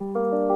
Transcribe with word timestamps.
Thank 0.00 0.16
you. 0.16 0.47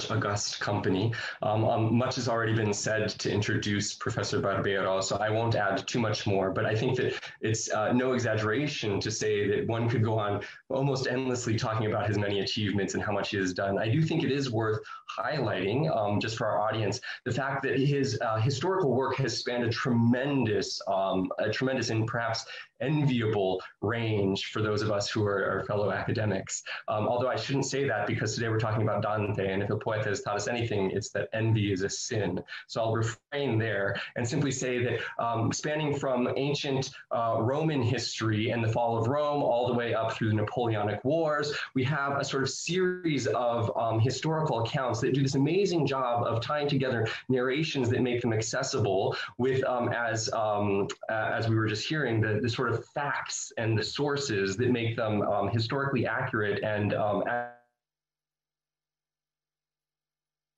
Such 0.00 0.10
august 0.10 0.60
company. 0.60 1.12
Um, 1.42 1.64
um, 1.64 1.96
much 1.96 2.16
has 2.16 2.28
already 2.28 2.54
been 2.54 2.72
said 2.72 3.08
to 3.08 3.30
introduce 3.30 3.94
Professor 3.94 4.40
Barbero, 4.40 5.02
so 5.02 5.16
I 5.16 5.30
won't 5.30 5.54
add 5.54 5.86
too 5.86 5.98
much 5.98 6.26
more, 6.26 6.50
but 6.50 6.64
I 6.64 6.74
think 6.74 6.96
that 6.98 7.14
it's 7.40 7.70
uh, 7.72 7.92
no 7.92 8.12
exaggeration 8.12 9.00
to 9.00 9.10
say 9.10 9.48
that 9.48 9.66
one 9.66 9.88
could 9.88 10.04
go 10.04 10.18
on 10.18 10.42
almost 10.68 11.06
endlessly 11.06 11.56
talking 11.56 11.86
about 11.86 12.06
his 12.06 12.18
many 12.18 12.40
achievements 12.40 12.94
and 12.94 13.02
how 13.02 13.12
much 13.12 13.30
he 13.30 13.36
has 13.38 13.52
done. 13.52 13.78
I 13.78 13.88
do 13.88 14.02
think 14.02 14.24
it 14.24 14.32
is 14.32 14.50
worth 14.50 14.80
highlighting, 15.18 15.94
um, 15.94 16.20
just 16.20 16.36
for 16.36 16.46
our 16.46 16.60
audience, 16.60 17.00
the 17.24 17.32
fact 17.32 17.62
that 17.62 17.78
his 17.78 18.18
uh, 18.20 18.36
historical 18.36 18.92
work 18.94 19.16
has 19.16 19.36
spanned 19.36 19.64
a 19.64 19.70
tremendous, 19.70 20.80
um, 20.86 21.30
a 21.38 21.50
tremendous 21.50 21.90
and 21.90 22.06
perhaps 22.06 22.44
enviable 22.80 23.60
range 23.80 24.46
for 24.46 24.62
those 24.62 24.82
of 24.82 24.90
us 24.90 25.10
who 25.10 25.24
are, 25.24 25.44
are 25.44 25.64
fellow 25.64 25.90
academics. 25.90 26.62
Um, 26.88 27.08
although 27.08 27.28
I 27.28 27.36
shouldn't 27.36 27.66
say 27.66 27.86
that 27.88 28.06
because 28.06 28.34
today 28.34 28.48
we're 28.48 28.58
talking 28.58 28.82
about 28.82 29.02
Dante, 29.02 29.52
and 29.52 29.62
if 29.62 29.70
a 29.70 29.76
poet 29.76 30.04
has 30.04 30.22
taught 30.22 30.36
us 30.36 30.48
anything, 30.48 30.90
it's 30.90 31.10
that 31.10 31.28
envy 31.32 31.72
is 31.72 31.82
a 31.82 31.88
sin. 31.88 32.42
So 32.66 32.80
I'll 32.80 32.94
refrain 32.94 33.58
there 33.58 34.00
and 34.16 34.26
simply 34.26 34.52
say 34.52 34.82
that 34.84 35.00
um, 35.18 35.52
spanning 35.52 35.96
from 35.96 36.28
ancient 36.36 36.90
uh, 37.10 37.38
Roman 37.40 37.82
history 37.82 38.50
and 38.50 38.62
the 38.62 38.68
fall 38.68 38.98
of 38.98 39.08
Rome 39.08 39.42
all 39.42 39.66
the 39.66 39.74
way 39.74 39.94
up 39.94 40.12
through 40.12 40.28
the 40.28 40.34
Napoleonic 40.34 41.04
Wars, 41.04 41.52
we 41.74 41.84
have 41.84 42.18
a 42.18 42.24
sort 42.24 42.42
of 42.42 42.50
series 42.50 43.26
of 43.28 43.70
um, 43.76 44.00
historical 44.00 44.60
accounts 44.60 45.00
that 45.00 45.14
do 45.14 45.22
this 45.22 45.34
amazing 45.34 45.86
job 45.86 46.24
of 46.26 46.40
tying 46.40 46.68
together 46.68 47.06
narrations 47.28 47.88
that 47.90 48.00
make 48.00 48.20
them 48.20 48.32
accessible 48.32 49.16
with, 49.38 49.64
um, 49.64 49.88
as, 49.90 50.30
um, 50.32 50.86
as 51.10 51.48
we 51.48 51.56
were 51.56 51.66
just 51.66 51.86
hearing, 51.88 52.20
the, 52.20 52.40
the 52.40 52.48
sort 52.48 52.67
sort 52.68 52.80
of 52.80 52.86
facts 52.90 53.52
and 53.56 53.78
the 53.78 53.82
sources 53.82 54.56
that 54.56 54.70
make 54.70 54.96
them 54.96 55.22
um, 55.22 55.48
historically 55.48 56.06
accurate 56.06 56.62
and 56.62 56.94
um, 56.94 57.22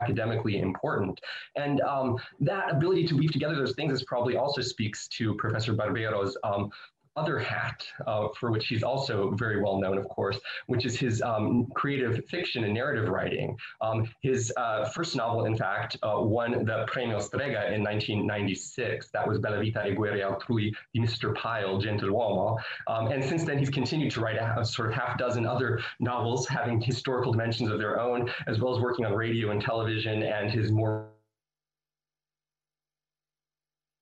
academically 0.03 0.59
important. 0.59 1.21
And 1.57 1.81
um, 1.83 2.17
that 2.41 2.71
ability 2.71 3.07
to 3.09 3.17
weave 3.17 3.33
together 3.33 3.55
those 3.55 3.75
things 3.75 3.93
is 3.93 4.05
probably 4.05 4.37
also 4.37 4.61
speaks 4.61 5.09
to 5.09 5.35
Professor 5.35 5.73
Barbero's 5.73 6.37
um, 6.43 6.71
other 7.17 7.39
hat, 7.39 7.85
uh, 8.07 8.29
for 8.39 8.51
which 8.51 8.67
he's 8.69 8.83
also 8.83 9.33
very 9.33 9.61
well 9.61 9.79
known, 9.79 9.99
of 9.99 10.09
course, 10.09 10.39
which 10.67 10.85
is 10.85 10.99
his 10.99 11.21
um, 11.23 11.67
creative 11.75 12.25
fiction 12.27 12.65
and 12.65 12.75
narrative 12.75 13.09
writing. 13.09 13.57
Um, 13.81 14.09
his 14.23 14.53
uh, 14.57 14.89
first 14.91 15.17
novel, 15.17 15.45
in 15.45 15.57
fact, 15.57 15.97
uh, 16.03 16.21
won 16.21 16.65
the 16.65 16.87
Premio 16.87 17.21
Strega 17.21 17.73
in 17.75 17.83
1996. 17.83 19.11
That 19.13 19.27
was 19.27 19.39
Bella 19.39 19.59
Vita 19.59 19.87
e 19.87 19.95
Guerre 19.95 20.19
Altrui 20.19 20.73
di 20.95 21.01
Mr. 21.01 21.35
Pyle, 21.35 21.81
Gentiluomo. 21.81 22.59
Um, 22.87 23.09
and 23.09 23.25
since 23.25 23.45
then, 23.45 23.59
he's 23.59 23.71
continued 23.71 24.13
to 24.13 24.21
write 24.21 24.37
a, 24.37 24.61
a, 24.61 24.65
sort 24.65 24.89
of 24.89 24.95
half 24.95 25.19
dozen 25.19 25.47
other 25.47 25.81
novels 25.99 26.47
having 26.47 26.81
historical 26.81 27.33
dimensions 27.33 27.71
of 27.71 27.79
their 27.79 27.99
own, 28.01 28.31
as 28.47 28.61
well 28.61 28.75
as 28.75 28.81
working 28.81 29.05
on 29.05 29.15
radio 29.15 29.51
and 29.51 29.61
television 29.61 30.23
and 30.23 30.51
his 30.51 30.71
more 30.71 31.09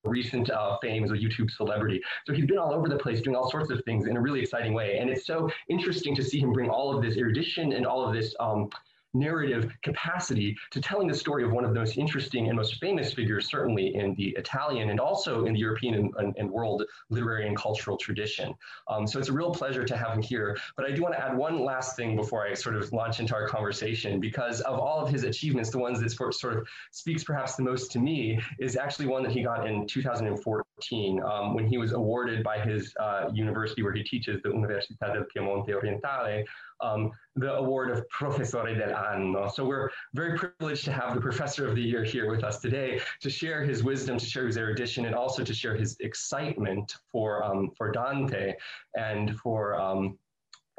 recent 0.04 0.50
uh, 0.50 0.76
fame 0.80 1.04
as 1.04 1.10
a 1.10 1.14
YouTube 1.14 1.50
celebrity. 1.50 2.00
So 2.26 2.32
he's 2.32 2.46
been 2.46 2.58
all 2.58 2.72
over 2.72 2.88
the 2.88 2.96
place 2.98 3.20
doing 3.20 3.36
all 3.36 3.50
sorts 3.50 3.70
of 3.70 3.82
things 3.84 4.06
in 4.06 4.16
a 4.16 4.20
really 4.20 4.40
exciting 4.40 4.74
way. 4.74 4.98
And 4.98 5.10
it's 5.10 5.26
so 5.26 5.50
interesting 5.68 6.14
to 6.16 6.22
see 6.22 6.38
him 6.38 6.52
bring 6.52 6.70
all 6.70 6.96
of 6.96 7.02
this 7.02 7.16
erudition 7.16 7.72
and 7.72 7.86
all 7.86 8.06
of 8.06 8.14
this 8.14 8.34
um, 8.40 8.68
narrative 9.14 9.72
capacity 9.82 10.56
to 10.70 10.80
telling 10.80 11.08
the 11.08 11.14
story 11.14 11.44
of 11.44 11.52
one 11.52 11.64
of 11.64 11.72
the 11.72 11.78
most 11.78 11.96
interesting 11.96 12.48
and 12.48 12.56
most 12.56 12.76
famous 12.80 13.12
figures, 13.12 13.48
certainly 13.48 13.94
in 13.94 14.14
the 14.14 14.28
Italian 14.36 14.90
and 14.90 15.00
also 15.00 15.44
in 15.46 15.54
the 15.54 15.58
European 15.58 15.94
and, 15.94 16.14
and, 16.18 16.34
and 16.36 16.50
world 16.50 16.84
literary 17.10 17.46
and 17.46 17.56
cultural 17.56 17.96
tradition. 17.96 18.54
Um, 18.88 19.06
so 19.06 19.18
it's 19.18 19.28
a 19.28 19.32
real 19.32 19.50
pleasure 19.50 19.84
to 19.84 19.96
have 19.96 20.12
him 20.12 20.22
here. 20.22 20.56
But 20.76 20.86
I 20.86 20.92
do 20.92 21.02
want 21.02 21.14
to 21.14 21.24
add 21.24 21.36
one 21.36 21.64
last 21.64 21.96
thing 21.96 22.16
before 22.16 22.46
I 22.46 22.54
sort 22.54 22.76
of 22.76 22.92
launch 22.92 23.20
into 23.20 23.34
our 23.34 23.48
conversation, 23.48 24.20
because 24.20 24.60
of 24.62 24.78
all 24.78 25.00
of 25.00 25.10
his 25.10 25.24
achievements, 25.24 25.70
the 25.70 25.78
ones 25.78 26.00
that 26.00 26.10
sort 26.10 26.56
of 26.56 26.68
speaks 26.90 27.24
perhaps 27.24 27.56
the 27.56 27.62
most 27.62 27.90
to 27.92 27.98
me 27.98 28.40
is 28.58 28.76
actually 28.76 29.06
one 29.06 29.22
that 29.22 29.32
he 29.32 29.42
got 29.42 29.66
in 29.66 29.86
2014 29.86 31.22
um, 31.22 31.54
when 31.54 31.66
he 31.66 31.78
was 31.78 31.92
awarded 31.92 32.42
by 32.42 32.58
his 32.58 32.94
uh, 33.00 33.30
university 33.32 33.82
where 33.82 33.92
he 33.92 34.02
teaches, 34.02 34.40
the 34.42 34.48
Università 34.48 35.12
del 35.12 35.24
Piemonte 35.34 35.72
Orientale, 35.74 36.44
um, 36.80 37.10
the 37.36 37.54
award 37.54 37.90
of 37.90 38.08
Professore 38.08 38.64
dell'Anno. 38.64 39.50
So 39.50 39.64
we're 39.64 39.90
very 40.14 40.38
privileged 40.38 40.84
to 40.86 40.92
have 40.92 41.14
the 41.14 41.20
Professor 41.20 41.66
of 41.66 41.74
the 41.74 41.82
Year 41.82 42.04
here 42.04 42.30
with 42.30 42.44
us 42.44 42.60
today 42.60 43.00
to 43.20 43.30
share 43.30 43.62
his 43.64 43.82
wisdom, 43.82 44.18
to 44.18 44.26
share 44.26 44.46
his 44.46 44.56
erudition, 44.56 45.06
and 45.06 45.14
also 45.14 45.44
to 45.44 45.54
share 45.54 45.76
his 45.76 45.96
excitement 46.00 46.94
for, 47.10 47.44
um, 47.44 47.70
for 47.76 47.90
Dante 47.90 48.54
and 48.94 49.38
for 49.38 49.78
um, 49.80 50.18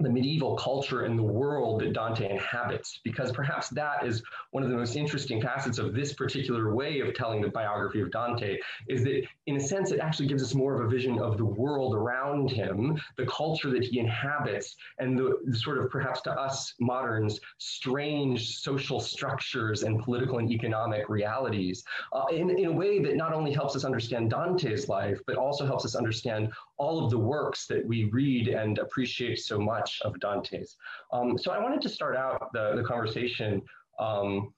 the 0.02 0.10
medieval 0.10 0.56
culture 0.56 1.04
and 1.04 1.18
the 1.18 1.24
world 1.24 1.82
that 1.82 1.94
Dante 1.94 2.30
inhabits, 2.30 3.02
because 3.04 3.32
perhaps 3.32 3.70
that 3.70 4.06
is 4.06 4.24
one 4.52 4.64
of 4.64 4.70
the 4.70 4.78
most 4.78 4.96
interesting 4.96 5.42
facets 5.42 5.78
of 5.78 5.94
this 5.94 6.14
particular 6.14 6.74
way 6.74 7.02
of 7.02 7.14
telling 7.14 7.42
the 7.42 7.50
biography 7.50 8.02
of 8.02 8.12
Dante, 8.12 8.58
is 8.88 9.04
that 9.04 9.24
in 9.50 9.56
a 9.56 9.60
sense 9.60 9.92
it 9.92 10.00
actually 10.00 10.28
gives 10.28 10.44
us 10.44 10.54
more 10.54 10.76
of 10.76 10.86
a 10.86 10.88
vision 10.88 11.18
of 11.18 11.38
the 11.38 11.46
world 11.46 11.96
around 11.96 12.52
him, 12.52 13.00
the 13.18 13.26
culture 13.26 13.72
that 13.72 13.84
he 13.84 13.98
inhabits, 13.98 14.76
and 15.00 15.18
the, 15.18 15.40
the 15.46 15.58
sort 15.58 15.80
of 15.80 15.90
perhaps 15.90 16.22
to 16.22 16.32
us 16.32 16.76
moderns, 16.80 17.40
strange 17.58 18.60
social 18.60 19.00
structures 19.00 19.82
and 19.82 20.04
political 20.04 20.38
and 20.38 20.52
economic 20.52 21.10
realities, 21.10 21.84
uh, 22.14 22.26
in, 22.32 22.52
in 22.52 22.66
a 22.66 22.72
way 22.72 23.00
that 23.00 23.16
not 23.16 23.34
only 23.34 23.52
helps 23.52 23.76
us 23.76 23.84
understand 23.84 24.30
Dante's 24.30 24.88
life, 24.88 25.20
but 25.26 25.36
also 25.36 25.66
helps 25.66 25.84
us 25.84 25.96
understand 25.96 26.52
all 26.78 27.04
of 27.04 27.10
the 27.10 27.18
works 27.18 27.66
that 27.66 27.84
we 27.84 28.04
read 28.06 28.50
and 28.50 28.78
appreciate 28.78 29.40
so 29.40 29.58
much 29.58 30.00
of 30.06 30.20
Dante's. 30.20 30.78
Um, 31.12 31.40
so 31.40 31.52
I 31.52 31.58
wanted 31.58 31.82
to 31.82 31.90
start 31.90 32.16
out 32.16 32.54
the, 32.54 32.76
the 32.76 32.84
conversation 32.84 33.64
um, 33.98 34.54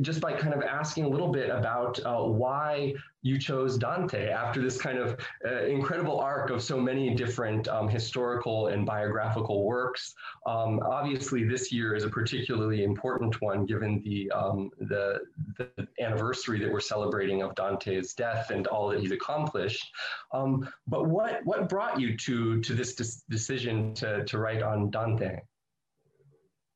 just 0.00 0.20
by 0.20 0.32
kind 0.32 0.54
of 0.54 0.62
asking 0.62 1.04
a 1.04 1.08
little 1.08 1.28
bit 1.28 1.48
about 1.50 1.98
uh, 2.04 2.22
why 2.22 2.94
you 3.22 3.38
chose 3.38 3.78
Dante 3.78 4.28
after 4.28 4.60
this 4.60 4.80
kind 4.80 4.98
of 4.98 5.16
uh, 5.46 5.64
incredible 5.64 6.18
arc 6.18 6.50
of 6.50 6.60
so 6.60 6.80
many 6.80 7.14
different 7.14 7.68
um, 7.68 7.88
historical 7.88 8.68
and 8.68 8.84
biographical 8.84 9.64
works. 9.64 10.14
Um, 10.46 10.80
obviously, 10.84 11.44
this 11.44 11.70
year 11.70 11.94
is 11.94 12.02
a 12.04 12.08
particularly 12.08 12.82
important 12.82 13.40
one 13.40 13.64
given 13.64 14.02
the, 14.04 14.30
um, 14.32 14.70
the, 14.80 15.20
the, 15.56 15.86
anniversary 16.00 16.58
that 16.58 16.70
we're 16.70 16.80
celebrating 16.80 17.42
of 17.42 17.54
Dante's 17.54 18.12
death 18.12 18.50
and 18.50 18.66
all 18.66 18.88
that 18.88 19.00
he's 19.00 19.12
accomplished. 19.12 19.88
Um, 20.32 20.68
but 20.88 21.06
what, 21.06 21.40
what 21.44 21.68
brought 21.68 22.00
you 22.00 22.16
to, 22.16 22.60
to 22.60 22.74
this 22.74 23.22
decision 23.30 23.94
to, 23.94 24.24
to 24.24 24.38
write 24.38 24.62
on 24.62 24.90
Dante? 24.90 25.38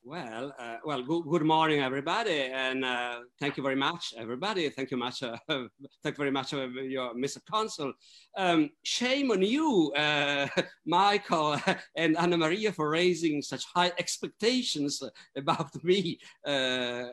Well, 0.08 0.54
uh, 0.56 0.76
well, 0.84 1.02
good, 1.02 1.24
good, 1.24 1.42
morning, 1.42 1.80
everybody, 1.80 2.42
and 2.42 2.84
uh, 2.84 3.22
thank 3.41 3.56
you 3.56 3.62
very 3.64 3.74
much, 3.74 4.14
everybody. 4.16 4.70
Thank 4.70 4.92
you 4.92 4.97
much. 4.97 5.20
Uh, 5.48 5.66
thank 6.04 6.16
you 6.16 6.22
very 6.22 6.30
much, 6.30 6.54
uh, 6.54 6.68
your 6.68 7.12
Mr. 7.16 7.38
Consul. 7.50 7.92
Um, 8.36 8.70
shame 8.84 9.32
on 9.32 9.42
you, 9.42 9.92
uh, 9.97 10.47
Michael 10.86 11.58
and 11.97 12.16
Anna 12.16 12.36
Maria, 12.36 12.70
for 12.70 12.88
raising 12.88 13.42
such 13.42 13.64
high 13.74 13.91
expectations 13.98 15.03
about 15.36 15.74
me. 15.82 16.20
Uh, 16.47 17.06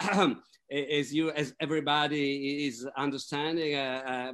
as 0.70 1.12
you, 1.12 1.30
as 1.32 1.52
everybody 1.60 2.66
is 2.68 2.88
understanding, 2.96 3.74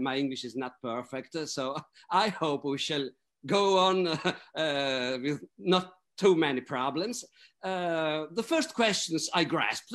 my 0.01 0.17
English 0.17 0.45
is 0.45 0.55
not 0.55 0.75
perfect, 0.81 1.37
so 1.49 1.77
I 2.09 2.29
hope 2.29 2.65
we 2.65 2.79
shall 2.79 3.09
go 3.47 3.79
on 3.79 4.05
with 5.23 5.41
not 5.59 5.96
too 6.17 6.35
many 6.35 6.61
problems. 6.61 7.25
Uh, 7.63 8.27
the 8.33 8.43
first 8.43 8.75
questions 8.75 9.29
I 9.35 9.45
grasped, 9.45 9.95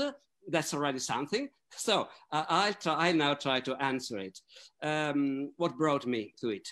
that's 0.49 0.73
already 0.73 0.99
something. 0.99 1.49
So 1.77 2.09
uh, 2.33 2.43
I'll, 2.49 2.73
try, 2.73 2.95
I'll 2.95 3.15
now 3.15 3.33
try 3.33 3.61
to 3.61 3.75
answer 3.81 4.17
it. 4.19 4.37
Um, 4.83 5.53
what 5.55 5.77
brought 5.77 6.05
me 6.05 6.33
to 6.41 6.49
it? 6.49 6.67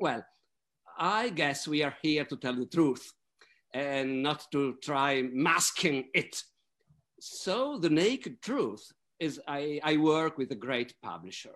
Well, 0.00 0.24
I 0.98 1.28
guess 1.28 1.68
we 1.68 1.84
are 1.84 1.94
here 2.02 2.24
to 2.24 2.36
tell 2.36 2.56
the 2.56 2.66
truth. 2.66 3.12
and 3.72 4.22
not 4.22 4.46
to 4.52 4.76
try 4.82 5.22
masking 5.32 6.04
it. 6.14 6.42
So 7.20 7.78
the 7.78 7.90
naked 7.90 8.40
truth 8.42 8.84
is 9.18 9.40
I, 9.46 9.80
I 9.82 9.96
work 9.98 10.38
with 10.38 10.50
a 10.52 10.54
great 10.56 10.94
publisher. 11.02 11.54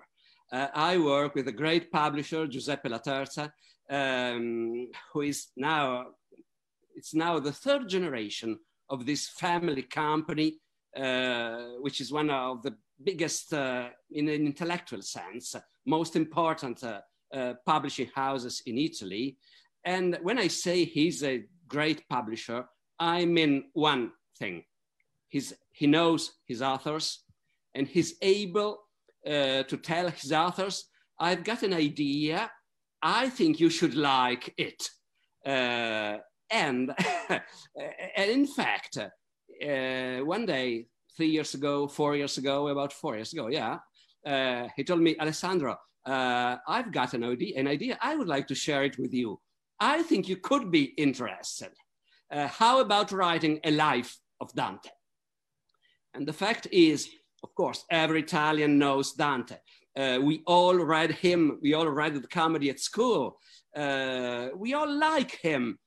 Uh, 0.53 0.69
I 0.75 0.99
work 0.99 1.35
with 1.35 1.49
a 1.49 1.53
great 1.53 1.91
publisher, 1.91 2.47
Giuseppe 2.47 2.89
Laterza, 2.89 3.51
um, 3.89 4.89
who 5.13 5.23
is 5.23 5.49
now, 5.57 6.07
it's 6.95 7.15
now 7.15 7.39
the 7.39 7.53
third 7.53 7.89
generation 7.89 8.59
of 8.89 9.07
this 9.07 9.29
family 9.29 9.83
company, 9.83 10.59
uh, 10.97 11.77
which 11.81 12.01
is 12.01 12.13
one 12.13 12.31
of 12.31 12.63
the 12.63 12.75
biggest, 13.03 13.53
uh, 13.55 13.89
in 14.11 14.29
an 14.29 14.47
intellectual 14.47 15.03
sense, 15.03 15.55
most 15.87 16.17
important 16.17 16.83
uh, 16.83 17.01
uh, 17.33 17.55
publishing 17.65 18.11
houses 18.15 18.63
in 18.67 18.77
Italy. 18.77 19.37
And 19.85 20.19
when 20.23 20.39
I 20.39 20.49
say 20.49 20.85
he's 20.85 21.23
a 21.23 21.45
great 21.69 22.09
publisher, 22.09 22.65
I 22.99 23.25
mean 23.25 23.71
one 23.73 24.13
thing. 24.39 24.65
He's, 25.29 25.55
he 25.73 25.87
knows 25.87 26.33
his 26.47 26.61
authors 26.61 27.25
and 27.75 27.87
he's 27.87 28.15
able 28.21 28.81
uh, 29.27 29.63
to 29.63 29.77
tell 29.77 30.11
his 30.11 30.33
authors, 30.33 30.87
I've 31.19 31.45
got 31.45 31.63
an 31.63 31.73
idea. 31.73 32.51
I 33.01 33.29
think 33.29 33.61
you 33.61 33.71
should 33.71 33.95
like 33.95 34.53
it. 34.59 34.91
And, 36.51 36.95
and 38.17 38.31
in 38.31 38.47
fact, 38.47 38.97
uh, 38.99 40.19
one 40.25 40.47
day, 40.47 40.87
three 41.17 41.29
years 41.29 41.55
ago, 41.55 41.87
four 41.87 42.17
years 42.17 42.39
ago, 42.39 42.69
about 42.69 42.93
four 42.93 43.17
years 43.17 43.33
ago, 43.33 43.49
yeah, 43.49 43.79
uh, 44.27 44.69
he 44.77 44.85
told 44.85 45.01
me, 45.01 45.17
Alessandro, 45.19 45.77
uh, 46.07 46.57
I've 46.67 46.93
got 46.93 47.15
an 47.15 47.25
idea, 47.25 47.59
an 47.59 47.67
idea. 47.67 47.99
I 48.01 48.17
would 48.17 48.29
like 48.29 48.47
to 48.49 48.55
share 48.55 48.85
it 48.85 48.99
with 48.99 49.13
you. 49.13 49.41
I 49.79 50.03
think 50.03 50.29
you 50.29 50.37
could 50.37 50.71
be 50.71 50.85
interested. 50.97 51.73
Uh, 52.31 52.47
how 52.47 52.81
about 52.81 53.13
writing 53.13 53.61
a 53.65 53.71
life 53.71 54.19
of 54.41 54.53
Dante? 54.55 54.91
And 56.15 56.27
the 56.27 56.33
fact 56.33 56.67
is, 56.71 57.09
of 57.43 57.55
course, 57.55 57.85
every 57.91 58.21
Italian 58.21 58.79
knows 58.79 59.13
Dante. 59.13 59.57
Uh, 59.97 60.19
we 60.23 60.43
all 60.47 60.77
read 60.77 61.13
him. 61.13 61.59
We 61.63 61.75
all 61.75 61.89
read 61.89 62.15
the 62.15 62.29
comedy 62.29 62.71
at 62.71 62.81
school. 62.81 63.39
Uh, 63.75 64.49
we 64.55 64.75
all 64.75 64.91
like 64.91 65.33
him, 65.43 65.79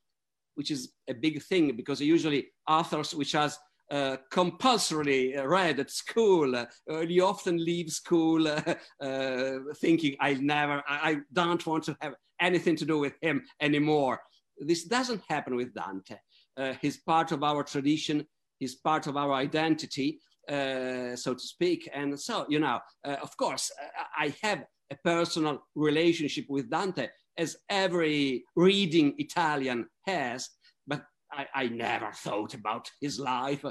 which 0.56 0.72
is 0.72 0.94
a 1.10 1.14
big 1.14 1.42
thing 1.44 1.76
because 1.76 2.00
usually 2.02 2.48
authors 2.68 3.14
which 3.14 3.32
has 3.34 3.58
uh, 3.92 4.18
compulsorily 4.32 5.36
read 5.38 5.80
at 5.80 5.92
school. 5.92 6.56
Uh, 6.56 7.00
you 7.02 7.26
often 7.26 7.64
leave 7.64 7.90
school 7.92 8.48
uh, 8.48 8.62
uh, 9.02 9.60
thinking, 9.76 10.16
I 10.20 10.34
never, 10.36 10.82
I, 10.88 11.12
I, 11.12 11.18
don't 11.32 11.66
want 11.66 11.84
to 11.84 11.98
have 12.02 12.16
anything 12.40 12.76
to 12.78 12.86
do 12.86 12.98
with 12.98 13.14
him 13.22 13.44
anymore. 13.62 14.20
This 14.58 14.86
doesn't 14.86 15.22
happen 15.28 15.56
with 15.56 15.74
Dante. 15.74 16.16
Uh, 16.58 16.74
he's 16.82 16.98
part 16.98 17.32
of 17.32 17.44
our 17.44 17.64
tradition, 17.64 18.26
he's 18.58 18.76
part 18.76 19.08
of 19.08 19.18
our 19.18 19.34
identity, 19.34 20.20
uh, 20.50 21.16
so 21.16 21.34
to 21.34 21.40
speak. 21.40 21.90
And 21.94 22.20
so, 22.20 22.46
you 22.50 22.60
know, 22.60 22.80
of 23.04 23.36
course, 23.38 23.72
I 24.18 24.34
have 24.42 24.64
a 24.92 24.96
personal 25.04 25.64
relationship 25.76 26.46
with 26.50 26.70
Dante, 26.70 27.10
as 27.38 27.58
every 27.70 28.44
reading 28.56 29.16
Italian 29.18 29.88
has. 30.06 30.50
I, 31.36 31.48
I 31.56 31.68
never 31.68 32.12
thought 32.12 32.54
about 32.54 32.90
his 33.02 33.20
life. 33.20 33.66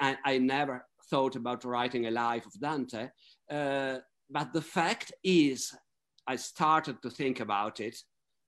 I, 0.00 0.16
I, 0.24 0.38
never 0.38 0.86
thought 1.10 1.36
about 1.36 1.64
writing 1.64 2.06
a 2.06 2.10
life 2.10 2.46
of 2.46 2.60
Dante. 2.60 3.08
Uh, 3.50 3.98
but 4.30 4.52
the 4.52 4.62
fact 4.62 5.12
is, 5.24 5.74
I 6.26 6.36
started 6.36 7.00
to 7.02 7.10
think 7.10 7.40
about 7.40 7.80
it. 7.80 7.96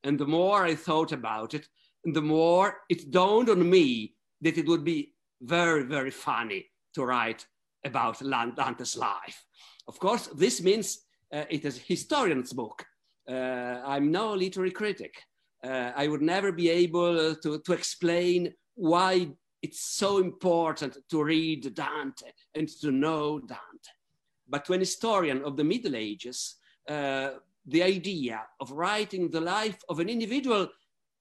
And 0.05 0.19
the 0.19 0.27
more 0.27 0.65
I 0.65 0.75
thought 0.75 1.13
about 1.13 1.55
it, 1.55 1.67
the 2.05 2.23
more 2.23 2.79
it 2.89 3.11
dawned 3.11 3.49
on 3.49 3.69
me 3.69 4.15
that 4.41 4.59
it 4.59 4.67
would 4.67 4.85
be 4.85 5.15
very, 5.41 5.85
very 5.85 6.11
funny 6.11 6.67
to 6.95 7.05
write 7.05 7.47
about 7.85 8.21
Dante's 8.21 8.97
life. 8.97 9.45
Of 9.87 9.99
course, 9.99 10.29
this 10.29 10.63
means 10.63 10.99
uh, 11.33 11.45
it 11.51 11.65
is 11.65 11.79
a 11.79 11.83
historian's 11.83 12.53
book. 12.53 12.85
Uh, 13.29 13.83
I'm 13.85 14.11
no 14.11 14.33
literary 14.33 14.71
critic 14.71 15.13
uh, 15.65 15.93
I 15.97 16.09
would 16.09 16.23
never 16.23 16.53
be 16.53 16.71
able 16.71 17.35
to, 17.35 17.59
to 17.59 17.73
explain 17.73 18.53
why 18.75 19.29
it's 19.63 19.81
so 19.81 20.19
important 20.19 20.99
to 21.11 21.25
read 21.25 21.75
Dante 21.75 22.31
and 22.55 22.69
to 22.81 22.93
know 22.93 23.41
Dante. 23.41 23.93
But 24.49 24.65
to 24.67 24.73
an 24.73 24.81
historian 24.81 25.43
of 25.45 25.57
the 25.57 25.65
Middle 25.65 25.97
Ages, 25.97 26.57
uh, 26.89 27.31
the 27.67 27.83
idea 27.83 28.43
of 28.61 28.71
writing 28.71 29.31
the 29.31 29.41
life 29.41 29.79
of 29.89 29.99
an 29.99 30.09
individual 30.09 30.69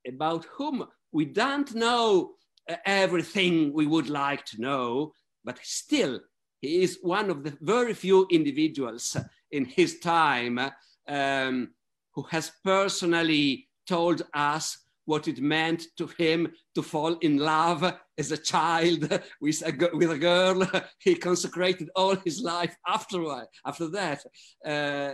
about 0.08 0.46
whom 0.46 0.86
we 1.12 1.26
don't 1.26 1.74
know 1.74 2.36
uh, 2.70 2.76
everything 2.86 3.74
we 3.74 3.88
would 3.88 4.10
like 4.10 4.46
to 4.46 4.62
know, 4.62 5.12
but 5.44 5.60
still 5.64 6.20
he 6.62 6.84
is 6.84 7.00
one 7.02 7.30
of 7.30 7.44
the 7.44 7.58
very 7.62 7.94
few 7.94 8.28
individuals 8.32 9.18
in 9.52 9.66
his 9.66 10.00
time 10.00 10.60
um, 11.08 11.70
who 12.18 12.26
has 12.32 12.52
personally 12.64 13.70
told 13.88 14.24
us 14.34 14.80
what 15.06 15.28
it 15.28 15.40
meant 15.40 15.84
to 15.98 16.08
him 16.18 16.52
to 16.74 16.82
fall 16.82 17.14
in 17.22 17.38
love 17.38 17.94
as 18.18 18.32
a 18.32 18.38
child 18.38 19.02
with 19.42 19.62
a, 19.62 19.90
with 19.96 20.10
a 20.10 20.18
girl. 20.18 20.68
He 21.00 21.14
consecrated 21.14 21.90
all 21.96 22.16
his 22.16 22.42
life 22.42 22.76
after, 22.88 23.24
after 23.68 23.88
that. 23.90 24.26
Uh, 24.66 25.12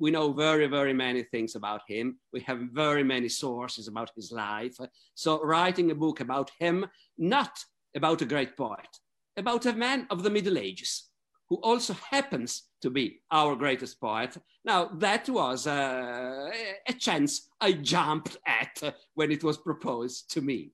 we 0.00 0.10
know 0.10 0.32
very, 0.32 0.66
very 0.66 0.92
many 0.92 1.22
things 1.22 1.54
about 1.54 1.82
him. 1.86 2.18
We 2.32 2.40
have 2.40 2.58
very 2.72 3.04
many 3.04 3.28
sources 3.28 3.86
about 3.86 4.10
his 4.16 4.32
life. 4.32 4.76
So 5.14 5.40
writing 5.44 5.92
a 5.92 5.94
book 5.94 6.18
about 6.18 6.50
him, 6.58 6.84
not 7.16 7.64
about 7.94 8.22
a 8.22 8.26
great 8.26 8.56
poet, 8.56 8.92
about 9.36 9.66
a 9.66 9.72
man 9.72 10.08
of 10.10 10.24
the 10.24 10.30
Middle 10.30 10.58
Ages, 10.58 11.09
who 11.50 11.56
also 11.56 11.94
happens 11.94 12.62
to 12.80 12.88
be 12.88 13.20
our 13.30 13.56
greatest 13.56 14.00
poet. 14.00 14.36
Now, 14.64 14.86
that 14.98 15.28
was 15.28 15.66
uh, 15.66 16.50
a 16.88 16.92
chance 16.92 17.48
I 17.60 17.72
jumped 17.72 18.38
at 18.46 18.80
when 19.14 19.32
it 19.32 19.42
was 19.42 19.58
proposed 19.58 20.30
to 20.32 20.40
me. 20.40 20.70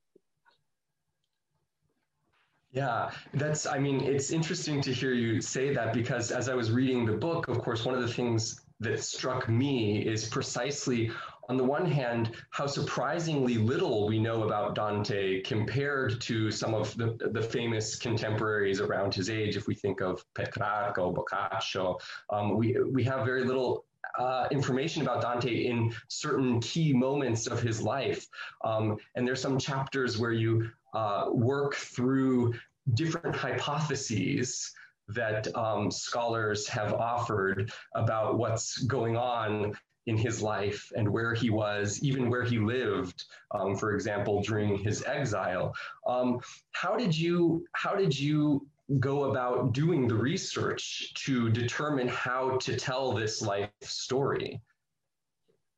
Yeah, 2.72 3.10
that's, 3.32 3.66
I 3.66 3.78
mean, 3.78 4.02
it's 4.02 4.30
interesting 4.30 4.82
to 4.82 4.92
hear 4.92 5.14
you 5.14 5.40
say 5.40 5.72
that 5.72 5.94
because 5.94 6.30
as 6.30 6.50
I 6.50 6.54
was 6.54 6.70
reading 6.70 7.06
the 7.06 7.16
book, 7.16 7.48
of 7.48 7.58
course, 7.62 7.86
one 7.86 7.94
of 7.94 8.02
the 8.02 8.12
things 8.12 8.60
that 8.80 9.02
struck 9.02 9.48
me 9.48 10.06
is 10.06 10.28
precisely 10.28 11.10
on 11.48 11.56
the 11.56 11.64
one 11.64 11.86
hand, 11.86 12.32
how 12.50 12.66
surprisingly 12.66 13.56
little 13.56 14.06
we 14.06 14.18
know 14.18 14.42
about 14.42 14.74
Dante 14.74 15.40
compared 15.42 16.20
to 16.22 16.50
some 16.50 16.74
of 16.74 16.96
the, 16.96 17.16
the 17.32 17.42
famous 17.42 17.96
contemporaries 17.96 18.80
around 18.80 19.14
his 19.14 19.30
age. 19.30 19.56
If 19.56 19.66
we 19.66 19.74
think 19.74 20.00
of 20.00 20.24
Petrarca, 20.34 21.12
Boccaccio, 21.12 21.98
um, 22.30 22.56
we, 22.56 22.76
we 22.92 23.04
have 23.04 23.24
very 23.24 23.44
little 23.44 23.84
uh, 24.18 24.48
information 24.50 25.02
about 25.02 25.22
Dante 25.22 25.66
in 25.66 25.94
certain 26.08 26.60
key 26.60 26.92
moments 26.92 27.46
of 27.46 27.60
his 27.60 27.80
life. 27.80 28.26
Um, 28.64 28.96
and 29.14 29.26
there's 29.26 29.40
some 29.40 29.58
chapters 29.58 30.18
where 30.18 30.32
you 30.32 30.70
uh, 30.94 31.26
work 31.32 31.74
through 31.74 32.54
different 32.94 33.36
hypotheses 33.36 34.72
that 35.08 35.54
um, 35.56 35.90
scholars 35.90 36.66
have 36.66 36.92
offered 36.94 37.70
about 37.94 38.38
what's 38.38 38.78
going 38.78 39.16
on 39.16 39.76
in 40.06 40.16
his 40.16 40.40
life 40.40 40.90
and 40.96 41.08
where 41.08 41.34
he 41.34 41.50
was, 41.50 42.02
even 42.02 42.30
where 42.30 42.44
he 42.44 42.58
lived, 42.58 43.24
um, 43.50 43.76
for 43.76 43.92
example, 43.94 44.42
during 44.42 44.78
his 44.78 45.04
exile. 45.04 45.74
Um, 46.06 46.40
how 46.72 46.96
did 46.96 47.16
you 47.16 47.64
how 47.72 47.94
did 47.94 48.18
you 48.18 48.66
go 49.00 49.24
about 49.30 49.72
doing 49.72 50.06
the 50.06 50.14
research 50.14 51.12
to 51.14 51.50
determine 51.50 52.08
how 52.08 52.56
to 52.58 52.76
tell 52.76 53.12
this 53.12 53.42
life 53.42 53.70
story? 53.82 54.60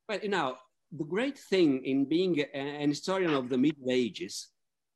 Well, 0.09 0.19
you 0.23 0.29
know, 0.29 0.57
the 0.93 1.05
great 1.05 1.39
thing 1.39 1.85
in 1.85 2.05
being 2.05 2.41
an 2.55 2.89
historian 2.89 3.35
of 3.35 3.49
the 3.49 3.59
Middle 3.59 3.91
Ages 3.91 4.49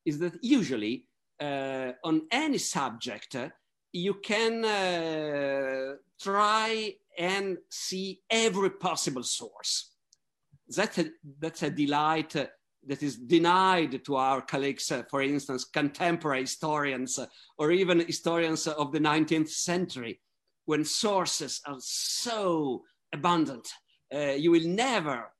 is 0.05 0.19
that 0.19 0.35
usually 0.43 1.07
uh, 1.41 1.93
on 2.05 2.23
any 2.31 2.59
subject, 2.59 3.35
uh, 3.35 3.49
you 3.93 4.15
can 4.15 4.65
uh, 4.65 5.95
try 6.21 6.95
and 7.19 7.59
see 7.71 8.21
every 8.31 8.71
possible 8.71 9.23
source. 9.23 9.92
That's 10.69 10.99
a, 10.99 11.07
that's 11.38 11.62
a 11.62 11.71
delight 11.71 12.35
uh, 12.37 12.47
that 12.87 13.02
is 13.02 13.16
denied 13.16 14.04
to 14.04 14.16
our 14.16 14.40
colleagues, 14.40 14.90
uh, 14.90 15.02
for 15.09 15.23
instance, 15.23 15.64
contemporary 15.64 16.40
historians 16.40 17.19
uh, 17.19 17.26
or 17.59 17.71
even 17.71 18.00
historians 18.00 18.66
of 18.66 18.92
the 18.92 18.99
19th 18.99 19.49
century, 19.49 20.21
when 20.64 20.85
sources 20.85 21.61
are 21.66 21.76
so 21.78 22.83
abundant. 23.12 23.69
Uh, 24.12 24.33
you 24.33 24.50
will 24.50 24.66
never 24.66 25.33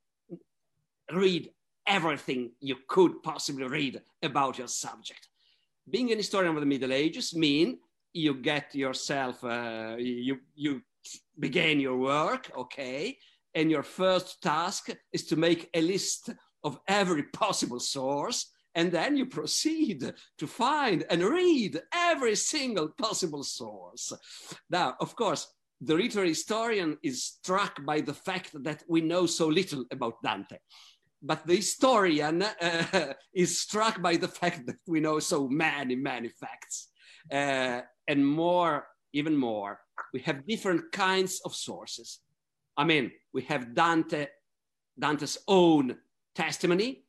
read 1.13 1.51
everything 1.87 2.53
you 2.61 2.77
could 2.89 3.23
possibly 3.23 3.67
read 3.67 4.01
about 4.23 4.59
your 4.59 4.69
subject. 4.69 5.29
Being 5.91 6.13
an 6.13 6.19
historian 6.19 6.55
of 6.55 6.61
the 6.61 6.67
Middle 6.67 6.93
Ages 6.93 7.35
mean 7.35 7.79
you 8.13 8.35
get 8.35 8.75
yourself, 8.75 9.43
uh, 9.43 9.97
you, 9.99 10.39
you 10.55 10.83
begin 11.39 11.81
your 11.81 11.97
work, 11.97 12.51
okay, 12.57 13.19
and 13.55 13.71
your 13.71 13.83
first 13.83 14.43
task 14.43 14.91
is 15.13 15.27
to 15.27 15.37
make 15.37 15.69
a 15.75 15.83
list 15.83 16.31
of 16.65 16.79
every 16.89 17.23
possible 17.33 17.81
source 17.81 18.53
and 18.75 18.91
then 18.91 19.17
you 19.17 19.27
proceed 19.27 20.13
to 20.39 20.47
find 20.47 21.05
and 21.11 21.23
read 21.23 21.81
every 21.95 22.35
single 22.35 22.89
possible 22.89 23.45
source. 23.45 24.13
Now, 24.71 24.95
of 25.01 25.15
course, 25.15 25.47
the 25.81 25.95
literary 25.95 26.31
historian 26.31 26.97
is 27.03 27.25
struck 27.25 27.85
by 27.85 28.01
the 28.01 28.15
fact 28.15 28.51
that 28.63 28.83
we 28.89 29.01
know 29.01 29.27
so 29.27 29.49
little 29.49 29.85
about 29.91 30.23
Dante. 30.23 30.59
But 31.21 31.47
the 31.47 31.57
historian 31.57 32.43
uh, 32.61 33.13
is 33.35 33.61
struck 33.61 34.01
by 34.01 34.17
the 34.17 34.29
fact 34.29 34.67
that 34.67 34.77
we 34.87 35.01
know 35.01 35.19
so 35.19 35.49
many, 35.49 35.97
many 35.97 36.29
facts. 36.29 36.89
Uh, 37.31 37.83
and 38.09 38.27
more, 38.27 38.87
even 39.13 39.37
more, 39.37 39.79
we 40.13 40.21
have 40.21 40.47
different 40.47 40.93
kinds 40.93 41.41
of 41.45 41.55
sources. 41.55 42.21
I 42.77 42.85
mean, 42.85 43.13
we 43.33 43.43
have 43.43 43.75
Dante, 43.75 44.27
Dante's 44.99 45.39
own 45.49 45.97
testimony. 46.35 47.05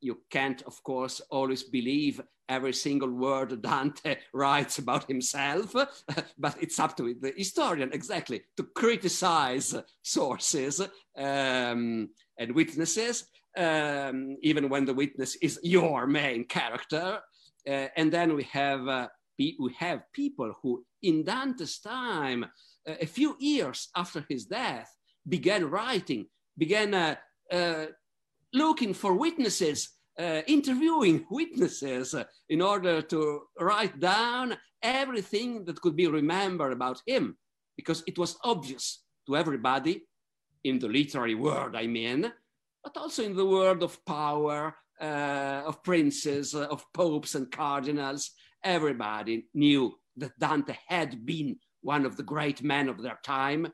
You 0.00 0.20
can't, 0.30 0.62
of 0.62 0.82
course, 0.82 1.20
always 1.30 1.62
believe 1.62 2.20
every 2.48 2.72
single 2.72 3.10
word 3.10 3.62
Dante 3.62 4.16
writes 4.34 4.78
about 4.78 5.08
himself, 5.08 5.72
but 6.38 6.56
it's 6.60 6.78
up 6.78 6.96
to 6.96 7.14
the 7.20 7.32
historian 7.36 7.90
exactly 7.92 8.42
to 8.56 8.64
criticize 8.74 9.74
sources 10.02 10.80
um, 11.16 12.08
and 12.38 12.54
witnesses, 12.54 13.26
um, 13.56 14.36
even 14.42 14.68
when 14.68 14.84
the 14.84 14.94
witness 14.94 15.36
is 15.36 15.58
your 15.62 16.06
main 16.06 16.44
character. 16.44 17.20
Uh, 17.66 17.86
and 17.96 18.12
then 18.12 18.34
we 18.34 18.42
have 18.44 18.88
uh, 18.88 19.08
we 19.38 19.74
have 19.78 20.12
people 20.12 20.52
who, 20.62 20.84
in 21.02 21.24
Dante's 21.24 21.78
time, 21.78 22.44
uh, 22.88 22.94
a 23.00 23.06
few 23.06 23.36
years 23.38 23.88
after 23.96 24.24
his 24.28 24.44
death, 24.44 24.90
began 25.28 25.70
writing, 25.70 26.26
began 26.58 26.94
uh, 26.94 27.14
uh, 27.50 27.86
looking 28.52 28.94
for 28.94 29.14
witnesses, 29.14 29.90
uh, 30.18 30.42
interviewing 30.46 31.26
witnesses 31.30 32.14
uh, 32.14 32.24
in 32.48 32.60
order 32.60 33.02
to 33.02 33.42
write 33.58 33.98
down 33.98 34.56
everything 34.82 35.64
that 35.64 35.80
could 35.80 35.96
be 35.96 36.08
remembered 36.08 36.72
about 36.72 37.00
him, 37.06 37.36
because 37.76 38.02
it 38.06 38.18
was 38.18 38.36
obvious 38.44 39.02
to 39.26 39.36
everybody 39.36 40.02
in 40.64 40.78
the 40.78 40.88
literary 40.88 41.34
world, 41.34 41.74
I 41.76 41.86
mean, 41.86 42.32
but 42.84 42.96
also 42.96 43.22
in 43.22 43.36
the 43.36 43.46
world 43.46 43.82
of 43.82 44.04
power, 44.04 44.74
uh, 45.00 45.62
of 45.66 45.82
princes, 45.82 46.54
of 46.54 46.84
popes 46.92 47.34
and 47.34 47.50
cardinals. 47.50 48.30
Everybody 48.64 49.46
knew 49.54 49.94
that 50.16 50.38
Dante 50.38 50.76
had 50.86 51.24
been 51.24 51.56
one 51.80 52.06
of 52.06 52.16
the 52.16 52.22
great 52.22 52.62
men 52.62 52.88
of 52.88 53.02
their 53.02 53.18
time, 53.24 53.66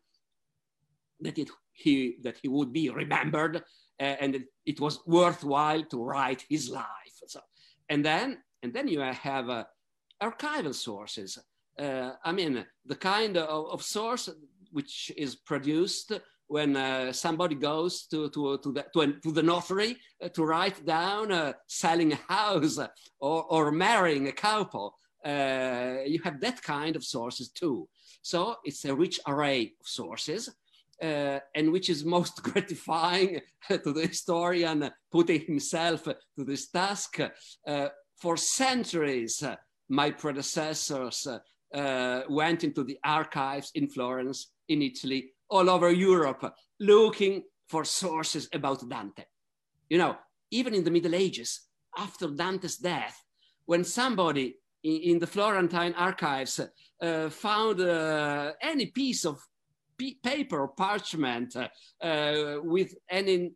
that, 1.21 1.39
it, 1.39 1.51
he, 1.73 2.17
that 2.23 2.37
he 2.41 2.49
would 2.49 2.73
be 2.73 2.89
remembered, 2.91 3.57
uh, 3.57 4.17
and 4.21 4.45
it, 4.65 4.81
was 4.81 5.01
worthwhile 5.07 5.85
to 5.85 6.03
write 6.03 6.45
his 6.49 6.71
life. 6.71 6.85
So, 7.27 7.41
and 7.89 8.05
then, 8.05 8.39
and 8.63 8.73
then 8.73 8.89
you 8.89 9.01
have 9.01 9.49
uh, 9.49 9.65
archival 10.23 10.75
sources. 10.75 11.39
Uh, 11.79 12.13
I 12.25 12.33
mean, 12.33 12.65
the 12.87 12.97
kind 12.97 13.37
of, 13.37 13.71
of 13.73 13.83
source 13.83 14.29
which 14.71 15.11
is 15.17 15.37
produced 15.37 16.13
when 16.49 16.77
uh, 16.77 17.13
somebody 17.13 17.55
goes 17.55 18.07
to, 18.07 18.31
to, 18.31 18.59
to, 18.59 18.73
the, 18.73 18.85
to, 18.95 19.21
to 19.21 19.33
the 19.33 19.43
notary 19.43 19.97
uh, 20.23 20.29
to 20.31 20.45
write 20.45 20.85
down 20.85 21.31
uh, 21.31 21.53
selling 21.67 22.13
a 22.13 22.33
house 22.33 22.79
or, 23.21 23.45
or 23.45 23.71
marrying 23.71 24.29
a 24.29 24.33
couple. 24.33 24.95
Uh, 25.25 25.99
you 26.07 26.21
have 26.25 26.41
that 26.41 26.63
kind 26.63 26.97
of 26.97 27.05
sources 27.05 27.51
too. 27.51 27.89
So 28.23 28.57
it's 28.65 28.85
a 28.85 28.95
rich 28.95 29.21
array 29.27 29.75
of 29.81 29.87
sources. 29.87 30.51
Uh, 31.01 31.39
and 31.55 31.71
which 31.71 31.91
is 31.91 32.05
most 32.05 32.43
gratifying 32.43 33.41
to 33.69 33.93
the 33.93 34.05
historian 34.05 34.91
putting 35.13 35.41
himself 35.43 36.03
to 36.05 36.45
this 36.45 36.71
task. 36.71 37.21
Uh, 37.65 37.89
for 38.17 38.37
centuries, 38.37 39.45
my 39.89 40.11
predecessors 40.11 41.29
went 42.29 42.65
into 42.65 42.83
the 42.83 42.99
archives 43.05 43.71
in 43.77 43.89
Florence, 43.89 44.51
in 44.69 44.83
Italy, 44.83 45.31
all 45.51 45.69
over 45.71 45.91
Europe 45.91 46.55
looking 46.81 47.43
for 47.69 47.85
sources 47.85 48.49
about 48.53 48.89
Dante. 48.89 49.25
You 49.89 49.99
know, 49.99 50.17
even 50.51 50.75
in 50.75 50.85
the 50.85 50.91
Middle 50.91 51.15
Ages, 51.15 51.61
after 51.97 52.29
Dante's 52.29 52.77
death, 52.77 53.23
when 53.67 53.85
somebody 53.85 54.57
in, 54.83 54.97
in 55.11 55.19
the 55.19 55.27
Florentine 55.27 55.95
archives 55.95 56.61
uh, 56.61 57.29
found 57.31 57.81
uh, 57.81 58.53
any 58.63 58.87
piece 58.87 59.25
of 59.25 59.39
paper 60.23 60.61
or 60.61 60.69
parchment 60.69 61.57
uh, 61.57 61.69
uh, 62.05 62.61
with 62.63 62.95
any 63.11 63.53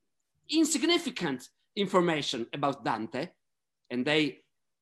insignificant 0.51 1.49
information 1.77 2.47
about 2.53 2.85
Dante, 2.85 3.29
and 3.91 4.05
they 4.05 4.39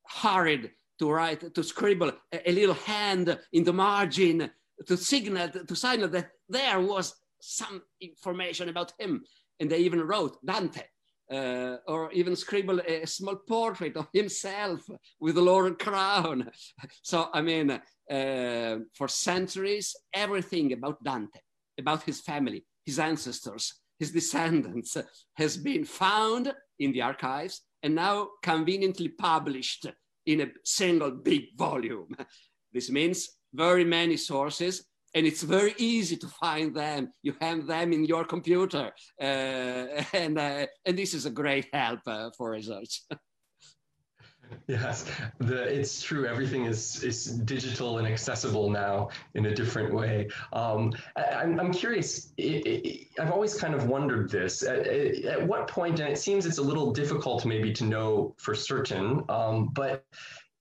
hurried 0.07 0.73
to 0.99 1.11
write, 1.11 1.55
to 1.55 1.63
scribble 1.63 2.13
a, 2.33 2.51
a 2.51 2.53
little 2.53 2.75
hand 2.75 3.39
in 3.53 3.65
the 3.65 3.73
margin 3.73 4.51
to 4.87 4.97
signal 4.97 5.49
to 5.49 5.77
signal 5.77 6.09
that 6.09 6.31
there 6.49 6.81
was 6.81 7.15
some 7.41 7.83
information 8.01 8.69
about 8.69 8.93
him, 8.99 9.23
and 9.59 9.71
they 9.71 9.79
even 9.79 10.01
wrote 10.01 10.39
Dante, 10.45 10.83
uh, 11.31 11.77
or 11.87 12.13
even 12.13 12.37
scribbled 12.37 12.81
a 12.81 13.07
small 13.07 13.37
portrait 13.37 13.97
of 13.97 14.09
himself 14.13 14.81
with 15.21 15.39
a 15.39 15.41
laurel 15.41 15.75
crown. 15.75 16.51
So 17.03 17.29
I 17.33 17.41
mean, 17.41 17.71
uh, 17.71 18.77
for 18.95 19.09
centuries, 19.09 19.95
everything 20.13 20.73
about 20.73 21.03
Dante, 21.03 21.41
about 21.79 22.03
his 22.03 22.21
family, 22.21 22.65
his 22.85 22.99
ancestors, 22.99 23.75
his 23.99 24.11
descendants, 24.13 24.97
has 25.35 25.57
been 25.57 25.85
found 25.85 26.53
in 26.79 26.93
the 26.93 27.03
archives 27.03 27.63
and 27.83 27.95
now 27.95 28.29
conveniently 28.43 29.09
published 29.09 29.87
in 30.27 30.41
a 30.41 30.53
single 30.65 31.11
big 31.11 31.57
volume. 31.57 32.09
This 32.73 32.89
means 32.89 33.29
very 33.53 33.85
many 33.85 34.17
sources 34.17 34.85
and 35.15 35.27
it's 35.27 35.43
very 35.43 35.75
easy 35.79 36.17
to 36.17 36.29
find 36.29 36.75
them. 36.75 37.13
You 37.23 37.35
have 37.41 37.67
them 37.67 37.93
in 37.93 38.05
your 38.05 38.25
computer, 38.25 38.93
uh, 39.21 39.25
and 40.13 40.39
uh, 40.39 40.67
and 40.87 40.99
this 40.99 41.15
is 41.15 41.27
a 41.27 41.31
great 41.31 41.67
help 41.73 42.01
uh, 42.07 42.31
for 42.37 42.51
research. 42.51 43.03
yes, 44.67 45.05
the, 45.39 45.63
it's 45.63 46.03
true. 46.03 46.27
Everything 46.27 46.65
is 46.65 47.03
is 47.03 47.27
digital 47.27 47.99
and 47.99 48.07
accessible 48.07 48.71
now 48.71 49.09
in 49.35 49.47
a 49.47 49.55
different 49.55 49.93
way. 49.93 50.29
Um, 50.53 50.93
I, 51.17 51.43
am 51.43 51.59
I'm 51.59 51.73
curious. 51.73 52.33
It, 52.37 52.67
it, 52.67 53.07
I've 53.21 53.31
always 53.33 53.55
kind 53.55 53.75
of 53.75 53.87
wondered 53.87 54.31
this. 54.31 54.63
At, 54.63 54.87
at, 54.87 55.47
what 55.47 55.69
point, 55.69 56.01
and 56.01 56.09
it 56.09 56.19
seems 56.19 56.47
it's 56.47 56.59
a 56.59 56.63
little 56.63 56.93
difficult 56.93 57.45
maybe 57.47 57.73
to 57.75 57.85
know 57.85 58.35
for 58.39 58.55
certain, 58.55 59.25
um, 59.29 59.71
but 59.73 60.05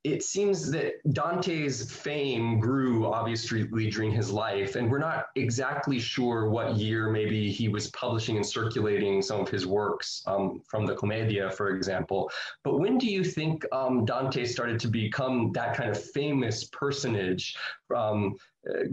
it 0.06 0.24
seems 0.24 0.72
that 0.72 0.94
Dante's 1.12 1.92
fame 1.92 2.60
grew 2.60 3.06
obviously 3.06 3.66
during 3.66 4.12
his 4.12 4.32
life, 4.32 4.76
and 4.76 4.90
we're 4.90 4.98
not 4.98 5.26
exactly 5.36 6.00
sure 6.00 6.50
what 6.50 6.76
year 6.76 7.10
maybe 7.10 7.52
he 7.52 7.68
was 7.68 7.92
publishing 7.92 8.38
and 8.38 8.46
circulating 8.46 9.22
some 9.22 9.42
of 9.42 9.50
his 9.50 9.68
works 9.68 10.24
um, 10.26 10.62
from 10.70 10.86
the 10.86 10.96
Commedia, 10.96 11.52
for 11.52 11.76
example. 11.76 12.32
But 12.64 12.80
when 12.80 12.98
do 12.98 13.08
you 13.08 13.26
think 13.26 13.66
um, 13.74 14.06
Dante 14.06 14.46
started 14.46 14.80
to 14.80 14.88
become 14.88 15.52
that 15.52 15.76
kind 15.76 15.90
of 15.90 16.02
famous 16.02 16.64
personage, 16.66 17.58
um, 17.94 18.38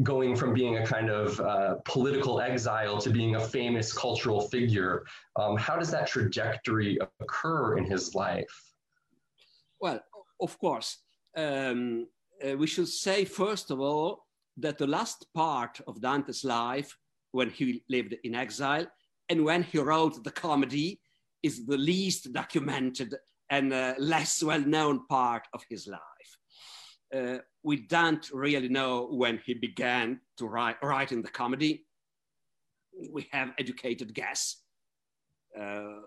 going 0.03 0.35
from 0.35 0.55
being 0.55 0.79
a 0.79 0.87
kind 0.87 1.09
of 1.09 1.39
uh, 1.39 1.75
political 1.85 2.41
exile 2.41 2.99
to 2.99 3.11
being 3.11 3.37
a 3.37 3.41
famous 3.41 3.93
cultural 3.93 4.49
figure? 4.49 5.05
Um, 5.37 5.57
how 5.57 5.77
does 5.77 5.91
that 5.93 6.09
trajectory 6.09 6.99
occur 7.21 7.79
in 7.79 7.85
his 7.85 8.17
life? 8.17 8.73
Well, 9.81 10.01
of 10.41 10.59
course, 10.59 10.99
um, 11.37 12.07
uh, 12.47 12.57
we 12.57 12.67
should 12.67 12.89
say, 12.89 13.25
first 13.25 13.71
of 13.71 13.81
all, 13.81 14.27
that 14.59 14.79
the 14.79 14.87
last 14.87 15.27
part 15.35 15.81
of 15.87 16.01
Dante's 16.01 16.45
life, 16.45 16.97
when 17.33 17.51
he 17.51 17.85
lived 17.89 18.15
in 18.25 18.35
exile 18.35 18.87
and 19.29 19.45
when 19.45 19.63
he 19.63 19.79
wrote 19.79 20.23
the 20.25 20.31
comedy, 20.31 21.01
is 21.43 21.67
the 21.67 21.77
least 21.77 22.33
documented 22.33 23.15
and 23.51 23.73
uh, 23.73 23.95
less 23.99 24.43
well 24.43 24.61
known 24.61 25.07
part 25.07 25.47
of 25.53 25.63
his 25.69 25.87
life. 25.87 26.01
Uh, 27.15 27.39
we 27.63 27.77
don't 27.87 28.31
really 28.33 28.69
know 28.69 29.07
when 29.11 29.41
he 29.45 29.55
began 29.55 30.21
to 30.39 30.47
write, 30.47 31.13
in 31.13 31.23
the 31.23 31.29
comedy. 31.29 31.85
We 33.11 33.29
have 33.33 33.53
educated 33.59 34.15
guess. 34.15 34.63
Uh, 35.59 36.01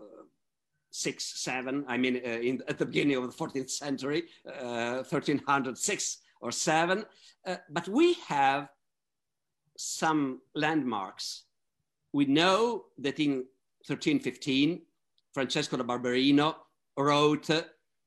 six, 0.92 1.42
seven, 1.42 1.86
I 1.88 1.98
mean, 1.98 2.22
uh, 2.26 2.30
in, 2.30 2.62
at 2.68 2.78
the 2.78 2.86
beginning 2.86 3.18
of 3.18 3.24
the 3.24 3.38
14th 3.38 3.70
century, 3.70 4.24
uh, 4.48 5.04
1306 5.04 6.18
or 6.42 6.52
seven. 6.52 7.06
Uh, 7.46 7.58
but 7.70 7.88
we 7.88 8.14
have 8.28 8.70
some 9.78 10.42
landmarks. 10.56 11.44
We 12.14 12.26
know 12.26 12.86
that 12.98 13.20
in 13.20 13.46
1315, 13.88 14.82
Francesco 15.34 15.78
da 15.78 15.84
Barberino 15.84 16.56
wrote 16.98 17.50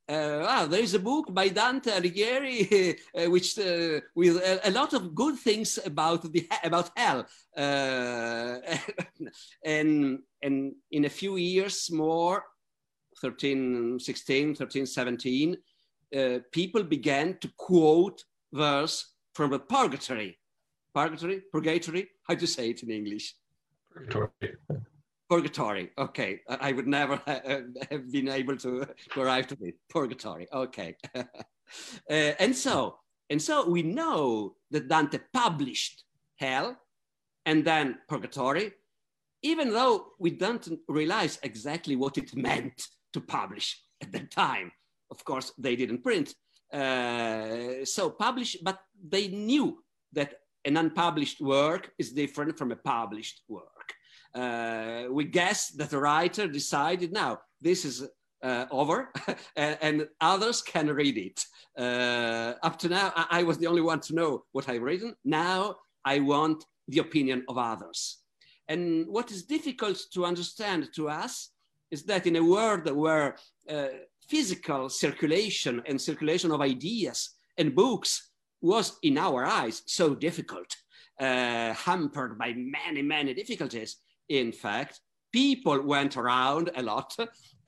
uh, 0.09 0.45
ah, 0.47 0.67
there 0.67 0.83
is 0.83 0.95
a 0.95 0.99
book 0.99 1.33
by 1.33 1.49
Dante 1.49 1.91
Alighieri, 1.91 2.99
uh, 3.15 3.31
which 3.31 3.59
uh, 3.59 4.01
with 4.15 4.37
a, 4.37 4.69
a, 4.69 4.71
lot 4.71 4.93
of 4.93 5.15
good 5.15 5.39
things 5.39 5.79
about 5.85 6.31
the 6.33 6.47
about 6.65 6.91
hell, 6.97 7.25
uh, 7.57 8.59
and 9.65 10.19
and 10.43 10.75
in 10.91 11.05
a 11.05 11.09
few 11.09 11.37
years 11.37 11.91
more, 11.91 12.45
13, 13.23 13.99
16, 13.99 14.55
13, 14.57 14.87
17, 14.87 15.57
uh, 16.15 16.39
people 16.51 16.83
began 16.83 17.39
to 17.39 17.51
quote 17.57 18.25
verse 18.53 19.15
from 19.35 19.51
the 19.51 19.59
purgatory. 19.59 20.39
Purgatory? 20.95 21.43
Purgatory? 21.53 22.09
How 22.29 22.35
do 22.35 22.41
you 22.43 22.47
say 22.47 22.71
it 22.71 22.83
in 22.83 22.91
English? 22.91 23.35
Purgatory. 23.91 24.57
Purgatory. 25.31 25.91
Okay. 25.97 26.41
I 26.49 26.73
would 26.73 26.87
never 26.87 27.17
have 27.91 28.13
been 28.13 28.29
able 28.29 28.57
to, 28.59 28.87
to 29.15 29.21
arrive 29.23 29.47
to 29.47 29.57
it. 29.63 29.77
Purgatory. 29.89 30.47
Okay. 30.53 30.97
uh, 31.15 31.23
and 32.11 32.55
so, 32.55 32.97
and 33.31 33.41
so 33.41 33.67
we 33.69 33.83
know 33.83 34.57
that 34.71 34.89
Dante 34.89 35.21
published 35.33 36.05
hell 36.37 36.77
and 37.47 37.65
then 37.65 37.99
purgatory, 38.09 38.73
even 39.43 39.71
though 39.71 40.09
we 40.19 40.31
don't 40.31 40.69
realize 40.89 41.39
exactly 41.43 41.97
what 41.97 42.19
it 42.19 42.37
meant 42.49 42.89
to 43.13 43.21
publish 43.21 43.81
at 44.03 44.13
that 44.13 44.31
time. 44.31 44.73
Of 45.11 45.25
course, 45.25 45.53
they 45.59 45.77
didn't 45.77 46.03
print. 46.03 46.35
Uh, 46.73 47.85
so 47.85 48.11
publish, 48.11 48.57
but 48.63 48.79
they 49.09 49.29
knew 49.29 49.83
that 50.13 50.35
an 50.65 50.77
unpublished 50.77 51.41
work 51.41 51.93
is 51.99 52.13
different 52.13 52.57
from 52.57 52.73
a 52.73 52.77
published 52.77 53.43
work. 53.49 53.95
Uh, 54.35 55.05
we 55.11 55.25
guess 55.25 55.69
that 55.71 55.91
the 55.91 55.99
writer 55.99 56.49
decided 56.49 57.13
now 57.13 57.39
this 57.61 57.85
is 57.85 58.09
uh, 58.43 58.67
over 58.71 59.13
and, 59.57 60.09
others 60.21 60.63
can 60.63 60.89
read 60.89 61.19
it. 61.19 61.45
Uh, 61.79 62.55
up 62.63 62.79
to 62.79 62.89
now, 62.89 63.13
I, 63.15 63.41
I, 63.41 63.43
was 63.43 63.59
the 63.59 63.67
only 63.67 63.83
one 63.83 64.01
to 64.01 64.15
know 64.15 64.45
what 64.53 64.69
I've 64.69 64.83
written. 64.83 65.15
Now 65.25 65.77
I 66.05 66.19
want 66.21 66.65
the 66.89 66.99
opinion 66.99 67.45
of 67.49 67.59
others. 67.59 68.19
And 68.69 69.07
what 69.07 69.31
is 69.31 69.45
difficult 69.45 70.01
to 70.15 70.25
understand 70.25 70.89
to 70.95 71.09
us 71.09 71.52
is 71.93 72.03
that 72.05 72.27
in 72.27 72.37
a 72.37 72.45
world 72.45 72.91
where 72.91 73.37
uh, 73.69 73.87
physical 74.29 74.89
circulation 74.89 75.83
and 75.87 76.01
circulation 76.01 76.51
of 76.51 76.61
ideas 76.61 77.37
and 77.59 77.75
books 77.75 78.31
was, 78.63 78.99
in 79.03 79.19
our 79.19 79.45
eyes, 79.45 79.83
so 79.87 80.15
difficult, 80.15 80.71
uh, 81.21 81.73
hampered 81.75 82.39
by 82.39 82.55
many, 82.57 83.03
many 83.03 83.35
difficulties, 83.35 83.99
in 84.29 84.51
fact, 84.51 85.01
people 85.33 85.83
went 85.83 86.17
around 86.17 86.71
a 86.77 86.83
lot 86.83 87.15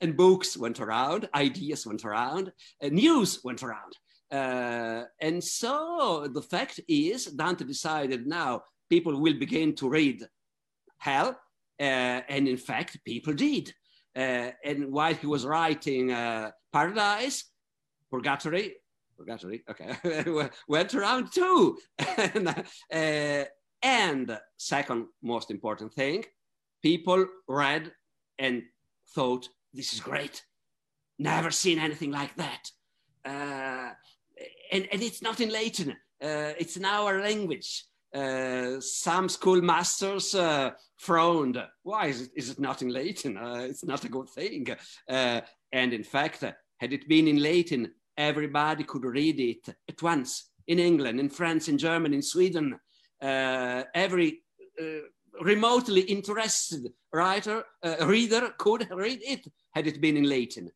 and 0.01 0.17
books 0.17 0.57
went 0.57 0.79
around, 0.79 1.29
ideas 1.35 1.85
went 1.85 2.03
around, 2.03 2.51
news 2.81 3.39
went 3.43 3.61
around. 3.63 3.93
Uh, 4.31 5.03
and 5.21 5.43
so 5.43 6.27
the 6.33 6.41
fact 6.41 6.79
is, 6.87 7.25
Dante 7.25 7.63
decided 7.63 8.25
now 8.25 8.63
people 8.89 9.19
will 9.21 9.37
begin 9.37 9.75
to 9.75 9.89
read 9.89 10.25
hell. 10.97 11.39
Uh, 11.79 12.21
and 12.29 12.47
in 12.47 12.57
fact, 12.57 12.97
people 13.05 13.33
did. 13.33 13.73
Uh, 14.15 14.51
and 14.63 14.91
while 14.91 15.13
he 15.13 15.27
was 15.27 15.45
writing 15.45 16.11
uh, 16.11 16.51
Paradise, 16.71 17.45
Purgatory, 18.09 18.75
Purgatory, 19.17 19.63
okay, 19.69 20.25
went 20.67 20.93
around 20.95 21.31
too. 21.33 21.77
and, 22.17 22.47
uh, 22.93 23.43
and 23.81 24.39
second 24.57 25.07
most 25.21 25.51
important 25.51 25.93
thing, 25.93 26.23
people 26.81 27.25
read 27.47 27.91
and 28.39 28.63
thought, 29.13 29.49
this 29.73 29.93
is 29.93 29.99
great. 29.99 30.43
Never 31.19 31.51
seen 31.51 31.79
anything 31.79 32.11
like 32.11 32.35
that. 32.35 32.71
Uh, 33.25 33.91
and, 34.71 34.87
and 34.91 35.01
it's 35.01 35.21
not 35.21 35.39
in 35.41 35.49
Latin, 35.49 35.91
uh, 36.21 36.53
it's 36.57 36.77
in 36.77 36.85
our 36.85 37.21
language. 37.21 37.85
Uh, 38.13 38.79
some 38.79 39.27
schoolmasters 39.27 40.35
uh, 40.35 40.71
frowned. 40.95 41.61
Why 41.83 42.07
is 42.07 42.21
it, 42.21 42.31
is 42.35 42.49
it 42.49 42.59
not 42.59 42.81
in 42.81 42.87
Latin? 42.87 43.35
Uh, 43.37 43.67
it's 43.69 43.83
not 43.83 44.05
a 44.05 44.09
good 44.09 44.29
thing. 44.29 44.67
Uh, 45.09 45.41
and 45.73 45.91
in 45.91 46.03
fact, 46.03 46.43
had 46.77 46.93
it 46.93 47.09
been 47.09 47.27
in 47.27 47.43
Latin, 47.43 47.91
everybody 48.17 48.85
could 48.85 49.03
read 49.03 49.39
it 49.41 49.75
at 49.89 50.01
once 50.01 50.51
in 50.67 50.79
England, 50.79 51.19
in 51.19 51.29
France, 51.29 51.67
in 51.67 51.77
Germany, 51.77 52.15
in 52.15 52.21
Sweden. 52.21 52.79
Uh, 53.21 53.83
every 53.93 54.43
remotely 55.41 56.01
interested 56.01 56.87
writer, 57.11 57.63
reader 58.03 58.53
could 58.57 58.87
read 58.91 59.19
it 59.23 59.45
had 59.73 59.87
it 59.87 59.99
been 59.99 60.15
in 60.15 60.29
Latin. 60.29 60.71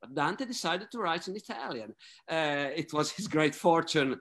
But 0.00 0.14
Dante 0.14 0.44
decided 0.44 0.92
to 0.92 0.98
write 0.98 1.26
in 1.26 1.34
Italian. 1.34 1.94
it 2.28 2.92
was 2.92 3.10
his 3.10 3.26
great 3.26 3.54
fortune 3.54 4.20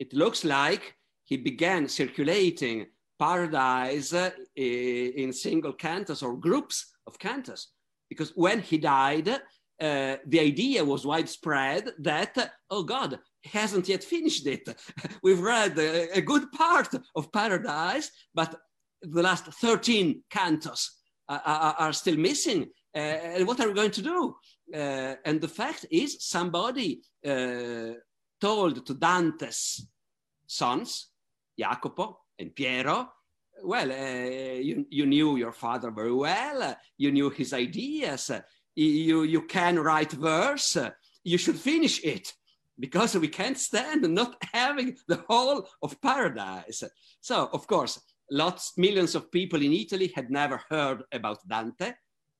it 0.00 0.12
looks 0.14 0.44
like 0.44 0.96
he 1.24 1.36
began 1.36 1.86
circulating 1.88 2.86
paradise 3.18 4.12
uh, 4.14 4.30
in 4.56 5.32
single 5.32 5.74
cantos 5.74 6.22
or 6.22 6.36
groups 6.36 6.92
of 7.06 7.18
cantos. 7.18 7.66
Because 8.08 8.30
when 8.34 8.60
he 8.60 8.78
died, 8.78 9.28
uh, 9.28 10.16
the 10.26 10.40
idea 10.40 10.84
was 10.84 11.06
widespread 11.06 11.92
that, 11.98 12.36
uh, 12.36 12.46
oh 12.70 12.82
God, 12.82 13.18
he 13.42 13.50
hasn't 13.58 13.88
yet 13.88 14.02
finished 14.02 14.46
it. 14.46 14.66
We've 15.22 15.40
read 15.40 15.78
a, 15.78 16.18
a, 16.18 16.20
good 16.20 16.50
part 16.52 16.88
of 17.14 17.32
Paradise, 17.32 18.10
but 18.34 18.56
the 19.02 19.22
last 19.22 19.44
13 19.44 20.22
cantos 20.30 20.88
are, 21.28 21.74
are 21.78 21.92
still 21.92 22.16
missing. 22.16 22.68
Uh, 22.94 22.98
and 22.98 23.46
what 23.46 23.60
are 23.60 23.68
we 23.68 23.74
going 23.74 23.92
to 23.92 24.02
do? 24.02 24.34
Uh, 24.74 25.14
and 25.24 25.40
the 25.40 25.48
fact 25.48 25.86
is, 25.90 26.16
somebody 26.26 27.00
uh, 27.26 27.92
told 28.40 28.86
to 28.86 28.94
Dante's 28.94 29.86
sons, 30.46 31.08
Jacopo 31.58 32.20
and 32.38 32.54
Piero, 32.54 33.10
well, 33.62 33.92
uh, 33.92 34.54
you, 34.54 34.86
you 34.90 35.06
knew 35.06 35.36
your 35.36 35.52
father 35.52 35.90
very 35.90 36.12
well, 36.12 36.76
you 36.96 37.12
knew 37.12 37.30
his 37.30 37.52
ideas, 37.52 38.30
you, 38.74 39.22
you 39.22 39.42
can 39.42 39.78
write 39.78 40.12
verse, 40.12 40.76
you 41.24 41.38
should 41.38 41.56
finish 41.56 42.02
it 42.02 42.32
because 42.78 43.14
we 43.16 43.28
can't 43.28 43.58
stand 43.58 44.08
not 44.08 44.36
having 44.52 44.96
the 45.06 45.22
whole 45.28 45.68
of 45.82 46.00
paradise. 46.00 46.82
So, 47.20 47.50
of 47.52 47.66
course, 47.66 48.00
lots, 48.30 48.72
millions 48.78 49.14
of 49.14 49.30
people 49.30 49.60
in 49.62 49.72
Italy 49.72 50.12
had 50.14 50.30
never 50.30 50.62
heard 50.70 51.02
about 51.12 51.46
Dante, 51.46 51.92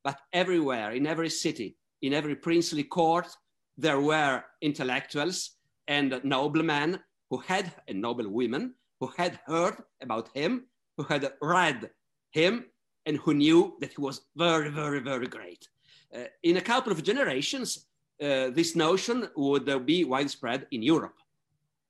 but 0.03 0.19
everywhere, 0.33 0.93
in 0.93 1.07
every 1.07 1.29
city, 1.29 1.77
in 2.01 2.15
every 2.15 2.37
princely 2.37 2.85
court, 2.85 3.29
there 3.77 4.01
were 4.01 4.43
intellectuals 4.63 5.57
and 5.89 6.21
noblemen 6.25 7.01
who 7.31 7.39
had, 7.39 7.73
a 7.89 7.95
noble 7.95 8.29
women, 8.29 8.75
who 8.99 9.09
had 9.17 9.41
heard 9.47 9.77
about 10.03 10.29
him, 10.35 10.67
who 10.97 11.05
had 11.05 11.33
read 11.41 11.91
him, 12.33 12.67
and 13.07 13.17
who 13.19 13.35
knew 13.35 13.77
that 13.81 13.93
he 13.93 14.01
was 14.01 14.23
very, 14.37 14.71
very, 14.71 15.01
very 15.01 15.27
great. 15.27 15.67
Uh, 16.15 16.25
in 16.43 16.57
a 16.57 16.61
couple 16.61 16.93
of 16.93 17.03
generations, 17.03 17.87
uh, 18.21 18.51
this 18.51 18.77
notion 18.77 19.29
would 19.37 19.69
uh, 19.69 19.79
be 19.79 20.05
widespread 20.05 20.67
in 20.73 20.83
Europe. 20.83 21.17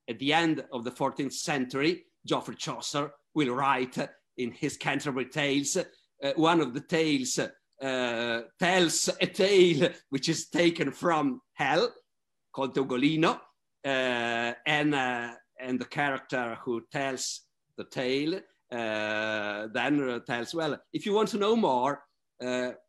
At 0.08 0.18
the 0.18 0.32
end 0.32 0.64
of 0.72 0.84
the 0.84 0.90
14th 0.90 1.32
century, 1.32 2.04
Geoffrey 2.26 2.54
Chaucer 2.56 3.12
will 3.34 3.54
write 3.54 3.96
in 4.36 4.52
his 4.52 4.76
Canterbury 4.76 5.26
Tales, 5.26 5.76
uh, 5.76 6.32
one 6.36 6.60
of 6.60 6.74
the 6.74 6.80
tales 6.80 7.38
uh, 7.38 8.40
tells 8.58 9.08
a 9.20 9.26
tale 9.26 9.90
which 10.10 10.28
is 10.28 10.48
taken 10.48 10.92
from 10.92 11.40
hell, 11.54 11.92
called 12.52 12.74
Ugolino, 12.74 13.40
uh, 13.84 14.52
and 14.66 14.94
uh, 14.94 15.32
and 15.58 15.78
the 15.78 15.84
character 15.86 16.58
who 16.64 16.82
tells 16.92 17.42
the 17.76 17.84
tale 17.84 18.34
uh, 18.72 19.68
then 19.72 20.22
tells, 20.26 20.54
well, 20.54 20.78
if 20.92 21.04
you 21.04 21.12
want 21.12 21.28
to 21.28 21.38
know 21.38 21.56
more, 21.56 22.02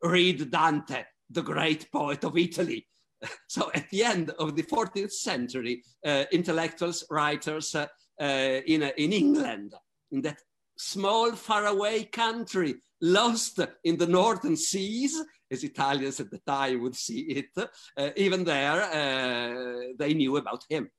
read 0.03 0.51
Dante 0.51 1.03
the 1.29 1.41
great 1.41 1.91
poet 1.91 2.23
of 2.23 2.37
Italy. 2.37 2.87
So 3.47 3.69
at 3.75 3.87
the 3.91 4.03
end 4.03 4.31
of 4.39 4.55
the 4.55 4.63
14th 4.63 5.11
century, 5.11 5.83
uh, 6.03 6.23
intellectuals, 6.31 7.05
writers 7.11 7.75
in, 8.19 8.81
in 8.81 9.13
England, 9.13 9.75
in 10.11 10.21
that 10.21 10.41
small, 10.81 11.31
faraway 11.33 12.03
country, 12.03 12.75
lost 13.01 13.59
in 13.83 13.97
the 13.97 14.07
northern 14.07 14.55
seas, 14.55 15.21
as 15.51 15.63
Italians 15.63 16.19
at 16.19 16.31
the 16.31 16.39
time 16.39 16.81
would 16.81 16.95
see 16.95 17.21
it, 17.21 17.69
uh, 17.97 18.09
even 18.15 18.43
there, 18.43 18.81
uh, 18.83 19.93
they 19.97 20.13
knew 20.13 20.37
about 20.37 20.63
him. 20.69 20.89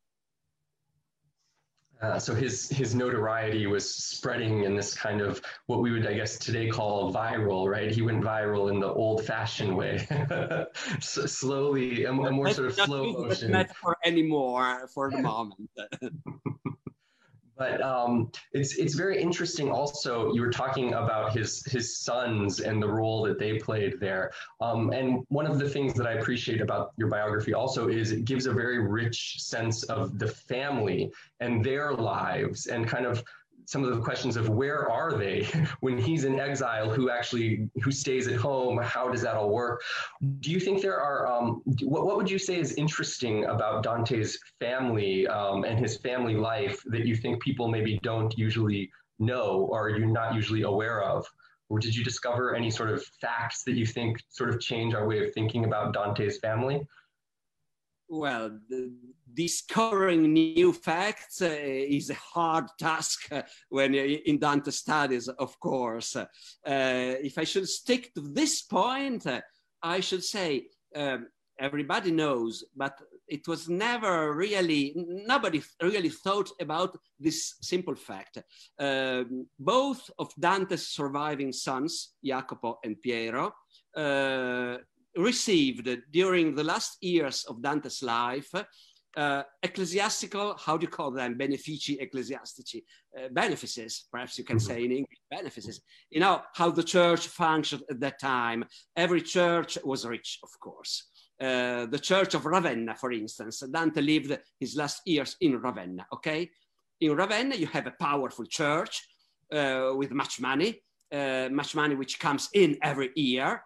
Uh, 2.01 2.19
so 2.19 2.35
his 2.35 2.69
his 2.69 2.97
notoriety 2.97 3.69
was 3.69 3.89
spreading 3.95 4.65
in 4.65 4.75
this 4.75 4.93
kind 4.93 5.21
of 5.21 5.41
what 5.67 5.81
we 5.81 5.93
would, 5.93 6.05
I 6.05 6.15
guess, 6.15 6.37
today 6.37 6.69
call 6.69 7.15
viral, 7.15 7.71
right? 7.71 7.93
He 7.93 8.03
went 8.03 8.25
viral 8.25 8.73
in 8.73 8.81
the 8.81 8.93
old-fashioned 8.93 9.77
way, 9.77 10.05
so 11.01 11.27
slowly, 11.27 12.03
a, 12.03 12.11
a 12.11 12.33
more 12.33 12.51
sort 12.51 12.71
of 12.71 12.75
slow 12.75 13.13
motion. 13.13 13.53
metaphor 13.53 13.97
anymore 14.05 14.89
for 14.93 15.13
the 15.13 15.23
moment. 15.23 15.71
But 17.63 17.81
um, 17.81 18.33
it's 18.53 18.75
it's 18.75 18.95
very 18.95 19.23
interesting. 19.23 19.71
Also, 19.71 20.33
you 20.35 20.41
were 20.41 20.51
talking 20.51 20.95
about 20.95 21.33
his 21.33 21.65
his 21.67 21.97
sons 21.97 22.59
and 22.59 22.83
the 22.83 22.89
role 22.89 23.23
that 23.23 23.39
they 23.39 23.57
played 23.57 24.01
there. 24.01 24.33
Um, 24.61 24.91
and 24.91 25.25
one 25.29 25.47
of 25.47 25.61
the 25.61 25.69
things 25.69 25.95
that 25.95 26.09
I 26.09 26.15
appreciate 26.15 26.61
about 26.61 26.93
your 26.97 27.07
biography 27.07 27.55
also 27.55 27.89
is 27.89 28.11
it 28.11 28.25
gives 28.25 28.47
a 28.47 28.53
very 28.53 28.81
rich 28.81 29.37
sense 29.39 29.85
of 29.85 30.19
the 30.19 30.27
family 30.27 31.13
and 31.39 31.65
their 31.65 31.93
lives 31.93 32.67
and 32.67 32.89
kind 32.89 33.07
of 33.07 33.23
some 33.67 33.85
of 33.85 33.95
the 33.95 34.01
questions 34.01 34.37
of 34.37 34.49
where 34.49 34.91
are 34.91 35.13
they 35.13 35.47
when 35.81 35.99
he's 35.99 36.25
in 36.25 36.39
exile 36.39 36.91
who 36.91 37.11
actually 37.11 37.69
who 37.83 37.91
stays 37.91 38.27
at 38.27 38.37
home 38.37 38.79
how 38.83 39.09
does 39.09 39.23
that 39.23 39.35
all 39.35 39.51
work? 39.51 39.83
Do 40.41 40.51
you 40.51 40.61
think 40.61 40.83
there 40.83 41.01
are 41.01 41.27
um, 41.27 41.63
what, 41.83 42.07
what 42.07 42.17
would 42.17 42.31
you 42.31 42.39
say 42.39 42.59
is 42.59 42.75
interesting 42.75 43.45
about 43.47 43.83
dante's 43.83 44.39
family 44.61 45.27
um, 45.29 45.65
and 45.65 45.79
his 45.79 45.99
family 45.99 46.35
life 46.35 46.83
that 46.87 47.07
you 47.07 47.17
think 47.17 47.43
people 47.43 47.69
maybe 47.69 47.99
don't 48.03 48.37
usually 48.37 48.91
know 49.19 49.69
or 49.71 49.91
you're 49.91 50.07
not 50.07 50.35
usually 50.35 50.63
aware 50.63 51.03
of? 51.03 51.27
Or 51.69 51.79
did 51.79 51.97
you 51.97 52.05
discover 52.05 52.55
any 52.55 52.71
sort 52.71 52.91
of 52.91 53.03
facts 53.21 53.63
that 53.65 53.77
you 53.77 53.87
think 53.87 54.19
sort 54.29 54.51
of 54.51 54.61
change 54.61 54.95
our 54.95 55.07
way 55.07 55.25
of 55.25 55.33
thinking 55.33 55.65
about 55.65 55.95
dante's 55.95 56.39
family? 56.39 56.87
Well, 58.09 58.59
discovering 59.35 60.33
new 60.33 60.73
facts 60.73 61.43
uh, 61.43 61.49
is 61.51 62.11
a 62.11 62.15
hard 62.15 62.67
task 62.79 63.31
uh, 63.33 63.43
when 63.69 63.95
in 63.95 64.39
Dante 64.39 64.71
studies, 64.71 65.29
of 65.29 65.59
course. 65.61 66.17
Uh, 66.17 66.27
if 66.65 67.39
I 67.39 67.45
should 67.45 67.69
stick 67.69 68.13
to 68.15 68.21
this 68.21 68.63
point, 68.63 69.27
uh, 69.27 69.41
I 69.83 70.01
should 70.01 70.25
say 70.25 70.67
um, 70.95 71.27
everybody 71.59 72.11
knows, 72.11 72.65
but 72.77 72.99
it 73.29 73.47
was 73.49 73.69
never 73.69 74.35
really, 74.35 74.93
nobody 74.97 75.63
really 75.81 76.11
thought 76.11 76.51
about 76.61 76.99
this 77.19 77.55
simple 77.63 77.95
fact. 77.95 78.39
Um, 78.79 79.47
both 79.59 80.11
of 80.19 80.33
Dante's 80.39 80.89
surviving 80.89 81.53
sons, 81.53 82.15
Jacopo 82.25 82.79
and 82.85 83.01
Piero, 83.01 83.55
uh, 83.97 84.77
received 85.17 85.89
during 86.11 86.55
the 86.55 86.65
last 86.65 86.97
years 87.03 87.45
of 87.45 87.63
Dante's 87.63 88.03
life 88.03 88.53
uh, 89.17 89.43
ecclesiastical, 89.63 90.57
how 90.57 90.77
do 90.77 90.85
you 90.85 90.91
call 90.91 91.11
them? 91.11 91.37
Benefici 91.39 91.99
ecclesiastici, 92.01 92.83
uh, 93.19 93.29
benefices, 93.31 94.07
perhaps 94.11 94.39
you 94.39 94.45
can 94.45 94.57
Mhm. 94.57 94.67
say 94.67 94.85
in 94.85 94.93
English, 94.93 95.21
benefices. 95.31 95.81
You 96.11 96.21
know 96.21 96.43
how 96.55 96.71
the 96.71 96.83
church 96.83 97.29
functioned 97.29 97.83
at 97.91 98.01
that 98.01 98.19
time. 98.19 98.65
Every 98.97 99.23
church 99.23 99.79
was 99.85 100.07
rich, 100.07 100.39
of 100.43 100.51
course. 100.61 101.11
Uh, 101.41 101.87
the 101.87 101.99
church 101.99 102.35
of 102.35 102.47
Ravenna, 102.47 102.95
for 102.95 103.13
instance, 103.13 103.61
Dante 103.61 104.01
lived 104.01 104.39
his 104.61 104.77
last 104.77 105.03
years 105.07 105.37
in 105.41 105.61
Ravenna, 105.61 106.07
okay? 106.13 106.51
In 107.01 107.17
Ravenna, 107.17 107.57
you 107.57 107.67
have 107.67 107.87
a 107.87 107.97
powerful 107.99 108.47
church 108.47 109.09
uh, 109.53 109.93
with 109.97 110.13
much 110.13 110.41
money, 110.41 110.81
uh, 111.11 111.49
much 111.51 111.75
money 111.75 111.95
which 111.95 112.19
comes 112.19 112.49
in 112.55 112.79
every 112.83 113.11
year 113.17 113.63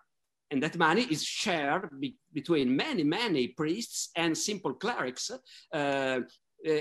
and 0.50 0.62
that 0.62 0.76
money 0.76 1.02
is 1.10 1.24
shared 1.24 1.88
be- 2.00 2.16
between 2.32 2.76
many, 2.76 3.02
many 3.02 3.48
priests 3.48 4.10
and 4.16 4.36
simple 4.36 4.74
clerics, 4.74 5.30
uh, 5.30 5.76
uh, 5.76 6.20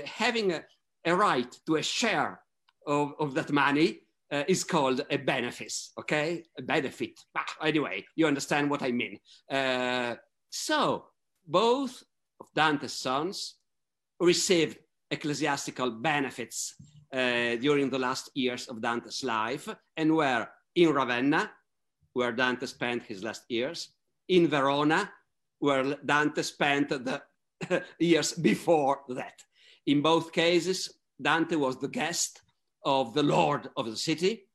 having 0.04 0.52
a, 0.52 0.64
a, 1.04 1.14
right 1.14 1.52
to 1.66 1.76
a 1.76 1.82
share 1.82 2.40
of, 2.86 3.12
of 3.18 3.34
that 3.34 3.50
money 3.50 4.00
uh, 4.32 4.44
is 4.48 4.64
called 4.64 5.00
a 5.10 5.16
benefice, 5.16 5.92
okay? 5.98 6.44
A 6.58 6.62
benefit. 6.62 7.20
Anyway, 7.62 8.04
you 8.16 8.26
understand 8.26 8.70
what 8.70 8.82
I 8.82 8.92
mean. 8.92 9.18
Uh, 9.50 10.14
so, 10.50 11.06
both 11.46 12.02
of 12.40 12.46
Dante's 12.54 12.92
sons 12.92 13.56
received 14.20 14.78
ecclesiastical 15.10 15.90
benefits 15.90 16.74
uh, 17.12 17.56
during 17.56 17.90
the 17.90 17.98
last 17.98 18.30
years 18.34 18.66
of 18.66 18.82
Dante's 18.82 19.22
life 19.22 19.68
and 19.96 20.16
were 20.16 20.48
in 20.74 20.92
Ravenna, 20.92 21.50
where 22.16 22.32
Dante 22.32 22.64
spent 22.64 23.02
his 23.02 23.22
last 23.22 23.44
years, 23.50 23.90
in 24.28 24.48
Verona, 24.48 25.12
where 25.58 25.96
Dante 26.02 26.40
spent 26.40 26.88
the 26.88 27.22
years 28.00 28.32
before 28.32 29.00
that. 29.10 29.42
In 29.86 30.00
both 30.00 30.32
cases, 30.32 30.98
Dante 31.20 31.56
was 31.56 31.76
the 31.78 31.88
guest 31.88 32.40
of 32.86 33.12
the 33.12 33.22
Lord 33.22 33.68
of 33.76 33.84
the 33.84 33.96
city. 33.96 34.48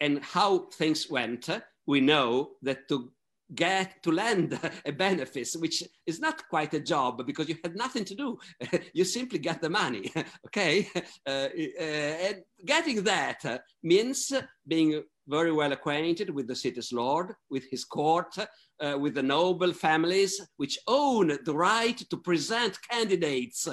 And 0.00 0.24
how 0.24 0.68
things 0.72 1.10
went, 1.10 1.50
we 1.86 2.00
know 2.00 2.52
that 2.62 2.88
to 2.88 3.12
get 3.54 4.02
to 4.02 4.10
land 4.10 4.58
a 4.86 4.92
benefice, 4.92 5.54
which 5.54 5.84
is 6.06 6.18
not 6.18 6.48
quite 6.48 6.72
a 6.72 6.80
job 6.80 7.26
because 7.26 7.46
you 7.50 7.56
had 7.62 7.76
nothing 7.76 8.06
to 8.06 8.14
do. 8.14 8.38
you 8.94 9.04
simply 9.04 9.38
get 9.38 9.60
the 9.60 9.68
money, 9.68 10.10
okay? 10.46 10.88
Uh, 11.26 11.48
uh, 11.78 11.82
and 12.26 12.36
getting 12.64 13.02
that 13.04 13.60
means 13.82 14.32
being 14.66 15.02
very 15.28 15.52
well 15.52 15.72
acquainted 15.72 16.30
with 16.30 16.46
the 16.46 16.54
city's 16.54 16.92
lord, 16.92 17.34
with 17.50 17.64
his 17.70 17.84
court, 17.84 18.34
uh, 18.80 18.96
with 18.98 19.14
the 19.14 19.22
noble 19.22 19.72
families 19.72 20.40
which 20.56 20.78
own 20.86 21.38
the 21.44 21.54
right 21.54 21.98
to 22.10 22.16
present 22.16 22.78
candidates 22.90 23.68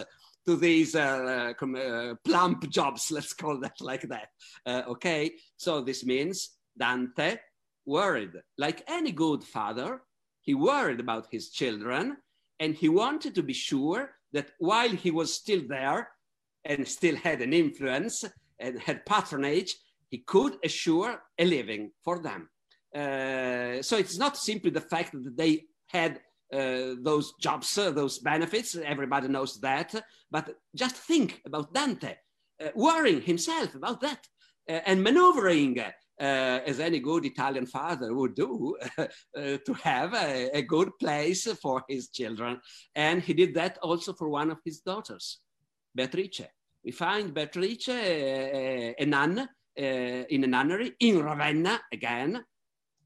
to 0.46 0.56
these 0.56 0.96
uh, 0.96 1.54
uh, 1.62 2.14
plump 2.26 2.70
jobs, 2.70 3.12
let's 3.12 3.34
call 3.34 3.60
that 3.60 3.80
like 3.82 4.08
that. 4.10 4.30
okay, 4.88 5.32
so 5.58 5.82
this 5.82 6.06
means 6.06 6.58
Dante 6.78 7.38
worried, 7.86 8.34
like 8.58 8.84
any 8.88 9.12
good 9.12 9.44
father, 9.44 10.02
he 10.42 10.54
worried 10.54 11.00
about 11.00 11.28
his 11.32 11.50
children 11.50 12.18
and 12.60 12.76
he 12.76 12.90
wanted 12.90 13.36
to 13.36 13.44
be 13.44 13.54
sure 13.54 14.12
that 14.32 14.52
while 14.60 14.90
he 14.90 15.12
was 15.12 15.34
still 15.34 15.62
there 15.68 16.10
and 16.66 16.88
still 16.88 17.16
had 17.16 17.42
an 17.42 17.54
influence 17.54 18.24
and 18.60 18.80
had 18.80 19.06
patronage, 19.06 19.76
he 20.14 20.20
could 20.20 20.54
assure 20.64 21.12
a 21.40 21.46
living 21.58 21.84
for 22.06 22.20
them. 22.28 22.42
Uh, 23.02 23.82
so 23.82 23.98
it's 23.98 24.18
not 24.24 24.38
simply 24.38 24.70
the 24.70 24.88
fact 24.94 25.12
that 25.14 25.36
they 25.36 25.54
had 25.88 26.14
uh, 26.54 26.94
those 27.02 27.34
jobs, 27.42 27.76
uh, 27.80 27.90
those 27.90 28.20
benefits, 28.20 28.76
everybody 28.76 29.28
knows 29.28 29.60
that, 29.60 29.90
but 30.30 30.46
just 30.76 30.96
think 30.96 31.42
about 31.48 31.74
Dante 31.74 32.14
uh, 32.64 32.70
worrying 32.76 33.24
himself 33.24 33.74
about 33.74 34.02
that 34.02 34.22
uh, 34.70 34.82
and 34.86 35.02
maneuvering. 35.02 35.80
Uh, 36.22 36.60
as 36.72 36.80
any 36.80 37.00
good 37.00 37.26
Italian 37.26 37.66
father 37.66 38.14
would 38.14 38.36
do, 38.36 38.78
to 39.36 39.74
have 39.82 40.14
a, 40.14 40.60
a 40.60 40.62
good 40.62 40.92
place 41.00 41.52
for 41.60 41.84
his 41.90 42.10
children. 42.10 42.62
And 42.94 43.20
he 43.24 43.34
did 43.34 43.56
that 43.56 43.80
also 43.82 44.14
for 44.14 44.30
one 44.30 44.52
of 44.52 44.60
his 44.64 44.80
daughters, 44.82 45.40
Beatrice. 45.96 46.48
We 46.86 46.92
find 46.92 47.34
Beatrice, 47.34 47.90
a, 47.90 49.06
nun, 49.08 49.50
in 49.76 50.44
a 50.44 50.48
nunnery 50.48 50.94
in 51.00 51.24
Ravenna 51.24 51.82
again 51.92 52.44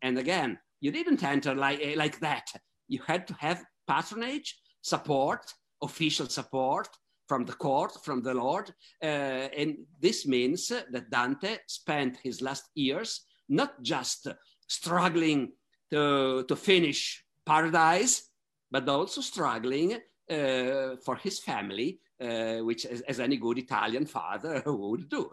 and 0.02 0.18
again. 0.18 0.60
You 0.80 0.92
didn't 0.92 1.24
enter 1.24 1.56
like, 1.56 1.82
like 1.96 2.20
that. 2.20 2.46
You 2.88 3.00
had 3.06 3.28
to 3.28 3.34
have 3.36 3.64
patronage, 3.88 4.60
support, 4.82 5.54
official 5.82 6.28
support 6.28 6.88
from 7.28 7.46
the 7.46 7.54
court, 7.54 8.04
from 8.04 8.22
the 8.22 8.34
Lord. 8.34 8.74
Uh, 9.02 9.50
and 9.58 9.78
this 10.00 10.26
means 10.26 10.68
that 10.68 11.10
Dante 11.10 11.58
spent 11.68 12.18
his 12.24 12.42
last 12.42 12.70
years 12.76 13.22
not 13.50 13.82
just 13.82 14.28
struggling 14.68 15.52
to, 15.92 16.44
to 16.48 16.56
finish 16.56 17.24
paradise, 17.46 18.30
but 18.72 18.88
also 18.90 19.22
struggling 19.22 19.94
uh, 20.30 20.96
for 21.06 21.16
his 21.22 21.40
family, 21.40 22.00
uh, 22.22 22.58
which, 22.58 22.86
as, 22.86 23.02
as 23.02 23.20
any 23.20 23.38
good 23.38 23.58
Italian 23.58 24.06
father 24.06 24.62
would 24.66 25.10
do. 25.10 25.30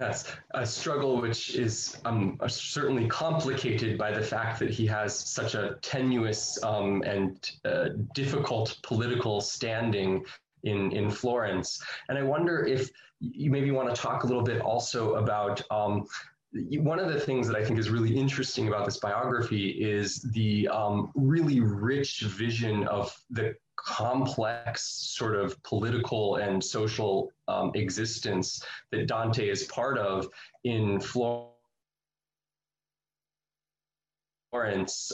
Yes, 0.00 0.30
a 0.52 0.66
struggle 0.66 1.20
which 1.20 1.54
is 1.54 1.96
um, 2.04 2.38
certainly 2.48 3.06
complicated 3.06 3.96
by 3.96 4.12
the 4.12 4.22
fact 4.22 4.58
that 4.58 4.68
he 4.68 4.86
has 4.86 5.18
such 5.18 5.54
a 5.54 5.78
tenuous 5.80 6.62
um, 6.62 7.02
and 7.02 7.50
uh, 7.64 7.88
difficult 8.14 8.76
political 8.82 9.40
standing 9.40 10.22
in, 10.64 10.92
in 10.92 11.10
Florence. 11.10 11.82
And 12.08 12.18
I 12.18 12.22
wonder 12.22 12.66
if 12.66 12.90
you 13.20 13.50
maybe 13.50 13.70
want 13.70 13.94
to 13.94 14.00
talk 14.00 14.24
a 14.24 14.26
little 14.26 14.42
bit 14.42 14.60
also 14.60 15.14
about 15.14 15.62
um, 15.70 16.06
one 16.52 16.98
of 16.98 17.12
the 17.12 17.20
things 17.20 17.46
that 17.48 17.56
I 17.56 17.64
think 17.64 17.78
is 17.78 17.88
really 17.90 18.14
interesting 18.14 18.68
about 18.68 18.84
this 18.84 18.98
biography 18.98 19.70
is 19.70 20.20
the 20.34 20.68
um, 20.68 21.10
really 21.14 21.60
rich 21.60 22.20
vision 22.20 22.86
of 22.88 23.16
the 23.30 23.54
complex 23.76 24.82
sort 25.16 25.36
of 25.36 25.62
political 25.62 26.36
and 26.36 26.62
social 26.62 27.30
um, 27.48 27.70
existence 27.74 28.62
that 28.90 29.06
Dante 29.06 29.48
is 29.48 29.64
part 29.64 29.98
of 29.98 30.28
in 30.64 31.00
Florence 31.00 31.52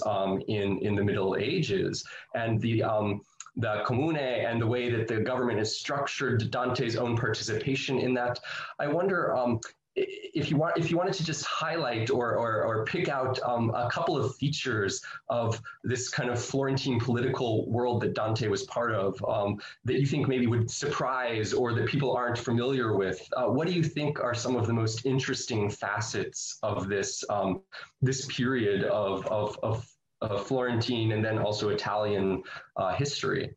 um, 0.07 0.41
in, 0.49 0.79
in 0.79 0.95
the 0.95 1.05
Middle 1.05 1.37
Ages. 1.37 2.05
And 2.35 2.61
the, 2.61 2.83
um, 2.83 3.21
the 3.57 3.83
Comune 3.85 4.17
and 4.17 4.61
the 4.61 4.67
way 4.67 4.91
that 4.91 5.09
the 5.09 5.21
government 5.21 5.61
is 5.61 5.79
structured, 5.79 6.51
Dante's 6.51 6.97
own 6.97 7.17
participation 7.17 7.99
in 7.99 8.15
that. 8.15 8.41
I 8.79 8.87
wonder 8.87 9.37
um, 9.37 9.61
if 9.95 10.51
you 10.51 10.57
want 10.57 10.77
if 10.79 10.91
you 10.91 10.97
wanted 10.97 11.15
to 11.15 11.25
just 11.25 11.45
highlight 11.45 12.11
or 12.11 12.37
or, 12.37 12.63
or 12.63 12.85
pick 12.85 13.09
out 13.09 13.39
um, 13.43 13.71
a 13.75 13.91
couple 13.91 14.17
of 14.17 14.35
features 14.37 15.03
of 15.29 15.61
this 15.85 16.09
kind 16.09 16.31
of 16.31 16.43
Florentine 16.43 16.99
political 16.99 17.71
world 17.71 18.01
that 18.03 18.15
Dante 18.15 18.49
was 18.49 18.63
part 18.65 18.93
of 18.93 19.23
um, 19.29 19.61
that 19.85 20.01
you 20.01 20.07
think 20.07 20.29
maybe 20.29 20.47
would 20.47 20.71
surprise 20.71 21.53
or 21.53 21.75
that 21.75 21.87
people 21.87 22.13
aren't 22.13 22.39
familiar 22.39 22.97
with, 22.97 23.27
uh, 23.37 23.47
what 23.47 23.67
do 23.67 23.75
you 23.75 23.83
think 23.83 24.21
are 24.21 24.35
some 24.35 24.57
of 24.57 24.67
the 24.67 24.73
most 24.73 25.05
interesting 25.05 25.69
facets 25.69 26.59
of 26.63 26.89
this 26.89 27.25
um, 27.29 27.61
this 28.01 28.27
period 28.27 28.85
of, 28.85 29.27
of, 29.27 29.59
of, 29.63 29.87
of 30.23 30.47
Florentine 30.47 31.13
and 31.13 31.25
then 31.25 31.39
also 31.39 31.69
Italian 31.69 32.43
uh, 32.77 32.95
history? 32.95 33.55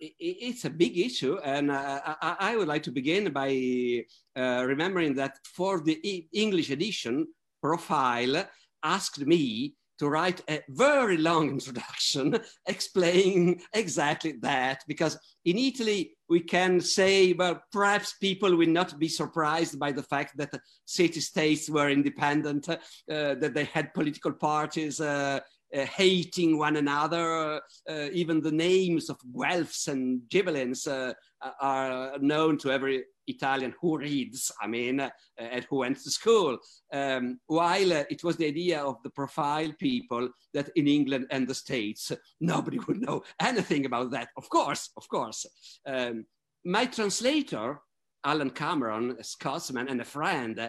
It's 0.00 0.64
a 0.64 0.70
big 0.70 0.98
issue, 0.98 1.38
and 1.38 1.70
uh, 1.70 2.14
I, 2.22 2.56
would 2.56 2.68
like 2.68 2.84
to 2.84 2.92
begin 2.92 3.32
by 3.32 4.04
uh, 4.36 4.64
remembering 4.66 5.14
that 5.14 5.38
for 5.44 5.80
the 5.80 6.26
English 6.32 6.70
edition, 6.70 7.26
Profile 7.60 8.48
asked 8.82 9.26
me 9.26 9.74
to 9.98 10.08
write 10.08 10.40
a 10.48 10.60
very 10.68 11.16
long 11.16 11.48
introduction 11.50 12.38
explaining 12.66 13.60
exactly 13.72 14.32
that, 14.40 14.82
because 14.86 15.18
in 15.44 15.58
Italy, 15.58 16.12
we 16.28 16.40
can 16.40 16.80
say, 16.80 17.32
well, 17.32 17.60
perhaps 17.72 18.14
people 18.20 18.54
will 18.56 18.68
not 18.68 18.98
be 18.98 19.08
surprised 19.08 19.78
by 19.78 19.90
the 19.90 20.02
fact 20.02 20.36
that 20.36 20.54
city 20.84 21.20
states 21.20 21.68
were 21.68 21.90
independent, 21.90 22.68
uh, 22.68 22.76
that 23.08 23.54
they 23.54 23.64
had 23.64 23.94
political 23.94 24.32
parties, 24.32 25.00
uh, 25.00 25.40
uh, 25.76 25.84
hating 25.84 26.58
one 26.58 26.76
another. 26.76 27.60
Uh, 27.88 28.08
even 28.12 28.40
the 28.40 28.52
names 28.52 29.10
of 29.10 29.18
Guelphs 29.34 29.88
and 29.88 30.22
Ghibellines 30.28 30.86
uh, 30.86 31.14
are 31.60 32.18
known 32.18 32.58
to 32.58 32.70
every 32.70 33.04
Italian 33.28 33.74
who 33.80 33.98
reads, 33.98 34.50
I 34.60 34.66
mean, 34.66 35.00
uh, 35.00 35.10
and 35.36 35.64
who 35.64 35.76
went 35.78 35.98
to 35.98 36.10
school. 36.10 36.58
Um, 36.92 37.38
while 37.46 37.92
uh, 37.92 38.04
it 38.10 38.24
was 38.24 38.36
the 38.36 38.46
idea 38.46 38.80
of 38.80 38.96
the 39.02 39.10
profile 39.10 39.72
people 39.78 40.30
that 40.54 40.70
in 40.74 40.88
England 40.88 41.26
and 41.30 41.46
the 41.46 41.54
States, 41.54 42.12
nobody 42.40 42.78
would 42.88 43.00
know 43.00 43.22
anything 43.40 43.86
about 43.86 44.10
that. 44.12 44.28
Of 44.36 44.48
course, 44.48 44.90
of 44.96 45.08
course. 45.08 45.46
Um, 45.86 46.24
my 46.64 46.86
translator, 46.86 47.80
Allan 48.24 48.50
Cameron, 48.50 49.16
a 49.18 49.24
Scotsman 49.24 49.88
and 49.88 50.00
a 50.00 50.04
friend, 50.04 50.68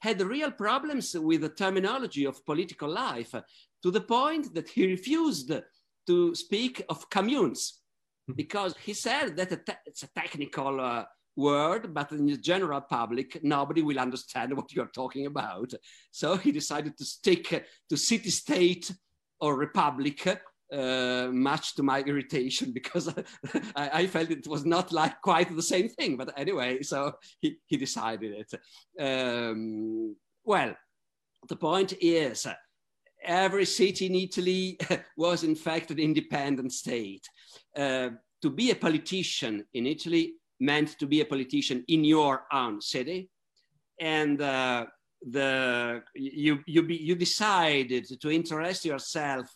had 0.00 0.22
real 0.22 0.50
problems 0.50 1.14
with 1.14 1.42
the 1.42 1.48
terminology 1.50 2.24
of 2.24 2.44
political 2.46 2.88
life 2.88 3.34
to 3.82 3.90
the 3.90 4.00
point 4.00 4.54
that 4.54 4.68
he 4.68 4.86
refused 4.86 5.52
to 6.06 6.34
speak 6.34 6.82
of 6.88 7.08
communes 7.10 7.80
hmm. 8.26 8.34
because 8.34 8.74
he 8.84 8.94
said 8.94 9.36
that 9.36 9.52
it's 9.86 10.02
a 10.02 10.10
technical 10.14 10.80
uh, 10.80 11.04
word, 11.36 11.94
but 11.94 12.12
in 12.12 12.26
the 12.26 12.36
general 12.36 12.80
public, 12.80 13.42
nobody 13.42 13.82
will 13.82 13.98
understand 13.98 14.52
what 14.56 14.72
you're 14.72 14.86
talking 14.94 15.26
about. 15.26 15.72
So 16.10 16.36
he 16.36 16.52
decided 16.52 16.96
to 16.98 17.04
stick 17.04 17.66
to 17.88 17.96
city 17.96 18.30
state 18.30 18.92
or 19.40 19.56
republic, 19.56 20.26
uh, 20.72 21.28
much 21.32 21.74
to 21.74 21.82
my 21.82 22.00
irritation 22.02 22.72
because 22.78 23.08
I, 23.74 23.90
I, 24.00 24.06
felt 24.06 24.30
it 24.30 24.46
was 24.46 24.64
not 24.64 24.92
like 24.92 25.20
quite 25.20 25.54
the 25.54 25.62
same 25.62 25.88
thing. 25.88 26.16
But 26.16 26.38
anyway, 26.38 26.82
so 26.82 27.14
he, 27.40 27.56
he 27.66 27.76
decided 27.76 28.32
it. 28.42 28.54
Um, 29.00 30.14
well, 30.44 30.74
the 31.48 31.56
point 31.56 31.94
is, 32.00 32.46
every 33.22 33.64
city 33.64 34.06
in 34.06 34.14
Italy 34.14 34.78
was 35.16 35.44
in 35.44 35.54
fact 35.54 35.90
an 35.90 35.98
independent 35.98 36.72
state. 36.72 37.28
Uh, 37.76 38.10
to 38.42 38.50
be 38.50 38.70
a 38.70 38.74
politician 38.74 39.64
in 39.74 39.86
Italy 39.86 40.34
meant 40.60 40.98
to 40.98 41.06
be 41.06 41.20
a 41.20 41.24
politician 41.24 41.84
in 41.88 42.04
your 42.04 42.44
own 42.52 42.80
city. 42.80 43.30
And 44.00 44.40
uh, 44.40 44.86
the, 45.22 46.02
you, 46.14 46.60
you, 46.66 46.82
be, 46.82 46.96
you 46.96 47.14
decided 47.14 48.06
to 48.20 48.30
interest 48.30 48.84
yourself 48.84 49.46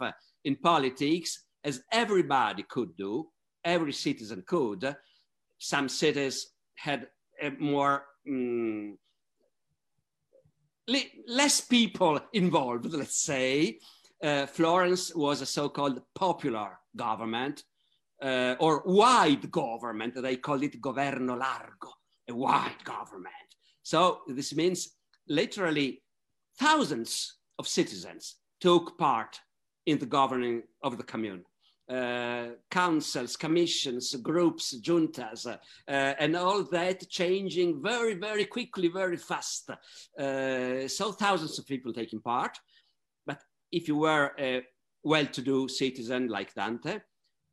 in 0.44 0.56
politics 0.56 1.44
as 1.64 1.82
everybody 1.90 2.62
could 2.64 2.94
do, 2.96 3.28
every 3.64 3.92
citizen 3.92 4.42
could. 4.46 4.94
Some 5.58 5.88
cities 5.88 6.52
had 6.76 7.08
a 7.40 7.50
more 7.58 8.04
um, 8.28 8.98
less 10.86 11.60
people 11.60 12.20
involved, 12.32 12.92
let's 12.92 13.22
say. 13.22 13.78
Uh, 14.22 14.46
Florence 14.46 15.14
was 15.14 15.40
a 15.40 15.46
so-called 15.46 16.00
popular 16.14 16.78
government 16.96 17.62
uh, 18.22 18.54
or 18.58 18.82
wide 18.86 19.50
government. 19.50 20.14
They 20.14 20.36
called 20.36 20.62
it 20.62 20.80
governo 20.80 21.38
largo, 21.38 21.92
a 22.28 22.34
wide 22.34 22.82
government. 22.84 23.34
So 23.82 24.20
this 24.28 24.54
means 24.54 24.96
literally 25.28 26.02
thousands 26.58 27.36
of 27.58 27.68
citizens 27.68 28.36
took 28.60 28.96
part 28.98 29.40
in 29.86 29.98
the 29.98 30.06
governing 30.06 30.62
of 30.82 30.96
the 30.96 31.02
commune. 31.02 31.44
Uh, 31.86 32.48
councils, 32.70 33.36
commissions, 33.36 34.14
groups, 34.22 34.74
juntas, 34.80 35.46
uh, 35.46 35.58
and 35.86 36.34
all 36.34 36.62
that 36.64 37.06
changing 37.10 37.82
very, 37.82 38.14
very 38.14 38.46
quickly, 38.46 38.88
very 38.88 39.18
fast. 39.18 39.68
Uh, 40.18 40.88
so 40.88 41.12
thousands 41.12 41.58
of 41.58 41.66
people 41.66 41.92
taking 41.92 42.22
part. 42.22 42.58
But 43.26 43.42
if 43.70 43.86
you 43.86 43.96
were 43.96 44.32
a 44.38 44.62
well-to-do 45.02 45.68
citizen 45.68 46.28
like 46.28 46.54
Dante, 46.54 47.00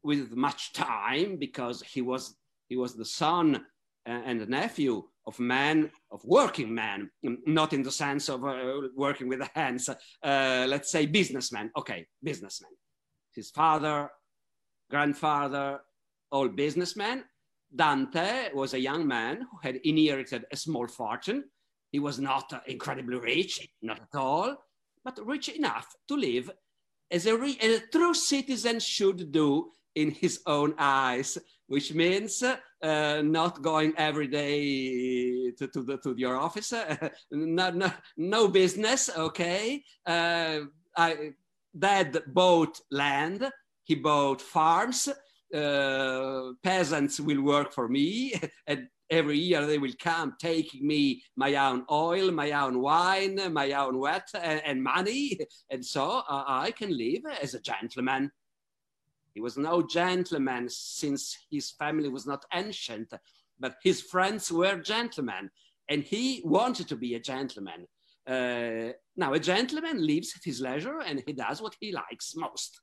with 0.03 0.31
much 0.31 0.71
time, 0.71 1.35
because 1.37 1.81
he 1.81 2.01
was 2.01 2.37
he 2.69 2.77
was 2.77 2.95
the 2.95 3.05
son 3.05 3.65
and 4.05 4.39
the 4.39 4.45
nephew 4.45 5.03
of 5.27 5.39
men, 5.39 5.91
of 6.09 6.23
working 6.23 6.73
men, 6.73 7.11
not 7.45 7.73
in 7.73 7.83
the 7.83 7.91
sense 7.91 8.29
of 8.29 8.43
uh, 8.43 8.87
working 8.95 9.27
with 9.27 9.39
the 9.39 9.49
hands, 9.53 9.89
uh, 9.89 10.65
let's 10.67 10.89
say 10.89 11.05
businessmen. 11.05 11.69
Okay, 11.77 12.07
businessmen. 12.23 12.71
His 13.35 13.51
father 13.51 14.09
grandfather, 14.91 15.79
old 16.31 16.55
businessman. 16.55 17.23
Dante 17.73 18.53
was 18.53 18.73
a 18.73 18.79
young 18.79 19.07
man 19.07 19.47
who 19.49 19.57
had 19.63 19.77
inherited 19.77 20.45
a 20.51 20.57
small 20.57 20.87
fortune. 20.87 21.45
He 21.91 21.99
was 21.99 22.19
not 22.19 22.51
uh, 22.53 22.59
incredibly 22.67 23.17
rich, 23.17 23.67
not 23.81 23.99
at 24.01 24.19
all, 24.19 24.57
but 25.03 25.25
rich 25.25 25.49
enough 25.49 25.87
to 26.09 26.15
live 26.15 26.51
as 27.11 27.25
a, 27.25 27.37
re- 27.37 27.57
a 27.61 27.79
true 27.91 28.13
citizen 28.13 28.79
should 28.79 29.31
do 29.31 29.71
in 29.95 30.11
his 30.11 30.41
own 30.45 30.73
eyes, 30.77 31.37
which 31.67 31.93
means 31.93 32.41
uh, 32.43 33.21
not 33.23 33.61
going 33.61 33.93
every 33.97 34.27
day 34.27 35.51
to, 35.51 35.67
to, 35.67 35.83
the, 35.83 35.97
to 35.97 36.15
your 36.17 36.37
office, 36.37 36.73
no, 37.31 37.69
no, 37.69 37.91
no 38.17 38.47
business, 38.47 39.09
okay? 39.17 39.83
Uh, 40.05 40.59
I, 40.95 41.31
dad 41.77 42.23
bought 42.27 42.79
land, 42.89 43.49
he 43.91 43.95
bought 43.95 44.41
farms. 44.41 45.09
Uh, 45.53 46.53
peasants 46.63 47.19
will 47.19 47.41
work 47.41 47.73
for 47.73 47.89
me, 47.89 48.33
and 48.67 48.87
every 49.09 49.37
year 49.37 49.65
they 49.65 49.77
will 49.77 49.97
come 49.99 50.33
taking 50.39 50.87
me 50.87 51.21
my 51.35 51.55
own 51.55 51.83
oil, 51.91 52.31
my 52.31 52.51
own 52.53 52.79
wine, 52.79 53.37
my 53.51 53.73
own 53.73 53.99
wet, 53.99 54.29
and, 54.33 54.61
and 54.65 54.81
money. 54.81 55.37
And 55.69 55.85
so 55.85 56.05
uh, 56.35 56.43
I 56.65 56.71
can 56.71 56.97
live 57.05 57.23
as 57.41 57.53
a 57.53 57.59
gentleman. 57.59 58.31
He 59.33 59.41
was 59.41 59.57
no 59.57 59.75
gentleman 59.85 60.69
since 60.69 61.37
his 61.51 61.71
family 61.71 62.07
was 62.07 62.25
not 62.25 62.45
ancient, 62.53 63.09
but 63.59 63.75
his 63.83 63.99
friends 64.01 64.49
were 64.53 64.77
gentlemen, 64.95 65.49
and 65.89 66.01
he 66.01 66.41
wanted 66.45 66.87
to 66.87 66.95
be 66.95 67.15
a 67.15 67.25
gentleman. 67.33 67.87
Uh, 68.27 68.93
now, 69.15 69.33
a 69.33 69.39
gentleman 69.39 70.05
lives 70.05 70.33
at 70.35 70.43
his 70.43 70.61
leisure 70.61 71.01
and 71.01 71.23
he 71.25 71.33
does 71.33 71.61
what 71.61 71.75
he 71.79 71.91
likes 71.91 72.35
most. 72.35 72.79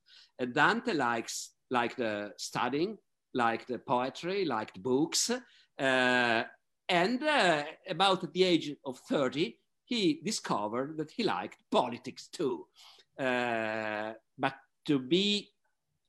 Dante 0.52 0.92
likes 0.92 1.52
like 1.70 1.96
the 1.96 2.32
studying, 2.36 2.98
like 3.34 3.66
the 3.66 3.78
poetry, 3.78 4.44
like 4.44 4.72
the 4.74 4.80
books. 4.80 5.30
Uh, 5.30 6.42
and 6.88 7.22
uh, 7.22 7.64
about 7.88 8.32
the 8.32 8.44
age 8.44 8.74
of 8.84 8.98
30, 9.08 9.56
he 9.84 10.20
discovered 10.24 10.96
that 10.96 11.10
he 11.10 11.22
liked 11.22 11.58
politics 11.70 12.28
too. 12.28 12.66
Uh, 13.18 14.12
but 14.38 14.54
to 14.86 14.98
be, 14.98 15.50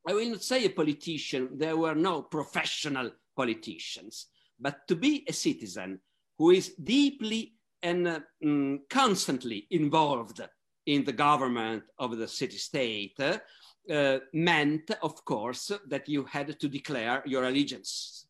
I 0.08 0.14
will 0.14 0.30
not 0.30 0.44
say 0.44 0.66
a 0.66 0.70
politician, 0.70 1.50
there 1.58 1.78
were 1.78 1.96
no 1.96 2.22
professional 2.24 3.12
politicians, 3.36 4.28
but 4.60 4.88
to 4.88 4.96
be 4.96 5.26
a 5.28 5.34
citizen 5.34 6.00
who 6.38 6.52
is 6.52 6.74
deeply 6.82 7.56
and 7.82 8.08
uh, 8.08 8.20
constantly 8.90 9.68
involved 9.72 10.42
in 10.86 11.04
the 11.04 11.14
government 11.14 11.84
of 11.98 12.18
the 12.18 12.28
city 12.28 12.58
state 12.58 13.20
uh, 13.20 14.20
meant, 14.34 14.92
of 15.02 15.24
course, 15.26 15.72
that 15.88 16.08
you 16.08 16.26
had 16.26 16.60
to 16.60 16.68
declare 16.68 17.24
your 17.26 17.46
allegiance. 17.46 18.28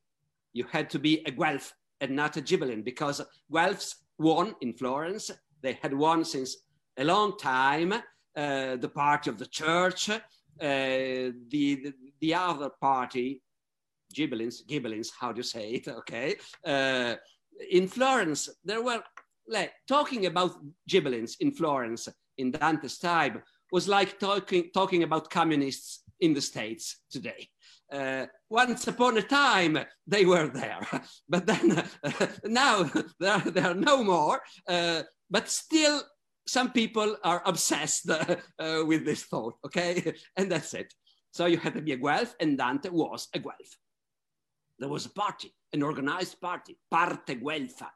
You 0.54 0.66
had 0.72 0.90
to 0.92 1.00
be 1.00 1.22
a 1.26 1.32
Guelph 1.32 1.74
and 2.02 2.16
not 2.16 2.38
a 2.38 2.42
Ghibelline 2.42 2.84
because 2.84 3.22
Guelphs 3.52 3.96
won 4.18 4.56
in 4.62 4.74
Florence. 4.74 5.32
They 5.62 5.74
had 5.82 5.94
won 5.94 6.26
since 6.26 6.58
a 6.98 7.04
long 7.04 7.38
time. 7.38 7.94
Uh, 8.36 8.76
the 8.78 8.90
party 8.90 9.30
of 9.30 9.38
the 9.38 9.46
church, 9.48 10.10
uh, 10.10 10.18
the, 10.60 11.32
the, 11.50 11.94
the 12.22 12.34
other 12.34 12.70
party, 12.80 13.42
Ghibellines, 14.14 14.66
Ghibellines, 14.66 15.10
how 15.20 15.32
do 15.32 15.40
you 15.40 15.44
say 15.44 15.72
it? 15.72 15.88
Okay. 15.88 16.36
Uh, 16.66 17.16
in 17.72 17.88
Florence, 17.88 18.50
there 18.64 18.82
were 18.82 19.02
like 19.50 19.74
talking 19.88 20.26
about 20.26 20.52
Ghibellines 20.90 21.36
in 21.40 21.52
Florence 21.52 22.08
in 22.38 22.52
Dante's 22.52 22.98
time 22.98 23.42
was 23.72 23.88
like 23.88 24.20
talking, 24.20 24.70
talking 24.74 25.04
about 25.04 25.30
communists 25.30 26.04
in 26.20 26.34
the 26.34 26.42
States 26.42 27.02
today. 27.12 27.50
Uh, 27.92 28.26
once 28.50 28.88
upon 28.88 29.18
a 29.18 29.22
time, 29.22 29.78
they 30.06 30.26
were 30.26 30.48
there, 30.48 30.80
but 31.30 31.46
then 31.46 31.84
uh, 32.04 32.28
now 32.46 32.84
there, 33.20 33.40
there 33.40 33.68
are 33.68 33.76
no 33.76 34.04
more. 34.04 34.42
Uh, 34.68 35.04
but 35.30 35.50
still, 35.50 36.02
some 36.48 36.72
people 36.72 37.16
are 37.24 37.42
obsessed 37.46 38.10
uh, 38.10 38.36
with 38.86 39.06
this 39.06 39.24
thought, 39.24 39.56
okay? 39.66 40.14
and 40.36 40.52
that's 40.52 40.74
it. 40.74 40.94
So 41.32 41.46
you 41.46 41.58
had 41.58 41.76
to 41.76 41.82
be 41.82 41.94
a 41.94 41.98
Guelph, 41.98 42.36
and 42.40 42.58
Dante 42.58 42.90
was 42.90 43.28
a 43.34 43.40
Guelph. 43.40 43.78
There 44.80 44.90
was 44.90 45.06
a 45.06 45.12
party, 45.12 45.54
an 45.74 45.84
organized 45.84 46.40
party, 46.40 46.78
Parte 46.90 47.36
Guelfa. 47.36 47.90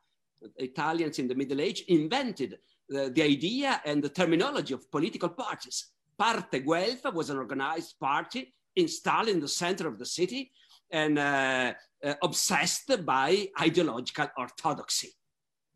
Italians 0.58 1.20
in 1.20 1.28
the 1.28 1.36
Middle 1.36 1.62
Age 1.62 1.84
invented 1.88 2.58
the, 2.90 3.12
the 3.14 3.24
idea 3.24 3.82
and 3.86 4.04
the 4.04 4.10
terminology 4.10 4.74
of 4.74 4.90
political 4.92 5.30
parties. 5.30 5.92
Parte 6.18 6.60
Guelfa 6.62 7.14
was 7.14 7.30
an 7.30 7.38
organized 7.38 8.00
party 8.00 8.54
installed 8.76 9.30
in 9.30 9.40
the 9.40 9.48
center 9.48 9.88
of 9.88 9.98
the 9.98 10.06
city 10.06 10.52
and 10.92 11.18
uh, 11.18 11.74
uh, 12.04 12.14
obsessed 12.22 13.06
by 13.06 13.48
ideological 13.60 14.28
orthodoxy. 14.38 15.10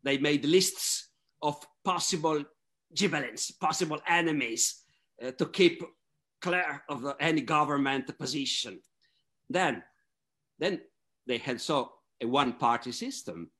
They 0.02 0.18
made 0.18 0.44
lists 0.44 1.08
of 1.42 1.56
possible 1.84 2.44
Ghibellines, 2.94 3.58
possible 3.60 4.00
enemies 4.06 4.84
uh, 5.22 5.32
to 5.32 5.46
keep 5.46 5.82
clear 6.40 6.82
of 6.88 7.02
the, 7.02 7.16
any 7.20 7.40
government 7.40 8.16
position. 8.18 8.80
Then, 9.50 9.82
then 10.58 10.80
they 11.26 11.38
had 11.38 11.60
so 11.60 11.92
a 12.20 12.26
one-party 12.26 12.92
system. 12.92 13.50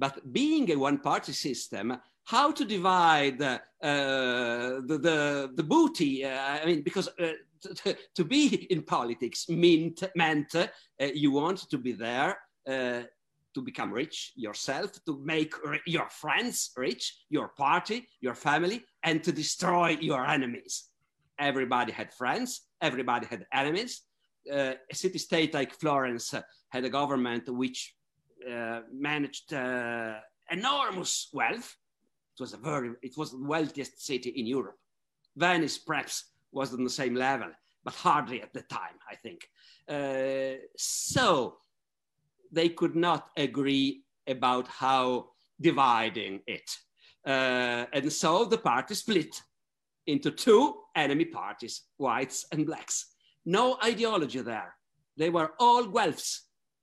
But 0.00 0.32
being 0.32 0.70
a 0.70 0.76
one-party 0.76 1.32
system, 1.32 1.86
how 2.24 2.50
to 2.52 2.64
divide 2.64 3.42
uh, 3.42 3.58
the, 3.80 4.98
the, 5.06 5.50
the 5.54 5.62
booty. 5.62 6.24
Uh, 6.24 6.58
I 6.62 6.64
mean, 6.64 6.82
because 6.82 7.08
uh, 7.20 7.32
to, 7.60 7.96
to, 8.14 8.24
be 8.24 8.66
in 8.70 8.82
politics 8.82 9.46
meant, 9.48 10.02
meant 10.16 10.54
uh, 10.54 10.66
you 10.98 11.30
want 11.32 11.68
to 11.68 11.76
be 11.76 11.92
there 11.92 12.38
to 13.52 13.60
become 13.62 13.92
rich 13.92 14.32
yourself, 14.36 14.92
to 15.04 15.20
make 15.24 15.52
your 15.86 16.08
friends 16.08 16.70
rich, 16.76 17.24
your 17.28 17.48
party, 17.48 18.06
your 18.20 18.34
family, 18.34 18.84
and 19.02 19.24
to 19.24 19.32
destroy 19.32 19.98
your 20.00 20.24
enemies. 20.24 20.84
Everybody 21.38 21.92
had 21.92 22.12
friends, 22.14 22.62
everybody 22.80 23.26
had 23.26 23.46
enemies. 23.52 24.02
Uh, 24.50 24.74
a 24.90 24.94
city 24.94 25.18
state 25.18 25.52
like 25.52 25.74
Florence 25.74 26.32
had 26.70 26.84
a 26.84 26.90
government 26.90 27.48
which 27.48 27.94
managed 28.92 29.52
enormous 30.50 31.28
wealth 31.32 31.76
it 32.40 32.42
was 32.42 32.54
a 32.54 32.56
very, 32.56 32.92
it 33.02 33.18
was 33.18 33.32
the 33.32 33.44
wealthiest 33.44 34.02
city 34.02 34.30
in 34.30 34.46
Europe. 34.46 34.78
Venice 35.36 35.76
perhaps 35.76 36.24
was 36.52 36.72
on 36.72 36.84
the 36.84 36.90
same 36.90 37.14
level, 37.14 37.48
but 37.84 37.94
hardly 37.94 38.40
at 38.40 38.54
the 38.54 38.62
time, 38.62 38.96
I 39.10 39.14
think. 39.16 39.46
Uh, 39.86 40.58
so 40.74 41.56
they 42.50 42.70
could 42.70 42.96
not 42.96 43.28
agree 43.36 44.04
about 44.26 44.68
how 44.68 45.28
dividing 45.60 46.40
it. 46.46 46.70
Uh, 47.26 47.84
and 47.92 48.10
so 48.10 48.46
the 48.46 48.56
party 48.56 48.94
split 48.94 49.42
into 50.06 50.30
two 50.30 50.76
enemy 50.96 51.26
parties, 51.26 51.82
whites 51.98 52.46
and 52.52 52.64
blacks. 52.64 53.06
No 53.44 53.76
ideology 53.84 54.40
there. 54.40 54.74
They 55.18 55.28
were 55.28 55.52
all 55.58 55.84
Guelphs 55.84 56.38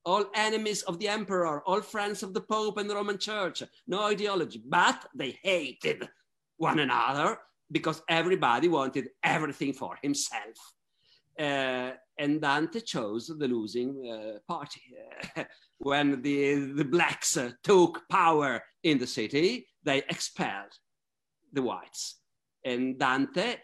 all 0.07 0.25
enemies 0.33 0.83
of 0.83 0.97
the 0.99 1.09
emperor, 1.09 1.61
all 1.67 1.81
friends 1.81 2.23
of 2.23 2.33
the 2.33 2.39
Pope 2.39 2.77
and 2.77 2.89
the 2.89 2.95
Roman 2.95 3.17
Church, 3.17 3.61
no 3.87 4.03
ideology, 4.03 4.63
but 4.65 5.05
they 5.13 5.37
hated 5.43 6.07
one 6.55 6.79
another 6.79 7.37
because 7.69 8.01
everybody 8.07 8.69
wanted 8.69 9.09
everything 9.21 9.73
for 9.73 9.97
himself. 10.01 10.57
Uh, 11.37 11.91
and 12.17 12.41
Dante 12.41 12.79
chose 12.79 13.27
the 13.27 13.49
losing 13.49 13.91
uh, 14.09 14.39
party. 14.47 14.81
when 15.79 16.21
the, 16.21 16.71
the 16.79 16.85
blacks 16.85 17.35
uh, 17.35 17.51
took 17.61 18.07
power 18.09 18.63
in 18.83 18.97
the 18.97 19.05
city, 19.05 19.67
they 19.83 19.97
expelled 20.09 20.73
the 21.51 21.61
whites. 21.61 22.21
And 22.63 22.97
Dante, 22.97 23.57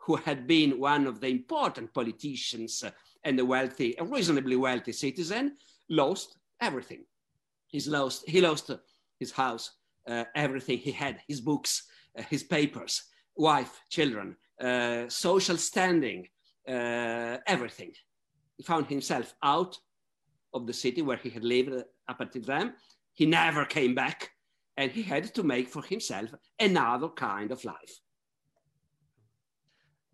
who 0.00 0.16
had 0.16 0.48
been 0.48 0.80
one 0.80 1.06
of 1.06 1.20
the 1.20 1.28
important 1.28 1.94
politicians 1.94 2.82
and 3.24 3.38
a 3.40 3.44
wealthy, 3.44 3.94
a 3.98 4.04
reasonably 4.04 4.56
wealthy 4.56 4.92
citizen, 4.92 5.56
lost 5.88 6.36
everything. 6.60 7.04
He's 7.66 7.88
lost, 7.88 8.28
he 8.28 8.40
lost 8.40 8.70
his 9.18 9.32
house, 9.32 9.72
uh, 10.06 10.24
everything 10.34 10.78
he 10.78 10.92
had, 10.92 11.20
his 11.26 11.40
books, 11.40 11.88
uh, 12.18 12.22
his 12.22 12.42
papers, 12.42 13.02
wife, 13.36 13.80
children, 13.90 14.36
uh, 14.60 15.08
social 15.08 15.56
standing, 15.56 16.26
uh, 16.68 17.38
everything. 17.46 17.92
He 18.56 18.62
found 18.62 18.86
himself 18.86 19.34
out 19.42 19.76
of 20.54 20.66
the 20.66 20.72
city 20.72 21.02
where 21.02 21.16
he 21.16 21.30
had 21.30 21.44
lived 21.44 21.84
up 22.08 22.20
until 22.20 22.42
then. 22.42 22.74
He 23.14 23.26
never 23.26 23.64
came 23.64 23.94
back 23.94 24.30
and 24.76 24.90
he 24.90 25.02
had 25.02 25.34
to 25.34 25.42
make 25.42 25.68
for 25.68 25.82
himself 25.82 26.30
another 26.58 27.08
kind 27.08 27.50
of 27.50 27.64
life. 27.64 28.00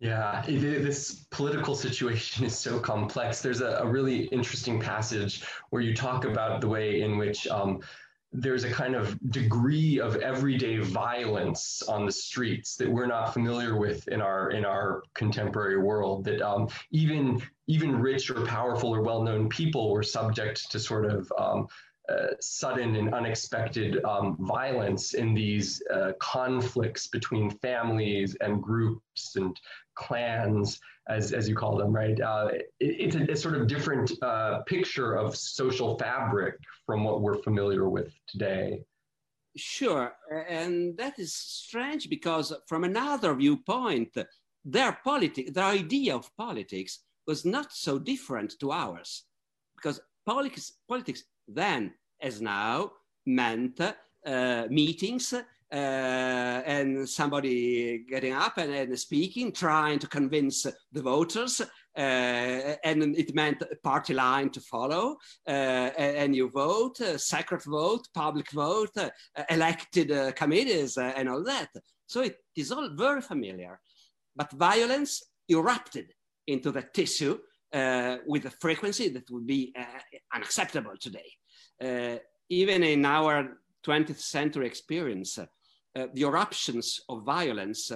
Yeah, 0.04 0.44
it, 0.46 0.60
this 0.82 1.24
political 1.30 1.74
situation 1.74 2.44
is 2.44 2.58
so 2.58 2.78
complex. 2.78 3.40
There's 3.40 3.62
a, 3.62 3.78
a, 3.78 3.86
really 3.86 4.26
interesting 4.26 4.78
passage 4.78 5.42
where 5.70 5.80
you 5.80 5.94
talk 5.94 6.26
about 6.26 6.60
the 6.60 6.68
way 6.68 7.00
in 7.00 7.16
which 7.16 7.46
um, 7.46 7.80
there's 8.30 8.64
a 8.64 8.70
kind 8.70 8.94
of 8.96 9.18
degree 9.30 10.00
of 10.00 10.16
everyday 10.16 10.76
violence 10.76 11.82
on 11.88 12.04
the 12.04 12.12
streets 12.12 12.76
that 12.76 12.90
we're 12.90 13.06
not 13.06 13.32
familiar 13.32 13.78
with 13.78 14.06
in 14.08 14.20
our 14.20 14.50
in 14.50 14.66
our 14.66 15.04
contemporary 15.14 15.78
world. 15.78 16.24
That 16.24 16.42
um, 16.42 16.68
even 16.90 17.40
even 17.66 17.98
rich 17.98 18.28
or 18.28 18.44
powerful 18.44 18.94
or 18.94 19.00
well-known 19.00 19.48
people 19.48 19.90
were 19.90 20.02
subject 20.02 20.70
to 20.72 20.78
sort 20.78 21.06
of 21.06 21.32
um, 21.38 21.66
uh, 22.08 22.26
sudden 22.40 22.96
and 22.96 23.14
unexpected 23.14 24.04
um, 24.04 24.36
violence 24.40 25.14
in 25.14 25.32
these 25.32 25.82
uh, 25.92 26.12
conflicts 26.18 27.06
between 27.06 27.50
families 27.50 28.36
and 28.42 28.62
groups 28.62 29.36
and 29.36 29.58
clans, 29.94 30.80
as, 31.08 31.32
as 31.32 31.48
you 31.48 31.54
call 31.54 31.78
them, 31.78 31.92
right? 31.92 32.20
Uh, 32.20 32.48
it, 32.52 32.66
it's 32.80 33.16
a, 33.16 33.32
a, 33.32 33.36
sort 33.36 33.54
of 33.54 33.66
different 33.66 34.12
uh, 34.22 34.60
picture 34.66 35.14
of 35.14 35.34
social 35.34 35.96
fabric 35.98 36.56
from 36.84 37.04
what 37.04 37.22
we're 37.22 37.42
familiar 37.42 37.88
with 37.88 38.12
today. 38.28 38.80
Sure, 39.56 40.12
and 40.48 40.96
that 40.98 41.18
is 41.18 41.32
strange 41.32 42.10
because 42.10 42.52
from 42.66 42.84
another 42.84 43.34
viewpoint, 43.34 44.10
their 44.64 44.98
politics, 45.04 45.52
their 45.52 45.64
idea 45.64 46.16
of 46.16 46.30
politics 46.36 47.00
was 47.26 47.44
not 47.44 47.72
so 47.72 47.98
different 47.98 48.58
to 48.60 48.72
ours, 48.72 49.24
because 49.76 50.00
politics, 50.26 50.72
politics 50.88 51.22
then 51.48 51.92
as 52.20 52.40
now 52.40 52.92
meant 53.26 53.80
uh, 53.80 54.66
meetings 54.70 55.32
uh, 55.32 55.42
and 55.72 57.08
somebody 57.08 58.04
getting 58.08 58.32
up 58.32 58.58
and, 58.58 58.72
and, 58.72 58.98
speaking, 58.98 59.52
trying 59.52 59.98
to 59.98 60.06
convince 60.06 60.66
the 60.92 61.02
voters. 61.02 61.60
Uh, 61.96 62.76
and 62.84 63.16
it 63.16 63.34
meant 63.34 63.62
a 63.62 63.76
party 63.76 64.14
line 64.14 64.50
to 64.50 64.60
follow, 64.60 65.16
uh, 65.46 65.50
and 65.96 66.34
you 66.34 66.50
vote, 66.50 66.96
secret 67.16 67.62
vote, 67.64 68.08
public 68.12 68.50
vote, 68.50 68.90
elected 69.48 70.34
committees, 70.34 70.96
and 70.96 71.28
all 71.28 71.42
that. 71.44 71.68
So 72.06 72.22
it 72.22 72.36
is 72.56 72.72
all 72.72 72.88
very 72.96 73.20
familiar. 73.20 73.80
But 74.34 74.50
violence 74.52 75.22
erupted 75.48 76.12
into 76.46 76.72
the 76.72 76.82
tissue 76.82 77.38
uh, 77.74 78.18
with 78.26 78.46
a 78.46 78.50
frequency 78.50 79.08
that 79.08 79.30
would 79.30 79.46
be 79.46 79.74
uh, 79.78 79.84
unacceptable 80.32 80.94
today. 80.98 81.30
Uh, 81.82 82.18
even 82.48 82.82
in 82.82 83.04
our 83.04 83.58
20th 83.84 84.20
century 84.20 84.66
experience, 84.66 85.38
uh, 85.38 85.46
the 86.14 86.22
eruptions 86.22 87.00
of 87.08 87.24
violence, 87.24 87.90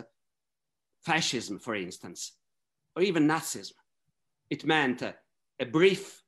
fascism, 1.02 1.58
for 1.58 1.74
instance, 1.74 2.32
or 2.96 3.02
even 3.02 3.28
Nazism. 3.28 3.72
It 4.50 4.64
meant 4.64 5.02
a 5.02 5.66
brief 5.66 6.22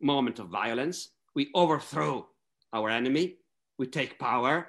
moment 0.00 0.38
of 0.38 0.48
violence. 0.48 1.10
We 1.34 1.50
overthrow 1.54 2.28
our 2.72 2.90
enemy, 2.90 3.36
we 3.78 3.86
take 3.86 4.18
power, 4.18 4.68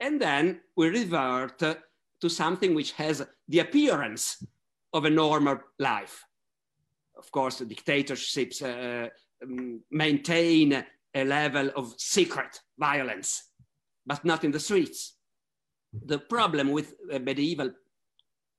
And 0.00 0.20
then 0.20 0.60
we 0.76 0.88
revert 0.88 1.58
to 1.60 2.28
something 2.28 2.74
which 2.74 2.92
has 2.92 3.24
the 3.48 3.60
appearance 3.60 4.44
of 4.92 5.04
a 5.04 5.10
normal 5.10 5.58
life. 5.78 6.24
Of 7.22 7.30
course, 7.30 7.58
dictatorships 7.58 8.62
uh, 8.62 9.08
um, 9.42 9.80
maintain 9.90 10.84
a 11.14 11.24
level 11.24 11.70
of 11.76 11.94
secret 11.98 12.60
violence, 12.78 13.50
but 14.04 14.24
not 14.24 14.44
in 14.44 14.50
the 14.50 14.58
streets. 14.58 15.14
The 15.92 16.18
problem 16.18 16.72
with 16.72 16.94
uh, 17.12 17.20
medieval 17.20 17.70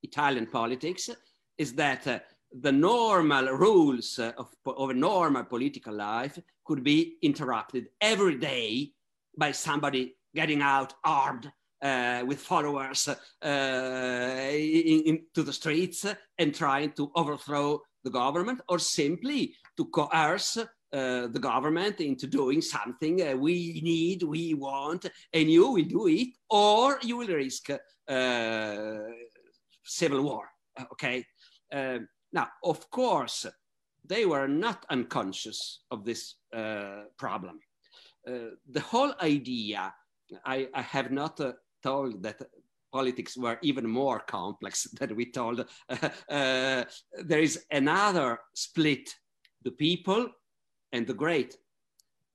Italian 0.01 0.47
politics 0.47 1.09
is 1.57 1.73
that 1.73 2.07
uh, 2.07 2.19
the 2.61 2.71
normal 2.71 3.45
rules 3.47 4.17
of, 4.19 4.47
of 4.65 4.89
a 4.89 4.93
normal 4.93 5.43
political 5.43 5.93
life 5.93 6.39
could 6.65 6.83
be 6.83 7.17
interrupted 7.21 7.87
every 7.99 8.37
day 8.37 8.91
by 9.37 9.51
somebody 9.51 10.15
getting 10.33 10.61
out 10.61 10.93
armed 11.03 11.51
uh, 11.81 12.23
with 12.25 12.39
followers 12.39 13.09
uh, 13.09 14.49
into 14.53 15.43
the 15.43 15.51
streets 15.51 16.05
and 16.37 16.55
trying 16.55 16.91
to 16.93 17.11
overthrow 17.15 17.81
the 18.03 18.09
government 18.09 18.61
or 18.67 18.79
simply 18.79 19.53
to 19.77 19.85
coerce 19.85 20.57
uh, 20.93 21.25
the 21.25 21.39
government 21.39 21.99
into 22.01 22.27
doing 22.27 22.61
something 22.61 23.27
uh, 23.27 23.35
we 23.35 23.81
need, 23.83 24.21
we 24.21 24.53
want, 24.53 25.07
and 25.33 25.49
you 25.49 25.71
will 25.71 25.85
do 25.85 26.07
it, 26.07 26.27
or 26.51 26.99
you 27.01 27.17
will 27.17 27.27
risk 27.27 27.71
uh, 27.71 28.97
civil 29.83 30.21
war. 30.21 30.47
Okay. 30.91 31.25
Uh, 31.73 31.97
now, 32.31 32.47
of 32.63 32.87
course, 32.91 33.47
they 34.05 34.27
were 34.27 34.47
not 34.47 34.85
unconscious 34.91 35.79
of 35.89 36.05
this 36.05 36.35
uh, 36.55 37.05
problem. 37.17 37.59
the 38.25 38.81
whole 38.91 39.13
idea, 39.19 39.91
I, 40.45 40.67
I 40.75 40.81
have 40.81 41.11
not 41.11 41.41
told 41.81 42.21
that 42.21 42.39
politics 42.93 43.35
were 43.35 43.57
even 43.61 43.89
more 43.89 44.19
complex 44.19 44.83
than 44.99 45.15
we 45.15 45.25
told. 45.25 45.65
there 45.89 47.43
is 47.47 47.65
another 47.71 48.39
split 48.53 49.09
the 49.63 49.71
people 49.71 50.29
and 50.91 51.07
the 51.07 51.13
great, 51.13 51.57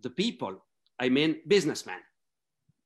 the 0.00 0.10
people, 0.10 0.64
I 0.98 1.08
mean 1.08 1.36
businessmen. 1.46 2.00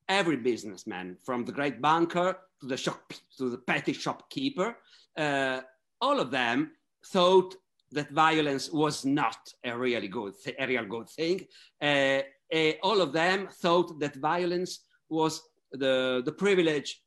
Every 0.09 0.37
businessman, 0.37 1.16
from 1.25 1.45
the 1.45 1.53
great 1.53 1.81
banker 1.81 2.37
to 2.61 2.66
the 2.66 2.77
shop, 2.77 3.12
to 3.39 3.49
the 3.49 3.59
petty 3.59 3.93
shopkeeper, 3.93 4.77
uh, 5.16 5.61
all 6.01 6.20
of 6.20 6.31
them 6.31 6.73
thought 7.07 7.55
that 7.93 8.11
violence 8.11 8.70
was 8.70 9.05
not 9.05 9.39
a 9.64 9.77
really 9.77 10.09
good, 10.09 10.35
a 10.59 10.66
real 10.66 10.87
good 10.87 11.09
thing. 11.09 11.47
Uh, 11.81 12.20
uh, 12.53 12.73
all 12.83 13.01
of 13.01 13.12
them 13.12 13.49
thought 13.62 13.99
that 14.01 14.16
violence 14.16 14.81
was 15.09 15.43
the, 15.73 16.23
the 16.25 16.33
privilege 16.33 17.01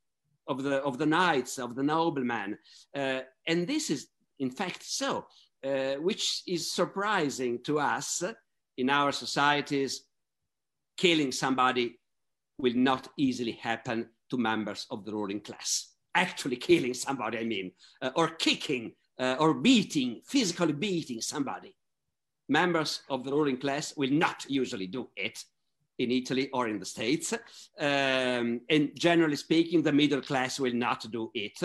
of 0.48 0.64
the, 0.64 0.78
of 0.84 0.98
the 0.98 1.06
knights, 1.06 1.58
of 1.58 1.76
the 1.76 1.84
noblemen. 1.84 2.58
Uh, 2.96 3.22
and 3.48 3.68
this 3.68 3.90
is, 3.90 4.08
in 4.40 4.52
fact, 4.52 4.84
so, 4.84 5.26
uh, 5.66 5.96
which 5.96 6.44
is 6.48 6.72
surprising 6.72 7.60
to 7.64 7.80
us 7.80 8.24
in 8.78 8.90
our 8.90 9.12
societies, 9.12 10.06
killing 10.98 11.32
somebody 11.32 12.00
will 12.60 12.76
not 12.76 13.08
easily 13.18 13.54
happen 13.54 14.10
to 14.30 14.38
members 14.38 14.86
of 14.90 15.06
the 15.06 15.12
ruling 15.12 15.42
class. 15.42 15.94
Actually, 16.14 16.56
killing 16.56 16.94
somebody, 16.94 17.38
I 17.38 17.44
mean, 17.44 17.72
uh, 18.02 18.12
or 18.16 18.30
kicking 18.30 18.94
uh, 19.20 19.36
or 19.40 19.54
beating, 19.54 20.22
physically 20.26 20.74
beating 20.74 21.22
somebody. 21.22 21.76
Members 22.48 23.02
of 23.10 23.24
the 23.24 23.32
ruling 23.32 23.58
class 23.58 23.96
will 23.98 24.12
not 24.12 24.46
usually 24.48 24.88
do 24.88 25.10
it 25.16 25.44
in 26.00 26.12
Italy 26.12 26.50
or 26.54 26.68
in 26.68 26.80
the 26.80 26.86
States. 26.86 27.34
Um, 27.80 28.62
and 28.70 28.92
generally 28.96 29.36
speaking, 29.36 29.82
the 29.82 29.92
middle 29.92 30.22
class 30.22 30.60
will 30.60 30.74
not 30.74 31.06
do 31.12 31.32
it. 31.34 31.62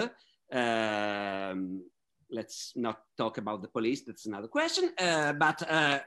Um, 0.53 1.83
let's 2.31 2.73
not 2.77 2.99
talk 3.17 3.39
about 3.39 3.63
the 3.63 3.69
police, 3.69 4.03
that's 4.03 4.27
another 4.27 4.49
question. 4.49 4.91
Uh, 4.99 5.33
but 5.33 5.69
uh, 5.71 5.99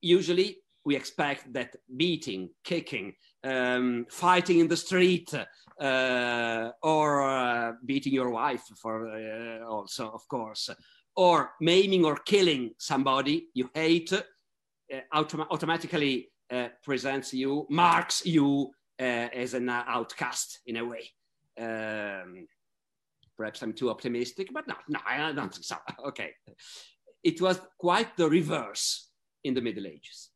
usually 0.00 0.58
we 0.84 0.96
expect 0.96 1.52
that 1.52 1.76
beating, 1.96 2.50
kicking, 2.62 3.14
um, 3.42 4.06
fighting 4.10 4.58
in 4.58 4.68
the 4.68 4.76
street, 4.76 5.32
uh, 5.80 6.70
or 6.82 7.22
uh, 7.22 7.72
beating 7.84 8.12
your 8.12 8.30
wife, 8.30 8.62
for 8.80 9.08
uh, 9.08 9.64
also, 9.66 10.10
of 10.10 10.26
course, 10.28 10.68
or 11.16 11.52
maiming 11.60 12.04
or 12.04 12.16
killing 12.16 12.70
somebody 12.78 13.48
you 13.54 13.70
hate, 13.74 14.12
uh, 14.12 15.00
autom- 15.14 15.46
automatically 15.50 16.28
presents 16.82 17.34
you, 17.34 17.66
marks 17.70 18.24
you 18.24 18.70
uh, 19.00 19.28
as 19.34 19.54
an 19.54 19.68
outcast 19.68 20.60
in 20.66 20.76
a 20.76 20.84
way. 20.84 21.10
Um, 21.58 22.46
perhaps 23.36 23.62
I'm 23.62 23.72
too 23.72 23.90
optimistic, 23.90 24.48
but 24.52 24.66
no, 24.66 24.74
no, 24.88 25.00
I 25.06 25.32
don't 25.32 25.52
think 25.52 25.64
so. 25.64 25.76
Okay. 26.06 26.30
It 27.22 27.40
was 27.40 27.58
quite 27.78 28.16
the 28.16 28.28
reverse 28.28 29.08
in 29.44 29.54
the 29.54 29.62
Middle 29.62 29.86
Ages. 29.86 30.30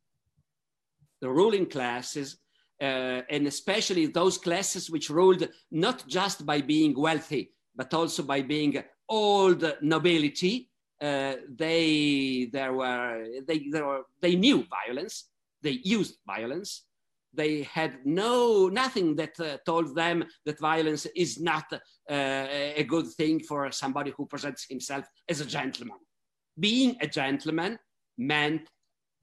The 1.20 1.28
ruling 1.28 1.66
classes, 1.66 2.38
uh, 2.80 3.22
and 3.28 3.46
especially 3.46 4.06
those 4.06 4.38
classes 4.38 4.90
which 4.90 5.10
ruled 5.10 5.46
not 5.70 6.06
just 6.06 6.46
by 6.46 6.62
being 6.62 6.98
wealthy, 6.98 7.52
but 7.76 7.92
also 7.92 8.22
by 8.22 8.42
being 8.42 8.82
old 9.08 9.64
nobility, 9.82 10.70
uh, 11.00 11.34
they, 11.48 12.48
there 12.52 12.72
were, 12.72 13.26
they, 13.46 13.68
there 13.70 13.86
were, 13.86 14.02
they 14.20 14.34
knew 14.34 14.64
violence, 14.64 15.28
they 15.62 15.80
used 15.82 16.18
violence. 16.26 16.84
They 17.34 17.62
had 17.62 17.98
no 18.04 18.68
nothing 18.68 19.16
that 19.16 19.38
uh, 19.38 19.58
told 19.66 19.94
them 19.94 20.24
that 20.46 20.58
violence 20.58 21.06
is 21.14 21.38
not 21.38 21.66
uh, 21.72 21.78
a 22.10 22.84
good 22.88 23.06
thing 23.18 23.40
for 23.40 23.70
somebody 23.70 24.12
who 24.16 24.26
presents 24.26 24.66
himself 24.68 25.04
as 25.28 25.40
a 25.40 25.46
gentleman. 25.46 25.98
Being 26.58 26.96
a 27.00 27.06
gentleman 27.06 27.78
meant 28.16 28.68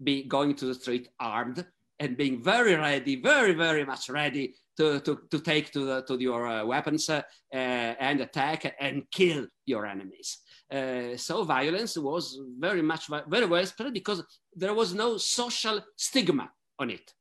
be 0.03 0.23
going 0.23 0.55
to 0.55 0.65
the 0.65 0.75
street 0.75 1.09
armed 1.19 1.65
and 1.99 2.17
being 2.17 2.43
very 2.43 2.75
ready, 2.75 3.21
very, 3.21 3.53
very 3.53 3.85
much 3.85 4.09
ready 4.09 4.53
to, 4.77 4.99
to, 5.01 5.19
to 5.31 5.39
take 5.39 5.71
to, 5.71 5.85
the, 5.85 6.01
to 6.03 6.19
your 6.19 6.47
uh, 6.47 6.65
weapons 6.65 7.09
uh, 7.09 7.21
and 7.51 8.21
attack 8.21 8.75
and 8.79 9.03
kill 9.11 9.47
your 9.65 9.85
enemies. 9.85 10.39
Uh, 10.71 11.15
so 11.15 11.43
violence 11.43 11.97
was 11.97 12.39
very 12.59 12.81
much, 12.81 13.07
very 13.27 13.45
well 13.45 13.65
spread 13.65 13.93
because 13.93 14.23
there 14.55 14.73
was 14.73 14.93
no 14.93 15.17
social 15.17 15.79
stigma 15.95 16.49
on 16.79 16.89
it. 16.89 17.13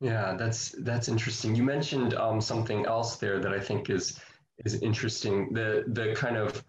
Yeah, 0.00 0.34
that's 0.36 0.70
that's 0.80 1.08
interesting. 1.08 1.54
You 1.54 1.62
mentioned 1.62 2.14
um, 2.14 2.40
something 2.40 2.86
else 2.86 3.16
there 3.16 3.38
that 3.38 3.52
I 3.52 3.60
think 3.60 3.88
is 3.88 4.18
is 4.64 4.82
interesting. 4.82 5.52
The 5.52 5.84
the 5.86 6.14
kind 6.16 6.36
of 6.36 6.64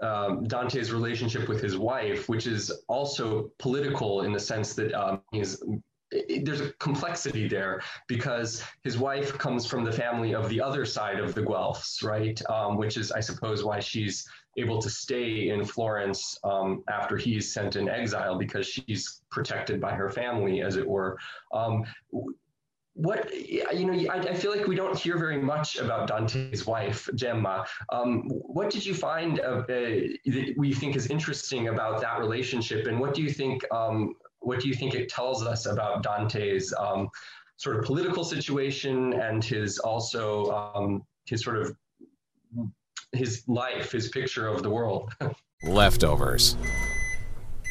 um, 0.00 0.44
Dante's 0.44 0.92
relationship 0.92 1.48
with 1.48 1.60
his 1.60 1.76
wife, 1.76 2.28
which 2.28 2.46
is 2.46 2.70
also 2.86 3.50
political 3.58 4.22
in 4.22 4.32
the 4.32 4.38
sense 4.38 4.74
that 4.74 4.94
um, 4.94 5.22
he's 5.32 5.60
there's 6.42 6.60
a 6.60 6.72
complexity 6.74 7.48
there 7.48 7.82
because 8.06 8.62
his 8.82 8.98
wife 8.98 9.36
comes 9.36 9.66
from 9.66 9.84
the 9.84 9.92
family 9.92 10.34
of 10.34 10.48
the 10.48 10.60
other 10.60 10.84
side 10.84 11.20
of 11.20 11.34
the 11.34 11.42
Guelphs, 11.42 12.02
right? 12.02 12.40
Um, 12.48 12.76
which 12.76 12.96
is, 12.96 13.12
I 13.12 13.20
suppose, 13.20 13.64
why 13.64 13.80
she's 13.80 14.26
able 14.56 14.80
to 14.80 14.90
stay 14.90 15.50
in 15.50 15.64
Florence 15.64 16.38
um, 16.44 16.82
after 16.88 17.16
he's 17.16 17.52
sent 17.52 17.76
in 17.76 17.88
exile 17.88 18.36
because 18.38 18.66
she's 18.66 19.22
protected 19.30 19.80
by 19.80 19.92
her 19.92 20.08
family, 20.08 20.62
as 20.62 20.76
it 20.76 20.86
were. 20.86 21.18
Um, 21.52 21.84
what 22.94 23.32
you 23.32 23.84
know, 23.84 24.12
I, 24.12 24.18
I, 24.18 24.34
feel 24.34 24.50
like 24.50 24.66
we 24.66 24.74
don't 24.74 24.98
hear 24.98 25.16
very 25.16 25.40
much 25.40 25.78
about 25.78 26.08
Dante's 26.08 26.66
wife, 26.66 27.08
Gemma. 27.14 27.64
Um, 27.90 28.24
what 28.28 28.70
did 28.70 28.84
you 28.84 28.92
find 28.92 29.38
uh, 29.38 29.62
that 29.68 30.54
we 30.56 30.74
think 30.74 30.96
is 30.96 31.06
interesting 31.06 31.68
about 31.68 32.00
that 32.00 32.18
relationship, 32.18 32.88
and 32.88 32.98
what 32.98 33.14
do 33.14 33.22
you 33.22 33.30
think? 33.30 33.62
What 34.40 34.60
do 34.60 34.68
you 34.68 34.74
think 34.74 34.94
it 34.94 35.08
tells 35.08 35.44
us 35.44 35.66
about 35.66 36.02
Dante's 36.02 36.72
um, 36.78 37.08
sort 37.56 37.76
of 37.76 37.84
political 37.84 38.24
situation 38.24 39.12
and 39.14 39.42
his 39.44 39.78
also 39.78 40.50
um, 40.74 41.02
his 41.26 41.42
sort 41.42 41.58
of 41.58 41.76
his 43.12 43.42
life, 43.48 43.92
his 43.92 44.08
picture 44.08 44.46
of 44.46 44.62
the 44.62 44.70
world? 44.70 45.12
Leftovers, 45.64 46.56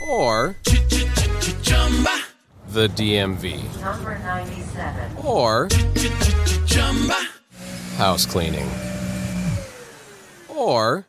or 0.09 0.55
the 2.69 2.89
DMV. 2.89 3.81
Number 3.81 4.19
97. 4.19 5.17
Or 5.23 5.69
house 7.95 8.25
cleaning. 8.25 8.69
Or 10.49 11.07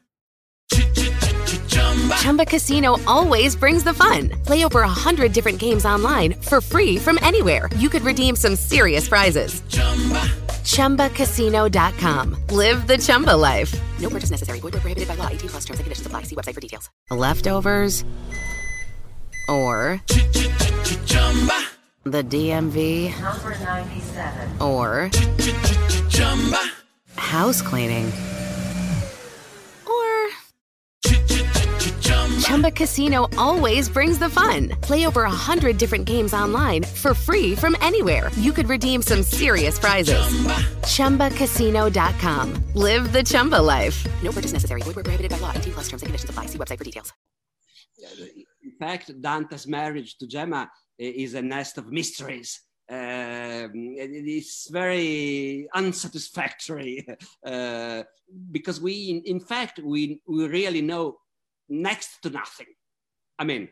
Chumba 2.16 2.44
Casino 2.46 2.96
always 3.06 3.56
brings 3.56 3.82
the 3.84 3.94
fun. 3.94 4.30
Play 4.44 4.64
over 4.64 4.82
a 4.82 4.88
hundred 4.88 5.32
different 5.32 5.58
games 5.58 5.84
online 5.84 6.34
for 6.34 6.60
free 6.60 6.96
from 6.98 7.18
anywhere. 7.22 7.68
You 7.76 7.88
could 7.88 8.02
redeem 8.02 8.36
some 8.36 8.54
serious 8.56 9.08
prizes. 9.08 9.62
Chumba. 9.68 10.20
ChumbaCasino.com. 10.64 12.36
Live 12.50 12.86
the 12.86 12.98
Chumba 12.98 13.36
life. 13.36 13.74
No 14.00 14.08
purchase 14.10 14.30
necessary. 14.30 14.60
Void 14.60 14.74
where 14.74 14.80
prohibited 14.80 15.08
by 15.08 15.14
law. 15.16 15.28
18 15.28 15.48
plus 15.50 15.64
terms 15.64 15.78
and 15.80 15.84
conditions 15.84 16.06
apply. 16.06 16.22
See 16.22 16.36
website 16.36 16.54
for 16.54 16.60
details. 16.60 16.88
Leftovers 17.10 18.04
or 19.48 20.02
the 22.04 22.22
DMV, 22.22 23.10
Number 23.20 23.58
97. 23.58 24.62
or 24.62 25.10
Chumba. 26.10 26.58
house 27.16 27.60
cleaning, 27.62 28.12
Chumba 32.48 32.70
Casino 32.70 33.28
always 33.36 33.90
brings 33.90 34.18
the 34.18 34.30
fun. 34.30 34.70
Play 34.80 35.06
over 35.06 35.24
a 35.24 35.30
hundred 35.30 35.76
different 35.76 36.06
games 36.06 36.32
online 36.32 36.82
for 36.82 37.12
free 37.12 37.54
from 37.54 37.76
anywhere. 37.82 38.30
You 38.36 38.52
could 38.54 38.70
redeem 38.70 39.02
some 39.02 39.22
serious 39.22 39.78
prizes. 39.78 40.24
ChumbaCasino.com. 40.86 42.54
Live 42.72 43.12
the 43.12 43.22
Chumba 43.22 43.60
life. 43.60 44.06
No 44.22 44.32
purchase 44.32 44.54
necessary. 44.54 44.80
Void 44.80 44.96
where 44.96 45.04
prohibited 45.04 45.30
by 45.30 45.36
law. 45.40 45.52
T 45.52 45.70
plus 45.70 45.88
terms 45.90 46.02
and 46.02 46.08
conditions 46.08 46.30
apply. 46.30 46.46
See 46.46 46.56
website 46.56 46.78
for 46.78 46.84
details. 46.84 47.12
in 48.62 48.72
fact, 48.80 49.12
Dante's 49.20 49.66
marriage 49.66 50.16
to 50.16 50.26
Gemma 50.26 50.70
is 50.98 51.34
a 51.34 51.42
nest 51.42 51.76
of 51.76 51.92
mysteries. 51.92 52.62
Um, 52.90 53.72
it 53.98 54.26
is 54.26 54.68
very 54.72 55.68
unsatisfactory 55.74 57.06
uh, 57.46 58.04
because 58.50 58.80
we, 58.80 59.10
in, 59.10 59.36
in 59.36 59.40
fact, 59.40 59.80
we, 59.84 60.22
we 60.26 60.48
really 60.48 60.80
know 60.80 61.18
next 61.68 62.22
to 62.22 62.30
nothing. 62.30 62.66
I 63.38 63.44
mean, 63.44 63.68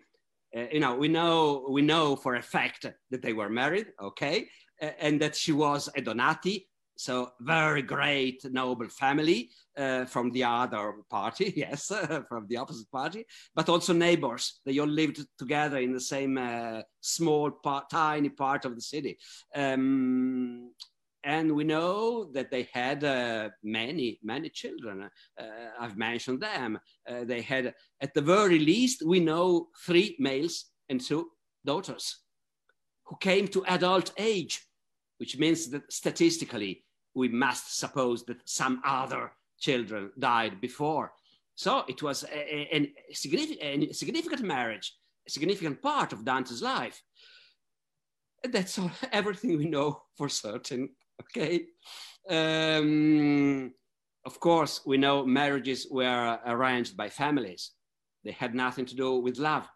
uh, 0.56 0.66
you 0.72 0.80
know, 0.80 0.94
we 0.94 1.08
know 1.08 1.66
we 1.68 1.82
know 1.82 2.16
for 2.16 2.36
a 2.36 2.42
fact 2.42 2.86
that 3.10 3.22
they 3.22 3.32
were 3.32 3.48
married, 3.48 3.88
okay, 4.00 4.48
uh, 4.80 4.90
and 5.00 5.20
that 5.20 5.34
she 5.34 5.52
was 5.52 5.88
a 5.96 6.00
Donati, 6.00 6.68
so 6.96 7.32
very 7.40 7.82
great 7.82 8.44
noble 8.50 8.88
family 8.88 9.50
uh, 9.76 10.06
from 10.06 10.30
the 10.30 10.44
other 10.44 10.94
party, 11.10 11.52
yes, 11.56 11.92
from 12.28 12.46
the 12.48 12.56
opposite 12.56 12.90
party, 12.90 13.24
but 13.54 13.68
also 13.68 13.92
neighbors. 13.92 14.60
They 14.64 14.78
all 14.78 14.86
lived 14.86 15.24
together 15.38 15.78
in 15.78 15.92
the 15.92 16.00
same 16.00 16.38
uh, 16.38 16.82
small, 17.00 17.50
part, 17.50 17.90
tiny 17.90 18.30
part 18.30 18.64
of 18.64 18.74
the 18.74 18.80
city. 18.80 19.18
Um, 19.54 20.70
and 21.26 21.50
we 21.56 21.64
know 21.64 22.30
that 22.32 22.52
they 22.52 22.68
had 22.72 23.02
uh, 23.02 23.48
many, 23.64 24.20
many 24.22 24.48
children. 24.48 25.10
Uh, 25.38 25.44
I've 25.78 25.96
mentioned 25.96 26.40
them. 26.40 26.78
Uh, 27.06 27.24
they 27.24 27.42
had, 27.42 27.74
at 28.00 28.14
the 28.14 28.22
very 28.22 28.60
least, 28.60 29.02
we 29.04 29.18
know 29.18 29.66
three 29.84 30.14
males 30.20 30.66
and 30.88 31.00
two 31.00 31.28
daughters 31.64 32.20
who 33.06 33.16
came 33.16 33.48
to 33.48 33.66
adult 33.66 34.12
age, 34.16 34.64
which 35.18 35.36
means 35.36 35.68
that 35.70 35.92
statistically, 35.92 36.84
we 37.14 37.28
must 37.28 37.76
suppose 37.76 38.24
that 38.26 38.48
some 38.48 38.80
other 38.84 39.32
children 39.58 40.12
died 40.16 40.60
before. 40.60 41.12
So 41.56 41.84
it 41.88 42.02
was 42.02 42.22
a, 42.22 42.76
a, 42.76 42.94
a, 43.10 43.14
significant, 43.14 43.90
a 43.90 43.94
significant 43.94 44.42
marriage, 44.42 44.94
a 45.26 45.30
significant 45.30 45.82
part 45.82 46.12
of 46.12 46.24
Dante's 46.24 46.62
life. 46.62 47.02
That's 48.44 48.78
all, 48.78 48.92
everything 49.12 49.58
we 49.58 49.64
know 49.64 50.02
for 50.16 50.28
certain. 50.28 50.90
Okay. 51.22 51.66
Um, 52.28 53.72
of 54.24 54.40
course, 54.40 54.80
we 54.84 54.96
know 54.96 55.24
marriages 55.24 55.86
were 55.90 56.38
arranged 56.44 56.96
by 56.96 57.08
families. 57.08 57.70
They 58.24 58.32
had 58.32 58.54
nothing 58.54 58.86
to 58.86 58.96
do 58.96 59.20
with 59.20 59.38
love. 59.38 59.68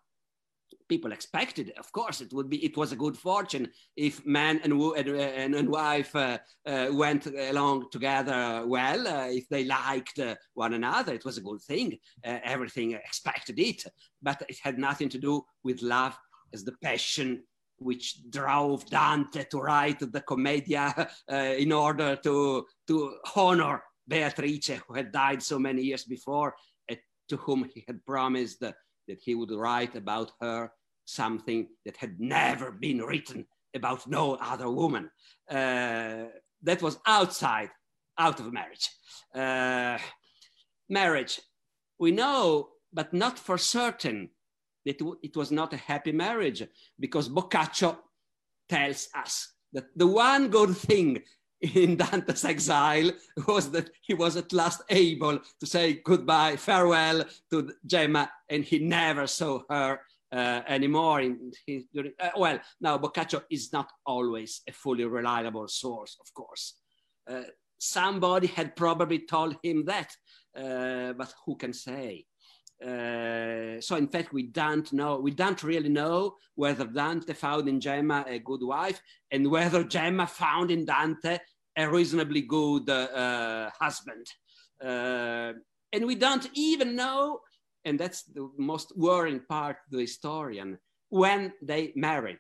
People 0.89 1.13
expected, 1.13 1.73
of 1.79 1.91
course, 1.93 2.21
it 2.21 2.33
would 2.33 2.51
be. 2.51 2.65
It 2.65 2.77
was 2.77 2.91
a 2.91 2.97
good 2.97 3.17
fortune 3.17 3.69
if 3.97 4.27
man 4.27 4.61
and 4.65 4.73
and, 4.73 5.55
and 5.55 5.69
wife 5.69 6.15
uh, 6.17 6.39
uh, 6.67 6.89
went 6.91 7.27
along 7.27 7.91
together 7.93 8.65
well. 8.67 9.07
Uh, 9.07 9.29
if 9.29 9.49
they 9.49 9.65
liked 9.65 10.19
uh, 10.19 10.35
one 10.55 10.75
another, 10.75 11.15
it 11.15 11.25
was 11.25 11.39
a 11.39 11.43
good 11.43 11.61
thing. 11.63 11.97
Uh, 12.25 12.39
everything 12.43 12.93
expected 12.93 13.61
it, 13.61 13.85
but 14.21 14.43
it 14.49 14.59
had 14.63 14.79
nothing 14.79 15.09
to 15.11 15.19
do 15.19 15.43
with 15.63 15.81
love 15.81 16.19
as 16.53 16.65
the 16.65 16.75
passion 16.83 17.45
which 17.81 18.31
drove 18.31 18.89
Dante 18.89 19.45
to 19.45 19.59
write 19.59 20.01
the 20.01 20.21
Commedia 20.21 21.09
uh, 21.31 21.35
in 21.59 21.73
order 21.73 22.17
to, 22.17 22.67
to 22.87 23.15
honor 23.35 23.83
Beatrice, 24.07 24.81
who 24.87 24.95
had 24.95 25.13
died 25.13 25.43
so 25.43 25.59
many 25.59 25.83
years 25.83 26.05
before, 26.05 26.55
uh, 26.91 26.95
to 27.29 27.37
whom 27.39 27.69
he 27.75 27.85
had 27.87 28.05
promised 28.05 28.61
that 28.61 28.77
he 29.21 29.35
would 29.35 29.51
write 29.51 29.97
about 29.97 30.33
her 30.41 30.71
something 31.05 31.69
that 31.85 31.97
had 31.97 32.21
never 32.21 32.71
been 32.71 32.99
written 32.99 33.47
about 33.75 34.07
no 34.07 34.35
other 34.37 34.71
woman. 34.71 35.11
Uh, 35.51 36.27
that 36.63 36.83
was 36.83 36.99
outside, 37.07 37.71
out 38.19 38.39
of 38.41 38.53
marriage. 38.53 38.89
Uh, 39.35 39.99
marriage, 40.89 41.41
we 41.99 42.11
know, 42.11 42.69
but 42.93 43.13
not 43.13 43.39
for 43.39 43.59
certain, 43.59 44.31
that 44.85 45.01
it 45.23 45.37
was 45.37 45.51
not 45.51 45.73
a 45.73 45.77
happy 45.77 46.13
marriage 46.13 46.63
because 46.99 47.29
Boccaccio 47.29 47.99
tells 48.69 49.09
us 49.15 49.53
that 49.73 49.87
the 49.97 50.07
one 50.07 50.49
good 50.49 50.77
thing 50.77 51.23
in 51.61 51.97
Dante's 51.97 52.45
exile 52.45 53.11
was 53.47 53.71
that 53.71 53.91
he 54.01 54.15
was 54.15 54.37
at 54.37 54.53
last 54.53 54.83
able 54.89 55.39
to 55.39 55.67
say 55.67 56.01
goodbye, 56.05 56.57
farewell 56.57 57.25
to 57.51 57.73
Gemma, 57.87 58.31
and 58.49 58.65
he 58.65 58.79
never 58.79 59.27
saw 59.27 59.61
her 59.69 60.01
uh, 60.33 60.63
anymore. 60.67 61.21
In 61.21 61.53
his, 61.67 61.85
uh, 61.99 62.31
well, 62.37 62.59
now 62.81 62.97
Boccaccio 62.99 63.43
is 63.51 63.73
not 63.73 63.91
always 64.07 64.63
a 64.69 64.73
fully 64.73 65.05
reliable 65.05 65.69
source, 65.69 66.17
of 66.21 66.33
course. 66.33 66.75
Uh, 67.29 67.43
somebody 67.79 68.47
had 68.47 68.77
probably 68.77 69.21
told 69.21 69.57
him 69.63 69.85
that, 69.85 70.17
uh, 70.57 71.13
but 71.13 71.33
who 71.45 71.57
can 71.57 71.73
say? 71.73 72.25
Uh, 72.83 73.81
so 73.81 73.97
in 73.97 74.09
fact, 74.09 74.33
we 74.33 74.45
don't 74.45 74.91
know, 74.93 75.19
we 75.19 75.31
don't 75.31 75.63
really 75.63 75.91
know 75.91 76.37
whether 76.55 76.87
Dante 76.87 77.35
found 77.35 77.69
in 77.69 77.79
Gemma 77.81 78.25
a 78.27 78.39
good 78.39 78.63
wife 78.63 79.01
and 79.31 79.51
whether 79.51 79.85
Gemma 79.85 80.27
found 80.27 80.71
in 80.71 80.87
Dante 80.87 81.39
a 81.77 81.89
reasonably 81.89 82.43
good 82.43 82.89
uh, 82.89 83.71
husband. 83.79 84.27
Uh, 84.83 85.53
and 85.93 86.07
we 86.07 86.15
don't 86.15 86.49
even 86.55 86.97
know, 86.97 87.41
and 87.85 87.99
that's 87.99 88.23
the 88.23 88.49
most 88.57 88.97
worrying 88.97 89.41
part 89.49 89.77
the 89.91 90.01
historian, 90.01 90.79
when 91.11 91.53
they 91.61 91.93
married, 91.97 92.39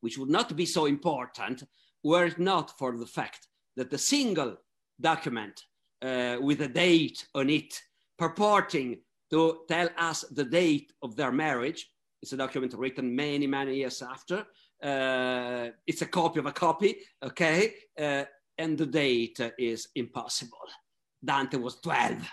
which 0.00 0.18
would 0.18 0.28
not 0.28 0.54
be 0.54 0.66
so 0.66 0.84
important 0.86 1.62
were 2.02 2.26
it 2.26 2.38
not 2.38 2.76
for 2.78 2.96
the 2.96 3.06
fact 3.06 3.48
that 3.76 3.90
the 3.90 3.98
single 3.98 4.56
document 5.00 5.62
uh, 6.02 6.36
with 6.40 6.60
a 6.60 6.68
date 6.68 7.26
on 7.34 7.48
it 7.48 7.80
purporting 8.18 8.98
to 9.34 9.58
tell 9.68 9.88
us 9.98 10.24
the 10.30 10.44
date 10.44 10.92
of 11.02 11.16
their 11.16 11.32
marriage. 11.32 11.90
It's 12.22 12.32
a 12.32 12.36
document 12.36 12.72
written 12.74 13.14
many, 13.14 13.46
many 13.46 13.76
years 13.76 14.00
after. 14.00 14.46
Uh, 14.82 15.70
it's 15.86 16.02
a 16.02 16.06
copy 16.06 16.38
of 16.38 16.46
a 16.46 16.52
copy, 16.52 16.96
okay? 17.22 17.74
Uh, 17.98 18.24
and 18.58 18.78
the 18.78 18.86
date 18.86 19.40
is 19.58 19.88
impossible. 19.96 20.68
Dante 21.24 21.56
was 21.56 21.80
12. 21.80 22.30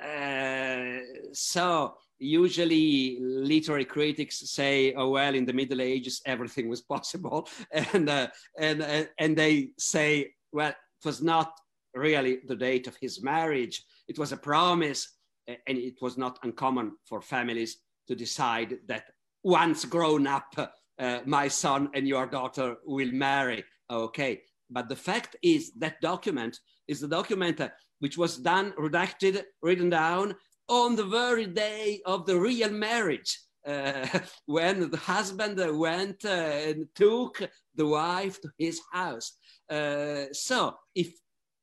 Uh, 0.00 1.00
so 1.32 1.94
usually 2.20 3.18
literary 3.20 3.84
critics 3.84 4.48
say, 4.50 4.94
oh, 4.94 5.08
well, 5.10 5.34
in 5.34 5.44
the 5.44 5.52
Middle 5.52 5.80
Ages, 5.80 6.22
everything 6.24 6.68
was 6.68 6.82
possible. 6.82 7.48
And, 7.92 8.08
uh, 8.08 8.28
and, 8.58 8.82
uh, 8.82 9.04
and 9.18 9.36
they 9.36 9.70
say, 9.76 10.34
well, 10.52 10.70
it 10.70 11.04
was 11.04 11.20
not 11.20 11.50
really 11.94 12.38
the 12.46 12.56
date 12.56 12.86
of 12.86 12.96
his 13.00 13.22
marriage. 13.22 13.82
It 14.06 14.18
was 14.18 14.30
a 14.30 14.36
promise 14.36 15.17
and 15.66 15.78
it 15.78 16.00
was 16.00 16.18
not 16.18 16.38
uncommon 16.42 16.92
for 17.04 17.20
families 17.20 17.78
to 18.06 18.14
decide 18.14 18.78
that 18.86 19.04
once 19.42 19.84
grown 19.84 20.26
up, 20.26 20.54
uh, 20.98 21.20
my 21.24 21.48
son 21.48 21.88
and 21.94 22.06
your 22.06 22.26
daughter 22.26 22.76
will 22.84 23.12
marry. 23.12 23.64
Okay, 23.90 24.42
but 24.70 24.88
the 24.88 24.96
fact 24.96 25.36
is 25.42 25.72
that 25.78 26.00
document 26.00 26.58
is 26.86 27.00
the 27.00 27.08
document 27.08 27.60
uh, 27.60 27.68
which 28.00 28.18
was 28.18 28.36
done, 28.36 28.72
redacted, 28.78 29.42
written 29.62 29.90
down 29.90 30.34
on 30.68 30.96
the 30.96 31.04
very 31.04 31.46
day 31.46 32.00
of 32.04 32.26
the 32.26 32.38
real 32.38 32.70
marriage. 32.70 33.40
Uh, 33.66 34.06
when 34.46 34.90
the 34.90 34.96
husband 34.96 35.60
went 35.78 36.24
uh, 36.24 36.28
and 36.28 36.86
took 36.94 37.42
the 37.74 37.86
wife 37.86 38.40
to 38.40 38.48
his 38.56 38.80
house. 38.92 39.36
Uh, 39.68 40.24
so 40.32 40.74
if 40.94 41.12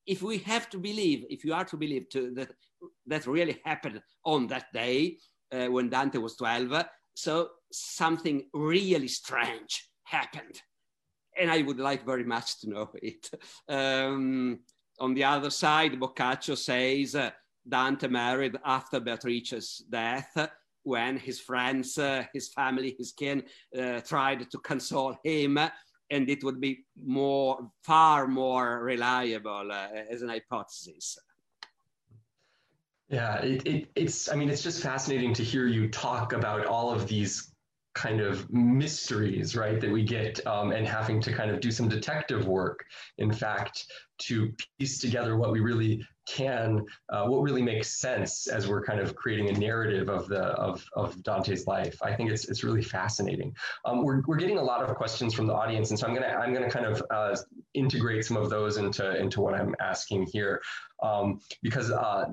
if 0.06 0.22
we 0.22 0.38
have 0.38 0.70
to 0.70 0.78
believe, 0.78 1.26
if 1.30 1.44
you 1.44 1.54
are 1.54 1.66
to 1.66 1.78
believe 1.78 2.08
to, 2.10 2.32
that 2.36 2.52
that 3.08 3.28
really 3.28 3.60
happened 3.64 4.02
on 4.24 4.48
that 4.48 4.72
day 4.74 5.18
uh, 5.52 5.68
when 5.68 5.90
Dante 5.90 6.18
was 6.18 6.36
12. 6.36 6.86
So 7.16 7.50
something 7.72 8.48
really 8.54 9.08
strange 9.08 9.90
happened. 10.04 10.62
And 11.38 11.52
I 11.52 11.62
would 11.62 11.80
like 11.80 12.06
very 12.06 12.24
much 12.24 12.60
to 12.62 12.70
know 12.70 12.90
it. 12.96 13.30
Um, 13.68 14.60
on 15.00 15.14
the 15.14 15.24
other 15.24 15.50
side, 15.50 16.00
Boccaccio 16.00 16.56
says 16.56 17.16
uh, 17.16 17.32
Dante 17.68 18.08
married 18.08 18.58
after 18.64 19.00
Beatrice's 19.00 19.84
death 19.90 20.50
when 20.84 21.18
his 21.18 21.40
friends, 21.40 21.98
uh, 21.98 22.24
his 22.32 22.50
family, 22.50 22.96
his 22.98 23.12
kin 23.12 23.44
uh, 23.78 24.00
tried 24.02 24.50
to 24.52 24.58
console 24.60 25.18
him. 25.24 25.58
And 26.12 26.30
it 26.30 26.44
would 26.44 26.62
be 26.62 26.86
more, 27.04 27.72
far 27.84 28.28
more 28.28 28.84
reliable 28.84 29.72
uh, 29.72 29.88
as 30.10 30.22
an 30.22 30.30
hypothesis. 30.30 31.18
Yeah, 33.10 33.38
it, 33.38 33.66
it, 33.68 33.88
it's, 33.96 34.32
I 34.32 34.36
mean, 34.36 34.50
it's 34.50 34.64
just 34.64 34.82
fascinating 34.82 35.34
to 35.36 35.44
hear 35.44 35.68
you 35.68 35.90
talk 35.90 36.34
about 36.34 36.66
all 36.66 36.92
of 36.92 37.08
these 37.08 37.52
kind 37.94 38.20
of 38.20 38.52
mysteries, 38.52 39.56
right, 39.56 39.80
that 39.80 39.92
we 39.92 40.04
get 40.04 40.46
um, 40.48 40.72
and 40.72 40.88
having 40.88 41.22
to 41.22 41.32
kind 41.32 41.52
of 41.52 41.60
do 41.60 41.72
some 41.72 41.88
detective 41.88 42.48
work, 42.48 42.84
in 43.20 43.32
fact, 43.32 43.86
to 44.24 44.52
piece 44.80 45.00
together 45.00 45.38
what 45.38 45.52
we 45.52 45.60
really 45.60 46.06
can, 46.26 46.86
uh, 47.10 47.26
what 47.26 47.42
really 47.42 47.62
makes 47.62 48.00
sense 48.00 48.48
as 48.48 48.68
we're 48.68 48.84
kind 48.84 49.00
of 49.00 49.16
creating 49.16 49.50
a 49.50 49.54
narrative 49.54 50.10
of 50.10 50.28
the 50.28 50.42
of, 50.42 50.86
of 50.96 51.22
Dante's 51.24 51.68
life. 51.68 51.98
I 52.02 52.14
think 52.14 52.32
it's 52.32 52.46
it's 52.46 52.64
really 52.64 52.82
fascinating. 52.82 53.56
Um, 53.86 54.04
we're, 54.04 54.22
we're 54.28 54.38
getting 54.38 54.58
a 54.58 54.64
lot 54.64 54.82
of 54.84 54.96
questions 54.96 55.34
from 55.34 55.48
the 55.48 55.54
audience, 55.54 55.90
and 55.92 56.00
so 56.00 56.08
I'm 56.08 56.14
gonna 56.14 56.28
I'm 56.28 56.54
gonna 56.54 56.70
kind 56.70 56.86
of 56.86 57.04
uh, 57.12 57.36
integrate 57.74 58.26
some 58.26 58.38
of 58.38 58.50
those 58.50 58.78
into 58.78 59.16
into 59.20 59.42
what 59.42 59.54
I'm 59.54 59.76
asking 59.80 60.28
here, 60.32 60.62
um, 61.04 61.40
because 61.62 61.92
uh, 61.92 62.26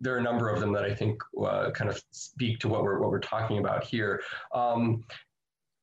there 0.00 0.14
are 0.14 0.18
a 0.18 0.22
number 0.22 0.48
of 0.48 0.60
them 0.60 0.72
that 0.72 0.84
I 0.84 0.94
think 0.94 1.20
uh, 1.40 1.70
kind 1.70 1.90
of 1.90 2.02
speak 2.10 2.58
to 2.60 2.68
what 2.68 2.82
we're 2.82 3.00
what 3.00 3.10
we're 3.10 3.20
talking 3.20 3.58
about 3.58 3.84
here. 3.84 4.22
Um, 4.54 5.04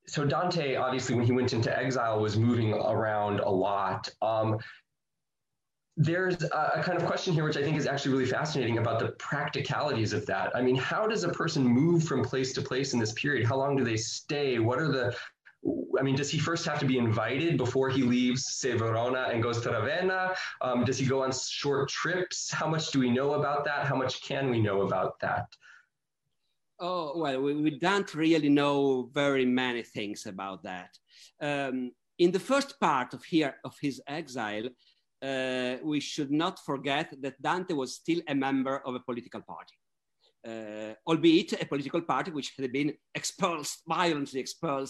so 0.08 0.26
Dante, 0.26 0.76
obviously, 0.76 1.16
when 1.16 1.26
he 1.26 1.34
went 1.34 1.52
into 1.52 1.78
exile, 1.78 2.22
was 2.22 2.38
moving 2.38 2.74
around 2.74 3.42
a 3.42 3.50
lot. 3.50 4.10
Um, 4.22 4.58
there's 5.98 6.44
a, 6.44 6.82
kind 6.84 6.96
of 6.98 7.06
question 7.06 7.34
here, 7.34 7.44
which 7.44 7.58
I 7.58 7.64
think 7.64 7.76
is 7.76 7.88
actually 7.88 8.12
really 8.12 8.28
fascinating 8.28 8.78
about 8.78 9.00
the 9.00 9.10
practicalities 9.14 10.14
of 10.14 10.28
that. 10.28 10.56
I 10.56 10.62
mean, 10.62 10.76
how 10.76 11.08
does 11.08 11.24
a 11.24 11.30
person 11.30 11.64
move 11.64 12.04
from 12.04 12.24
place 12.24 12.54
to 12.54 12.62
place 12.62 12.94
in 12.94 13.00
this 13.00 13.14
period? 13.14 13.48
How 13.48 13.58
long 13.58 13.76
do 13.76 13.84
they 13.84 13.98
stay? 13.98 14.60
What 14.60 14.80
are 14.80 14.92
the 14.92 15.16
I 16.00 16.04
mean, 16.04 16.16
does 16.16 16.30
he 16.30 16.38
first 16.38 16.66
have 16.68 16.80
to 16.80 16.86
be 16.86 17.00
invited 17.00 17.58
before 17.58 17.90
he 17.90 18.04
leaves, 18.04 18.46
say, 18.48 18.78
Verona 18.78 19.30
and 19.34 19.42
goes 19.42 19.60
to 19.62 19.72
Ravenna? 19.72 20.36
Um, 20.62 20.86
does 20.86 21.00
he 21.00 21.06
go 21.06 21.24
on 21.24 21.32
short 21.34 21.90
trips? 21.90 22.52
How 22.52 22.68
much 22.68 22.92
do 22.92 23.00
we 23.00 23.10
know 23.10 23.34
about 23.34 23.66
that? 23.66 23.88
How 23.88 23.96
much 23.96 24.22
can 24.22 24.52
we 24.52 24.62
know 24.62 24.84
about 24.84 25.20
that? 25.22 25.48
Oh, 26.80 27.18
well, 27.18 27.42
we, 27.42 27.56
we 27.56 27.80
don't 27.80 28.14
really 28.14 28.50
know 28.50 29.10
very 29.14 29.46
many 29.46 29.82
things 29.82 30.28
about 30.28 30.62
that. 30.64 30.98
Um, 31.42 31.92
in 32.20 32.32
the 32.32 32.40
first 32.40 32.80
part 32.80 33.14
of, 33.16 33.24
here, 33.24 33.56
of 33.66 33.76
his 33.82 34.00
exile, 34.08 34.70
uh, 35.22 35.78
we 35.84 36.00
should 36.00 36.32
not 36.32 36.60
forget 36.60 37.14
that 37.22 37.42
Dante 37.42 37.74
was 37.74 37.96
still 37.96 38.22
a 38.28 38.36
member 38.36 38.82
of 38.86 38.96
a 38.96 39.00
political 39.00 39.42
party. 39.42 39.76
Uh, 40.48 40.94
albeit 41.06 41.62
a 41.62 41.66
political 41.66 42.02
party 42.02 42.32
which 42.32 42.54
had 42.58 42.72
been 42.72 42.94
expelled, 43.16 43.68
violently 43.88 44.40
expelled 44.40 44.90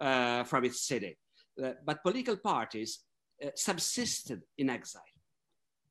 uh, 0.00 0.42
from 0.44 0.64
its 0.64 0.80
city. 0.86 1.16
Uh, 1.62 1.72
but 1.84 2.02
political 2.02 2.36
parties 2.36 3.00
uh, 3.44 3.50
subsisted 3.54 4.42
in 4.58 4.70
exile. 4.70 5.02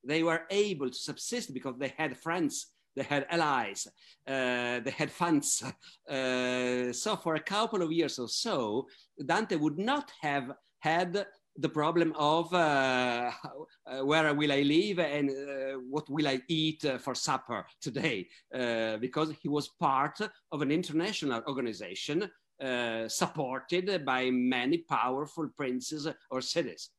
They 0.04 0.22
were 0.22 0.42
able 0.50 0.90
to 0.90 0.98
subsist 0.98 1.54
because 1.54 1.76
they 1.80 1.94
had 1.98 2.18
friends, 2.18 2.68
they 2.96 3.04
had 3.04 3.26
allies, 3.30 3.88
uh, 4.28 4.80
they 4.80 4.94
had 4.98 5.12
funds. 5.12 5.64
so 6.10 7.16
for 7.24 7.36
a 7.36 7.44
couple 7.44 7.84
of 7.84 7.92
years 7.92 8.20
or 8.20 8.28
so, 8.28 8.88
Dante 9.24 9.56
would 9.56 9.78
not 9.78 10.12
have 10.22 10.52
had 10.80 11.26
the 11.58 11.70
problem 11.70 12.14
of 12.18 12.54
uh, 12.54 13.32
uh, 13.88 14.06
where 14.06 14.34
will 14.34 14.52
I 14.52 14.62
live 14.62 15.00
and 15.00 15.30
uh, 15.30 15.80
what 15.90 16.10
will 16.10 16.28
I 16.28 16.40
eat 16.48 16.84
uh, 16.86 16.98
for 16.98 17.16
supper 17.16 17.66
today, 17.82 18.28
uh, 18.54 18.98
because 18.98 19.32
he 19.42 19.48
was 19.48 19.70
part 19.80 20.20
of 20.52 20.62
an 20.62 20.72
international 20.72 21.42
organization 21.48 22.30
uh, 22.62 23.08
supported 23.08 24.06
by 24.06 24.30
many 24.32 24.80
powerful 24.80 25.50
princes 25.58 26.08
or 26.32 26.42
cities. 26.42 26.90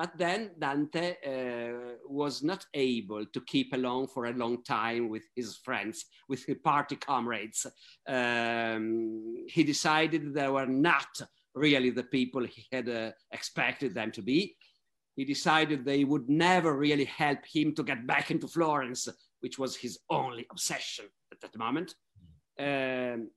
but 0.00 0.16
then 0.16 0.50
Dante 0.58 1.16
was 2.06 2.42
not 2.42 2.64
able 2.74 3.26
to 3.26 3.40
keep 3.40 3.72
along 3.72 4.06
for 4.08 4.26
a 4.26 4.32
long 4.32 4.62
time 4.62 5.08
with 5.08 5.24
his 5.34 5.56
friends, 5.56 6.04
with 6.28 6.44
his 6.44 6.58
party 6.62 6.96
comrades. 6.96 7.66
Um, 8.06 9.46
he 9.48 9.64
decided 9.64 10.34
they 10.34 10.48
were 10.48 10.66
not 10.66 11.08
really 11.54 11.90
the 11.90 12.04
people 12.04 12.44
he 12.44 12.66
had 12.72 12.88
uh, 12.88 13.10
expected 13.32 13.94
them 13.94 14.12
to 14.12 14.22
be. 14.22 14.56
He 15.16 15.24
decided 15.24 15.84
they 15.84 16.04
would 16.04 16.28
never 16.28 16.76
really 16.76 17.04
help 17.04 17.38
him 17.52 17.74
to 17.74 17.82
get 17.82 18.06
back 18.06 18.30
into 18.30 18.46
Florence, 18.46 19.08
which 19.40 19.58
was 19.58 19.76
his 19.76 19.98
only 20.10 20.46
obsession 20.50 21.06
at 21.32 21.40
that 21.40 21.56
moment. 21.58 21.94
Um, 22.58 23.30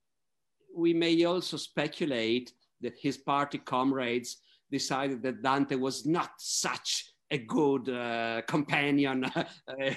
we 0.75 0.93
may 0.93 1.23
also 1.25 1.57
speculate 1.57 2.53
that 2.81 2.97
his 2.99 3.17
party 3.17 3.57
comrades 3.57 4.37
decided 4.71 5.21
that 5.23 5.41
Dante 5.41 5.75
was 5.75 6.05
not 6.05 6.31
such 6.37 7.10
a 7.31 7.37
good 7.37 7.89
uh, 7.89 8.41
companion 8.45 9.23
uh, 9.35 9.45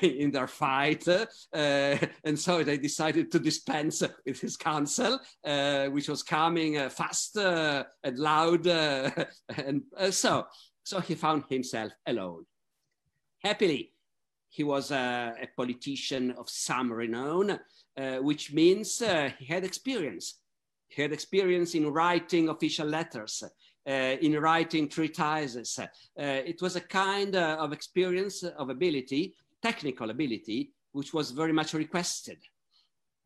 in 0.00 0.30
their 0.30 0.46
fight. 0.46 1.06
Uh, 1.08 1.96
and 2.24 2.38
so 2.38 2.62
they 2.62 2.78
decided 2.78 3.30
to 3.32 3.40
dispense 3.40 4.02
with 4.24 4.40
his 4.40 4.56
counsel, 4.56 5.18
uh, 5.44 5.86
which 5.86 6.08
was 6.08 6.22
coming 6.22 6.88
fast 6.88 7.36
and 7.36 8.18
loud. 8.18 8.66
and 8.66 9.82
so, 10.10 10.46
so 10.84 11.00
he 11.00 11.14
found 11.14 11.44
himself 11.48 11.92
alone. 12.06 12.44
Happily, 13.42 13.90
he 14.48 14.62
was 14.62 14.92
a, 14.92 15.34
a 15.42 15.48
politician 15.56 16.30
of 16.38 16.48
some 16.48 16.92
renown, 16.92 17.58
which 18.20 18.52
means 18.52 19.00
he 19.00 19.44
had 19.46 19.64
experience. 19.64 20.38
He 20.86 21.02
had 21.02 21.12
experience 21.12 21.74
in 21.74 21.92
writing 21.92 22.48
official 22.48 22.86
letters. 22.86 23.42
Uh, 23.86 24.16
in 24.22 24.32
writing 24.40 24.88
treatises. 24.88 25.78
Uh, 25.78 25.86
it 26.16 26.62
was 26.62 26.74
a 26.74 26.80
kind 26.80 27.36
uh, 27.36 27.58
of 27.60 27.70
experience, 27.74 28.42
of 28.42 28.70
ability, 28.70 29.34
technical 29.60 30.08
ability, 30.08 30.72
which 30.92 31.12
was 31.12 31.32
very 31.32 31.52
much 31.52 31.74
requested. 31.74 32.38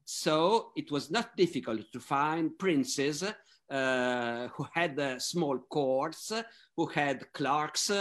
So 0.05 0.73
it 0.75 0.91
was 0.91 1.13
not 1.13 1.37
difficult 1.37 1.93
to 1.93 2.01
find 2.01 2.59
princes 2.59 3.23
uh, 3.23 4.49
who 4.49 4.67
had 4.75 4.99
uh, 4.99 5.21
small 5.21 5.59
courts, 5.71 6.33
who 6.77 6.87
had 6.87 7.33
clerks, 7.33 7.93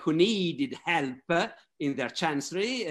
who 0.00 0.12
needed 0.12 0.76
help 0.84 1.50
in 1.80 1.96
their 1.96 2.10
chancery, 2.10 2.84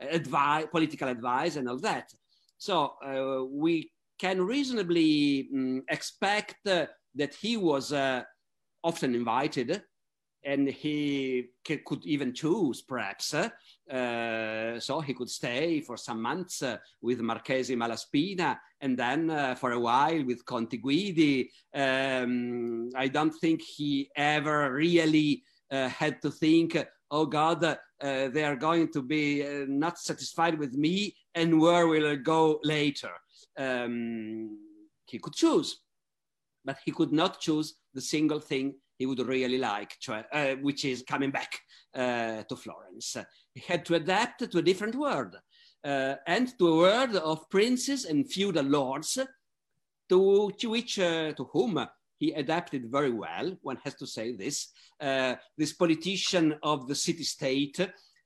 advice, 0.00 0.64
political 0.70 1.08
advice, 1.08 1.56
and 1.56 1.68
all 1.68 1.80
that. 1.80 2.14
So 2.56 3.50
we 3.52 3.90
can 4.18 4.40
reasonably 4.40 5.50
um, 5.54 5.82
expect 5.90 6.66
that 7.16 7.34
he 7.34 7.56
was 7.56 7.92
uh, 7.92 8.22
often 8.82 9.14
invited 9.14 9.82
and 10.46 10.68
he 10.68 11.48
could 11.64 12.06
even 12.06 12.32
choose 12.32 12.80
perhaps 12.80 13.34
uh, 13.34 14.78
so 14.78 15.00
he 15.00 15.12
could 15.12 15.28
stay 15.28 15.80
for 15.80 15.96
some 15.96 16.22
months 16.22 16.62
uh, 16.62 16.76
with 17.02 17.20
Marchesi 17.20 17.76
Malaspina 17.76 18.56
and 18.80 18.96
then 18.96 19.28
uh, 19.28 19.56
for 19.56 19.72
a 19.72 19.80
while 19.80 20.24
with 20.24 20.44
Conti 20.44 20.78
Guidi. 20.78 21.48
Um, 21.74 22.90
I 22.94 23.08
don't 23.08 23.32
think 23.32 23.60
he 23.60 24.08
ever 24.14 24.72
really 24.72 25.42
uh, 25.70 25.88
had 25.88 26.22
to 26.22 26.30
think, 26.30 26.78
oh 27.10 27.26
God, 27.26 27.64
uh, 27.64 27.76
they 28.00 28.44
are 28.44 28.56
going 28.56 28.92
to 28.92 29.02
be 29.02 29.44
uh, 29.44 29.64
not 29.66 29.98
satisfied 29.98 30.56
with 30.60 30.74
me 30.74 31.16
and 31.34 31.60
where 31.60 31.88
will 31.88 32.06
I 32.06 32.16
go 32.16 32.60
later? 32.62 33.10
Um, 33.58 34.58
he 35.06 35.18
could 35.18 35.34
choose 35.34 35.80
but 36.66 36.76
he 36.84 36.90
could 36.90 37.12
not 37.12 37.40
choose 37.40 37.68
the 37.94 38.00
single 38.00 38.40
thing 38.40 38.74
he 38.98 39.06
would 39.06 39.20
really 39.20 39.58
like, 39.58 39.92
uh, 40.08 40.54
which 40.66 40.84
is 40.84 41.04
coming 41.12 41.30
back 41.30 41.52
uh, 41.94 42.42
to 42.48 42.56
Florence. 42.56 43.16
He 43.54 43.62
had 43.72 43.84
to 43.86 43.94
adapt 43.94 44.50
to 44.50 44.58
a 44.58 44.62
different 44.62 44.94
world 44.94 45.34
uh, 45.84 46.14
and 46.26 46.46
to 46.58 46.68
a 46.68 46.76
world 46.76 47.16
of 47.16 47.48
princes 47.48 48.04
and 48.04 48.30
feudal 48.30 48.64
lords, 48.64 49.18
to, 50.08 50.50
to 50.60 50.70
which, 50.70 50.98
uh, 50.98 51.32
to 51.32 51.44
whom 51.52 51.86
he 52.18 52.32
adapted 52.32 52.90
very 52.90 53.10
well. 53.10 53.56
One 53.62 53.78
has 53.84 53.94
to 53.96 54.06
say 54.06 54.32
this. 54.32 54.68
Uh, 54.98 55.34
this 55.58 55.74
politician 55.74 56.54
of 56.62 56.88
the 56.88 56.94
city-state 56.94 57.78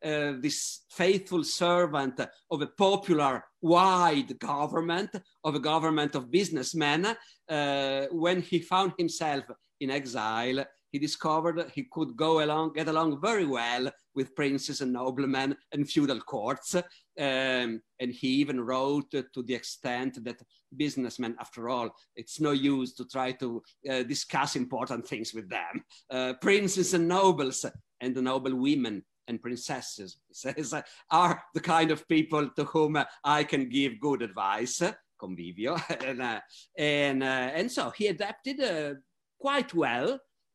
uh, 0.05 0.33
this 0.41 0.85
faithful 0.91 1.45
servant 1.45 2.21
of 2.51 2.63
a 2.63 2.67
popular, 2.67 3.45
wide 3.61 4.39
government, 4.39 5.11
of 5.45 5.55
a 5.55 5.61
government 5.61 6.15
of 6.15 6.31
businessmen, 6.31 7.07
uh, 7.49 8.07
when 8.11 8.41
he 8.41 8.61
found 8.61 8.93
himself 8.99 9.45
in 9.81 9.91
exile, 9.91 10.65
he 10.93 10.99
discovered 10.99 11.71
he 11.73 11.85
could 11.91 12.17
go 12.17 12.43
along, 12.43 12.73
get 12.73 12.89
along 12.89 13.21
very 13.21 13.47
well 13.47 13.91
with 14.15 14.35
princes 14.35 14.81
and 14.81 14.93
noblemen 14.93 15.57
and 15.73 15.89
feudal 15.89 16.21
courts. 16.21 16.75
Um, 16.75 17.81
and 18.01 18.13
he 18.13 18.29
even 18.29 18.61
wrote 18.61 19.11
to 19.11 19.43
the 19.43 19.55
extent 19.55 20.25
that 20.25 20.43
businessmen, 20.77 21.37
after 21.39 21.69
all, 21.69 21.91
it's 22.17 22.41
no 22.41 22.51
use 22.51 22.95
to 22.95 23.05
try 23.05 23.33
to 23.33 23.63
uh, 23.89 24.03
discuss 24.03 24.57
important 24.57 25.07
things 25.07 25.33
with 25.33 25.49
them. 25.49 25.85
Uh, 26.11 26.35
princes 26.41 26.95
and 26.95 27.07
nobles 27.07 27.65
and 28.01 28.15
the 28.15 28.23
noble 28.23 28.57
women 28.57 29.05
and 29.31 29.41
princesses, 29.41 30.19
says, 30.33 30.75
are 31.11 31.43
the 31.55 31.61
kind 31.61 31.91
of 31.91 32.07
people 32.09 32.51
to 32.51 32.65
whom 32.65 33.03
I 33.25 33.45
can 33.45 33.69
give 33.69 34.01
good 34.01 34.21
advice, 34.21 34.83
convivio. 35.19 35.81
and, 36.05 36.21
uh, 36.21 36.41
and, 36.77 37.23
uh, 37.23 37.51
and 37.55 37.73
so 37.73 37.91
he 37.91 38.09
adapted 38.09 38.61
uh, 38.61 38.95
quite 39.39 39.73
well 39.73 40.15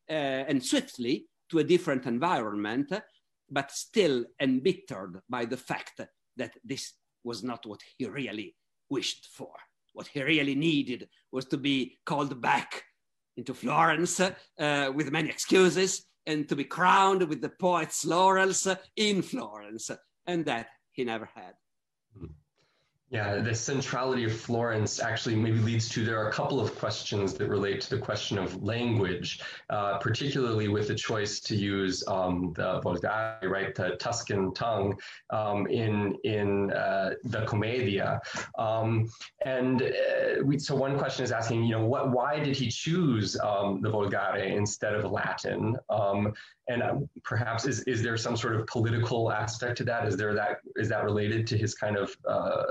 uh, 0.10 0.44
and 0.50 0.64
swiftly 0.64 1.26
to 1.50 1.60
a 1.60 1.64
different 1.64 2.06
environment, 2.06 2.92
but 3.50 3.72
still 3.72 4.26
embittered 4.40 5.22
by 5.30 5.46
the 5.46 5.58
fact 5.58 6.02
that 6.38 6.52
this 6.64 6.94
was 7.24 7.44
not 7.44 7.66
what 7.66 7.80
he 7.98 8.06
really 8.06 8.56
wished 8.90 9.30
for. 9.34 9.54
What 9.94 10.08
he 10.08 10.22
really 10.22 10.56
needed 10.56 11.08
was 11.32 11.46
to 11.46 11.58
be 11.58 11.98
called 12.06 12.42
back 12.42 12.84
into 13.38 13.54
Florence 13.54 14.20
uh, 14.20 14.92
with 14.94 15.12
many 15.12 15.30
excuses 15.30 16.06
and 16.28 16.48
to 16.50 16.56
be 16.56 16.64
crowned 16.64 17.24
with 17.28 17.42
the 17.42 17.50
poet's 17.50 18.06
laurels 18.06 18.68
in 18.96 19.22
Florence. 19.22 19.92
And 20.28 20.46
that 20.46 20.68
he 20.92 21.04
never 21.04 21.30
had. 21.36 21.54
Hmm. 22.18 22.26
Yeah, 23.16 23.40
the 23.40 23.56
centrality 23.56 24.26
of 24.26 24.34
Florence 24.38 25.00
actually 25.00 25.38
maybe 25.38 25.60
leads 25.60 25.88
to 25.88 26.04
there 26.04 26.22
are 26.22 26.28
a 26.28 26.34
couple 26.34 26.60
of 26.60 26.76
questions 26.76 27.34
that 27.36 27.48
relate 27.48 27.80
to 27.80 27.90
the 27.90 27.98
question 27.98 28.38
of 28.38 28.62
language, 28.62 29.40
uh, 29.70 30.00
particularly 30.00 30.68
with 30.68 30.90
the 30.90 30.96
choice 30.96 31.40
to 31.40 31.56
use 31.56 32.04
um, 32.10 32.52
the 32.58 32.82
Volgare, 32.82 33.42
right, 33.44 33.74
the 33.74 33.96
Tuscan 34.02 34.54
tongue 34.54 35.00
um, 35.30 35.66
in 35.68 36.18
in 36.26 36.74
uh, 36.74 37.12
the 37.24 37.46
Commedia. 37.46 38.20
Um, 38.58 39.10
and 39.46 39.82
uh, 39.82 40.44
we, 40.44 40.60
so 40.60 40.76
one 40.76 40.98
question 40.98 41.24
is 41.24 41.32
asking, 41.32 41.64
you 41.64 41.72
know, 41.72 41.86
what 41.86 42.12
why 42.12 42.38
did 42.42 42.58
he 42.58 42.68
choose 42.68 43.40
um, 43.40 43.80
the 43.82 43.90
Volgare 43.90 44.46
instead 44.46 44.94
of 44.94 45.10
Latin? 45.10 45.78
Um, 45.90 46.34
and 46.68 46.84
uh, 46.84 46.96
perhaps 47.24 47.66
is 47.66 47.80
is 47.84 48.04
there 48.04 48.18
some 48.18 48.36
sort 48.36 48.58
of 48.58 48.68
political 48.68 49.32
aspect 49.32 49.78
to 49.78 49.86
that? 49.86 50.06
Is 50.06 50.18
there 50.18 50.34
that 50.34 50.58
is 50.76 50.90
that 50.90 51.06
related 51.06 51.48
to 51.48 51.58
his 51.58 51.76
kind 51.76 51.96
of 51.96 52.14
uh, 52.28 52.64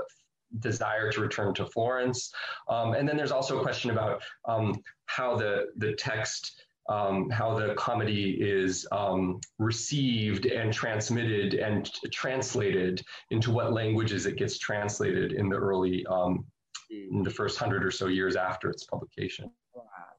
desire 0.59 1.11
to 1.11 1.21
return 1.21 1.53
to 1.55 1.65
Florence. 1.65 2.31
Um, 2.69 2.93
and 2.93 3.07
then 3.07 3.17
there's 3.17 3.31
also 3.31 3.59
a 3.59 3.61
question 3.61 3.91
about 3.91 4.21
um, 4.47 4.75
how 5.07 5.35
the, 5.35 5.67
the 5.77 5.93
text, 5.93 6.61
um, 6.89 7.29
how 7.29 7.57
the 7.57 7.73
comedy 7.75 8.37
is 8.39 8.87
um, 8.91 9.39
received 9.59 10.45
and 10.45 10.73
transmitted 10.73 11.55
and 11.55 11.91
translated 12.11 13.01
into 13.31 13.51
what 13.51 13.73
languages 13.73 14.25
it 14.25 14.37
gets 14.37 14.57
translated 14.59 15.33
in 15.33 15.49
the 15.49 15.57
early, 15.57 16.05
um, 16.07 16.45
in 16.89 17.23
the 17.23 17.31
first 17.31 17.57
hundred 17.57 17.83
or 17.83 17.91
so 17.91 18.07
years 18.07 18.35
after 18.35 18.69
its 18.69 18.83
publication. 18.85 19.49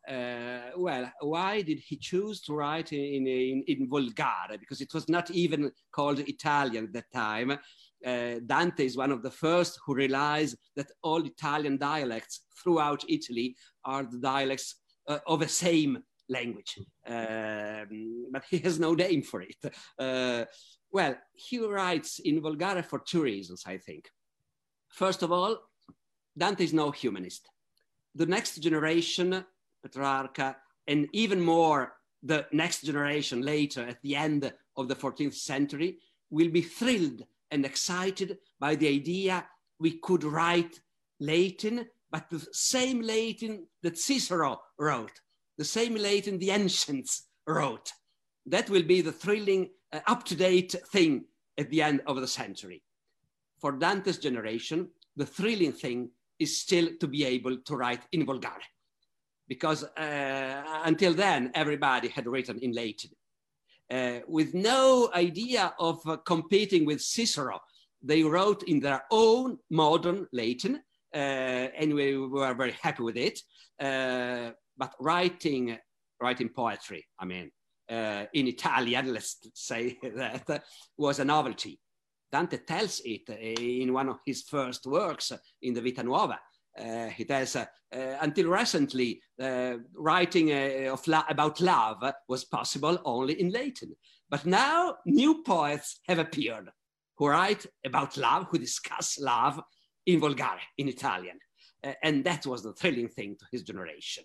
Uh, 0.08 0.70
well, 0.76 1.10
why 1.20 1.62
did 1.62 1.80
he 1.80 1.96
choose 1.96 2.40
to 2.40 2.54
write 2.54 2.92
in, 2.92 3.26
in, 3.26 3.64
in 3.66 3.88
Volgare? 3.88 4.58
Because 4.60 4.80
it 4.80 4.94
was 4.94 5.08
not 5.08 5.30
even 5.32 5.72
called 5.90 6.20
Italian 6.20 6.84
at 6.84 6.92
that 6.92 7.12
time 7.12 7.58
uh, 8.04 8.40
Dante 8.44 8.84
is 8.84 8.96
one 8.96 9.12
of 9.12 9.22
the 9.22 9.30
first 9.30 9.78
who 9.84 9.94
realized 9.94 10.56
that 10.76 10.90
all 11.02 11.24
Italian 11.24 11.76
dialects 11.78 12.42
throughout 12.62 13.04
Italy 13.08 13.56
are 13.84 14.04
the 14.04 14.18
dialects 14.18 14.76
uh, 15.08 15.18
of 15.26 15.40
the 15.40 15.48
same 15.48 16.02
language. 16.28 16.78
Um, 17.06 18.26
but 18.32 18.44
he 18.50 18.58
has 18.58 18.78
no 18.78 18.94
name 18.94 19.22
for 19.22 19.42
it. 19.42 19.56
Uh, 19.98 20.44
well, 20.90 21.14
he 21.34 21.58
writes 21.58 22.18
in 22.18 22.40
Volgare 22.40 22.84
for 22.84 23.00
two 23.00 23.22
reasons, 23.22 23.64
I 23.66 23.78
think. 23.78 24.08
First 24.88 25.22
of 25.22 25.32
all, 25.32 25.58
Dante 26.36 26.64
is 26.64 26.72
no 26.72 26.90
humanist. 26.90 27.48
The 28.14 28.26
next 28.26 28.56
generation, 28.56 29.44
Petrarca, 29.82 30.56
and 30.86 31.08
even 31.12 31.40
more 31.40 31.92
the 32.22 32.46
next 32.52 32.82
generation 32.82 33.42
later 33.42 33.82
at 33.86 34.00
the 34.02 34.16
end 34.16 34.52
of 34.76 34.88
the 34.88 34.96
14th 34.96 35.34
century 35.34 35.98
will 36.30 36.50
be 36.50 36.62
thrilled 36.62 37.22
and 37.50 37.64
excited 37.64 38.38
by 38.58 38.74
the 38.74 38.88
idea 38.88 39.46
we 39.78 39.98
could 39.98 40.24
write 40.24 40.80
Latin, 41.20 41.86
but 42.10 42.28
the 42.30 42.46
same 42.52 43.00
Latin 43.00 43.66
that 43.82 43.98
Cicero 43.98 44.60
wrote, 44.78 45.20
the 45.58 45.64
same 45.64 45.94
Latin 45.94 46.38
the 46.38 46.50
ancients 46.50 47.28
wrote. 47.46 47.92
That 48.46 48.70
will 48.70 48.82
be 48.82 49.00
the 49.00 49.12
thrilling, 49.12 49.70
uh, 49.92 50.00
up 50.06 50.24
to 50.24 50.36
date 50.36 50.74
thing 50.92 51.24
at 51.58 51.70
the 51.70 51.82
end 51.82 52.02
of 52.06 52.20
the 52.20 52.28
century. 52.28 52.82
For 53.60 53.72
Dante's 53.72 54.18
generation, 54.18 54.90
the 55.16 55.26
thrilling 55.26 55.72
thing 55.72 56.10
is 56.38 56.60
still 56.60 56.88
to 57.00 57.06
be 57.06 57.24
able 57.24 57.56
to 57.58 57.76
write 57.76 58.02
in 58.12 58.26
Volgare. 58.26 58.66
Because 59.48 59.84
uh, 59.84 60.62
until 60.84 61.14
then, 61.14 61.50
everybody 61.54 62.08
had 62.08 62.26
written 62.26 62.58
in 62.58 62.72
Latin 62.72 63.10
uh, 63.90 64.20
with 64.26 64.54
no 64.54 65.10
idea 65.14 65.74
of 65.78 66.00
uh, 66.06 66.16
competing 66.18 66.84
with 66.84 67.00
Cicero. 67.00 67.60
They 68.02 68.22
wrote 68.22 68.62
in 68.64 68.80
their 68.80 69.02
own 69.10 69.58
modern 69.70 70.26
Latin. 70.32 70.82
Uh, 71.14 71.68
anyway, 71.76 72.14
we 72.14 72.26
were 72.26 72.54
very 72.54 72.76
happy 72.82 73.02
with 73.02 73.16
it. 73.16 73.40
Uh, 73.80 74.50
but 74.76 74.92
writing, 75.00 75.78
writing 76.20 76.48
poetry, 76.48 77.06
I 77.18 77.24
mean, 77.24 77.50
uh, 77.90 78.24
in 78.34 78.48
Italian, 78.48 79.12
let's 79.14 79.38
say 79.54 79.98
that, 80.02 80.64
was 80.96 81.18
a 81.18 81.24
novelty. 81.24 81.80
Dante 82.30 82.58
tells 82.58 83.00
it 83.04 83.28
in 83.28 83.92
one 83.92 84.08
of 84.08 84.18
his 84.26 84.42
first 84.42 84.84
works 84.86 85.32
in 85.62 85.74
the 85.74 85.80
Vita 85.80 86.02
Nuova. 86.02 86.38
Uh, 86.78 87.08
he 87.08 87.24
tells, 87.24 87.56
uh, 87.56 87.64
uh, 87.94 88.18
until 88.20 88.48
recently, 88.48 89.20
writing 89.94 90.50
about 91.28 91.60
love 91.60 92.02
was 92.28 92.44
possible 92.44 92.98
only 93.04 93.40
in 93.40 93.50
Latin. 93.50 93.94
But 94.28 94.44
now 94.44 94.96
new 95.06 95.42
poets 95.42 96.00
have 96.08 96.18
appeared 96.18 96.70
who 97.16 97.28
write 97.28 97.64
about 97.84 98.16
love, 98.16 98.46
who 98.50 98.58
discuss 98.58 99.18
love 99.18 99.60
in 100.04 100.20
Volgare, 100.20 100.60
in 100.76 100.88
Italian. 100.88 101.38
and 102.02 102.24
that 102.24 102.44
was 102.46 102.62
the 102.62 102.74
thrilling 102.74 103.08
thing 103.08 103.36
to 103.38 103.46
his 103.50 103.62
generation 103.62 104.24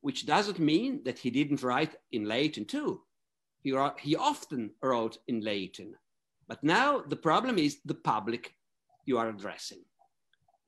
which 0.00 0.26
doesn't 0.26 0.58
mean 0.58 1.02
that 1.04 1.18
he 1.18 1.30
didn't 1.30 1.62
write 1.62 1.94
in 2.12 2.24
Latin 2.24 2.64
too. 2.64 3.02
He, 3.60 3.76
he 4.00 4.16
often 4.16 4.70
wrote 4.82 5.18
in 5.26 5.40
Latin. 5.40 5.94
But 6.46 6.62
now 6.62 7.02
the 7.06 7.16
problem 7.16 7.58
is 7.58 7.78
the 7.84 7.94
public 7.94 8.54
you 9.04 9.18
are 9.18 9.28
addressing 9.28 9.82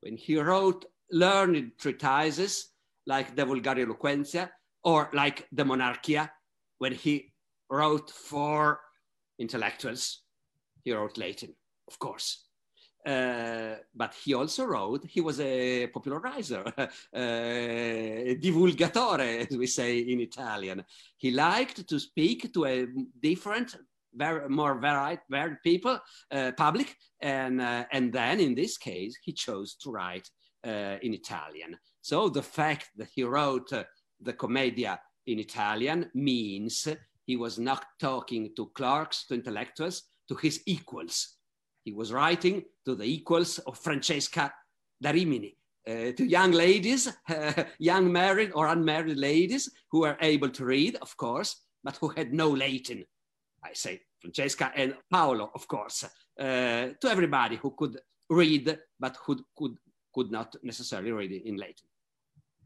when 0.01 0.17
he 0.17 0.37
wrote 0.37 0.85
learned 1.11 1.71
treatises 1.77 2.69
like 3.05 3.35
the 3.35 3.43
Vulgari 3.43 3.85
Eloquentia 3.85 4.49
or 4.83 5.09
like 5.13 5.47
the 5.51 5.65
Monarchia, 5.65 6.31
when 6.79 6.93
he 6.93 7.33
wrote 7.69 8.09
for 8.09 8.79
intellectuals, 9.39 10.23
he 10.83 10.91
wrote 10.91 11.17
Latin, 11.17 11.55
of 11.87 11.99
course. 11.99 12.47
Uh, 13.05 13.77
but 13.95 14.13
he 14.23 14.35
also 14.35 14.63
wrote, 14.65 15.03
he 15.05 15.21
was 15.21 15.39
a 15.39 15.87
popularizer, 15.87 16.63
uh, 16.77 16.87
divulgatore, 18.43 19.47
as 19.49 19.57
we 19.57 19.65
say 19.65 19.99
in 19.99 20.19
Italian. 20.19 20.83
He 21.17 21.31
liked 21.31 21.87
to 21.87 21.99
speak 21.99 22.53
to 22.53 22.65
a 22.65 22.87
different 23.19 23.75
very 24.13 24.49
more 24.49 24.75
varied, 24.75 25.19
varied 25.29 25.57
people, 25.63 25.99
uh, 26.31 26.51
public, 26.57 26.95
and 27.21 27.61
uh, 27.61 27.85
and 27.91 28.11
then 28.11 28.39
in 28.39 28.55
this 28.55 28.77
case 28.77 29.17
he 29.23 29.33
chose 29.33 29.75
to 29.75 29.91
write 29.91 30.29
uh, 30.65 30.97
in 31.01 31.13
Italian. 31.13 31.77
So 32.01 32.29
the 32.29 32.43
fact 32.43 32.89
that 32.97 33.09
he 33.13 33.23
wrote 33.23 33.71
uh, 33.73 33.83
the 34.19 34.33
Commedia 34.33 34.99
in 35.27 35.39
Italian 35.39 36.09
means 36.13 36.87
he 37.25 37.37
was 37.37 37.59
not 37.59 37.85
talking 37.99 38.51
to 38.55 38.71
clerks, 38.73 39.25
to 39.27 39.35
intellectuals, 39.35 40.03
to 40.27 40.35
his 40.35 40.61
equals. 40.65 41.37
He 41.83 41.93
was 41.93 42.11
writing 42.11 42.63
to 42.85 42.95
the 42.95 43.05
equals 43.05 43.59
of 43.59 43.77
Francesca 43.77 44.53
da 45.01 45.11
Rimini, 45.11 45.57
uh, 45.87 46.11
to 46.11 46.25
young 46.25 46.51
ladies, 46.51 47.07
uh, 47.29 47.63
young 47.79 48.11
married 48.11 48.51
or 48.53 48.67
unmarried 48.67 49.17
ladies 49.17 49.69
who 49.91 50.01
were 50.01 50.17
able 50.21 50.49
to 50.49 50.65
read, 50.65 50.95
of 51.01 51.15
course, 51.17 51.55
but 51.83 51.97
who 51.97 52.09
had 52.09 52.33
no 52.33 52.49
Latin 52.49 53.03
I 53.63 53.73
say 53.73 54.01
Francesca 54.19 54.71
and 54.75 54.95
Paolo, 55.09 55.51
of 55.53 55.67
course, 55.67 56.03
uh, 56.03 56.43
to 56.99 57.07
everybody 57.09 57.57
who 57.57 57.71
could 57.71 57.99
read 58.29 58.77
but 58.99 59.17
who 59.25 59.43
could, 59.55 59.75
could 60.13 60.31
not 60.31 60.55
necessarily 60.63 61.11
read 61.11 61.31
it 61.31 61.45
in 61.45 61.57
Latin. 61.57 61.87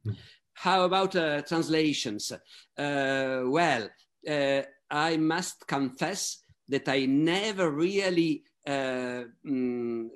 Mm. 0.06 0.16
How 0.54 0.84
about 0.84 1.16
uh, 1.16 1.42
translations? 1.42 2.32
Uh, 2.32 3.44
well, 3.46 3.90
uh, 4.30 4.62
I 4.90 5.18
must 5.18 5.68
confess 5.68 6.44
that 6.68 6.88
I 6.88 7.06
never 7.06 7.70
really 7.70 8.44
mm, 8.66 10.10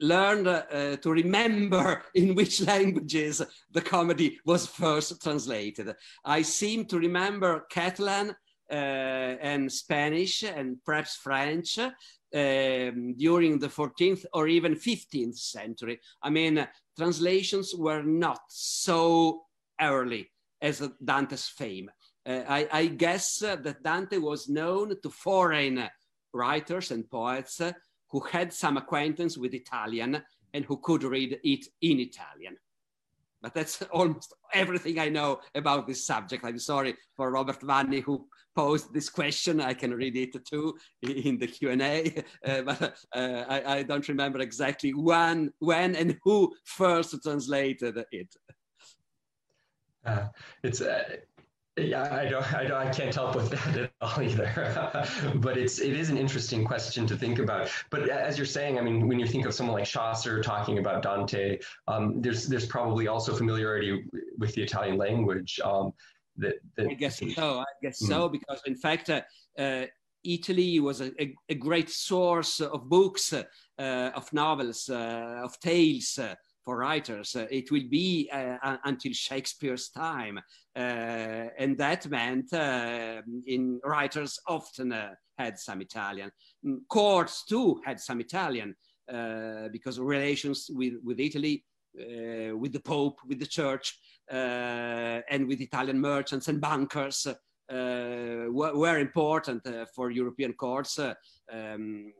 learned 0.00 0.48
uh, 0.48 0.96
to 0.96 1.10
remember 1.10 2.02
in 2.14 2.34
which 2.34 2.60
languages 2.60 3.42
the 3.70 3.80
comedy 3.80 4.38
was 4.44 4.66
first 4.66 5.22
translated. 5.22 5.94
I 6.24 6.42
seem 6.42 6.86
to 6.86 6.98
remember 6.98 7.66
Catalan 7.70 8.30
uh, 8.30 8.34
and 8.74 9.70
Spanish 9.72 10.42
and 10.42 10.76
perhaps 10.84 11.16
French 11.16 11.78
um, 11.78 13.14
during 13.16 13.58
the 13.58 13.68
14th 13.68 14.24
or 14.32 14.48
even 14.48 14.74
15th 14.74 15.38
century. 15.38 16.00
I 16.22 16.30
mean, 16.30 16.66
translations 16.96 17.74
were 17.74 18.02
not 18.02 18.40
so 18.48 19.42
early 19.80 20.30
as 20.60 20.88
Dante's 21.04 21.48
fame. 21.48 21.90
Uh, 22.26 22.42
I, 22.48 22.68
I, 22.72 22.86
guess 22.86 23.42
uh, 23.42 23.56
that 23.56 23.82
Dante 23.82 24.16
was 24.16 24.48
known 24.48 24.94
to 25.02 25.10
foreign 25.10 25.88
writers 26.32 26.90
and 26.90 27.08
poets 27.10 27.60
uh, 27.60 27.72
who 28.08 28.20
had 28.20 28.52
some 28.52 28.78
acquaintance 28.78 29.36
with 29.36 29.52
Italian 29.52 30.22
and 30.54 30.64
who 30.64 30.78
could 30.78 31.04
read 31.04 31.38
it 31.42 31.66
in 31.82 32.00
Italian. 32.00 32.56
but 33.42 33.52
that's 33.52 33.82
almost 33.92 34.32
everything 34.54 34.98
I 34.98 35.10
know 35.10 35.40
about 35.54 35.86
this 35.86 36.06
subject. 36.06 36.44
I'm 36.44 36.58
sorry 36.58 36.96
for 37.14 37.30
Robert 37.30 37.60
Vanni 37.60 38.00
who 38.00 38.26
posed 38.54 38.92
this 38.92 39.08
question. 39.08 39.60
I 39.60 39.74
can 39.74 39.92
read 39.92 40.16
it 40.16 40.44
too 40.44 40.76
in 41.02 41.38
the 41.38 41.46
Q&A, 41.46 42.24
uh, 42.46 42.62
but 42.62 42.96
uh, 43.14 43.44
I, 43.48 43.76
I, 43.76 43.82
don't 43.82 44.08
remember 44.08 44.40
exactly 44.40 44.92
when, 44.92 45.52
when 45.58 45.96
and 45.96 46.18
who 46.22 46.54
first 46.64 47.14
translated 47.22 48.04
it. 48.12 48.34
Uh, 50.04 50.28
it's 50.62 50.80
uh, 50.80 51.02
yeah, 51.76 52.14
I 52.14 52.28
don't, 52.28 52.54
I 52.54 52.64
don't, 52.64 52.86
I 52.86 52.88
can't 52.90 53.12
help 53.12 53.34
with 53.34 53.50
that 53.50 53.76
at 53.76 53.90
all 54.00 54.22
either. 54.22 55.08
but 55.36 55.58
it's, 55.58 55.80
it 55.80 55.94
is 55.94 56.08
an 56.08 56.16
interesting 56.16 56.64
question 56.64 57.04
to 57.08 57.16
think 57.16 57.40
about. 57.40 57.68
But 57.90 58.08
as 58.08 58.38
you're 58.38 58.46
saying, 58.46 58.78
I 58.78 58.82
mean, 58.82 59.08
when 59.08 59.18
you 59.18 59.26
think 59.26 59.44
of 59.44 59.54
someone 59.54 59.74
like 59.74 59.86
Chaucer 59.86 60.40
talking 60.40 60.78
about 60.78 61.02
Dante, 61.02 61.58
um, 61.88 62.22
there's, 62.22 62.46
there's 62.46 62.66
probably 62.66 63.08
also 63.08 63.34
familiarity 63.34 64.04
with 64.38 64.54
the 64.54 64.62
Italian 64.62 64.98
language. 64.98 65.58
Um, 65.64 65.92
that, 66.36 66.54
that, 66.76 66.88
I 66.88 66.94
guess 66.94 67.18
so. 67.18 67.60
I 67.60 67.64
guess 67.82 68.02
mm. 68.02 68.08
so 68.08 68.28
because 68.28 68.60
in 68.66 68.76
fact, 68.76 69.10
uh, 69.10 69.22
uh, 69.58 69.86
Italy 70.24 70.80
was 70.80 71.00
a, 71.00 71.12
a, 71.22 71.34
a, 71.48 71.54
great 71.54 71.90
source 71.90 72.60
of 72.60 72.88
books, 72.88 73.32
uh, 73.32 73.42
of 73.78 74.32
novels, 74.32 74.88
uh, 74.88 75.40
of 75.44 75.58
tales 75.60 76.18
uh, 76.18 76.34
for 76.64 76.78
writers. 76.78 77.36
Uh, 77.36 77.46
it 77.50 77.70
will 77.70 77.88
be 77.90 78.30
uh, 78.32 78.76
until 78.84 79.12
Shakespeare's 79.12 79.90
time. 79.90 80.38
Uh, 80.74 81.48
and 81.58 81.76
that 81.78 82.08
meant 82.08 82.52
in 83.46 83.80
writers 83.84 84.38
often 84.48 84.94
had 85.38 85.58
some 85.58 85.82
Italian. 85.82 86.30
Mm, 86.64 86.78
courts 86.88 87.44
too 87.44 87.80
had 87.84 88.00
some 88.00 88.20
Italian 88.20 88.74
because 89.70 89.98
relations 89.98 90.70
with, 90.72 90.94
with 91.04 91.20
Italy, 91.20 91.64
with 91.94 92.72
the 92.72 92.80
Pope, 92.82 93.18
with 93.28 93.38
the 93.38 93.46
church, 93.46 93.98
and 94.30 95.46
with 95.46 95.60
Italian 95.60 96.00
merchants 96.00 96.48
and 96.48 96.60
bankers 96.60 97.26
uh, 97.26 98.46
were, 98.50 98.76
were, 98.76 98.98
important 98.98 99.66
uh, 99.66 99.86
for 99.94 100.10
European 100.10 100.52
courts 100.52 100.98
uh, 100.98 101.14
um, 101.52 102.12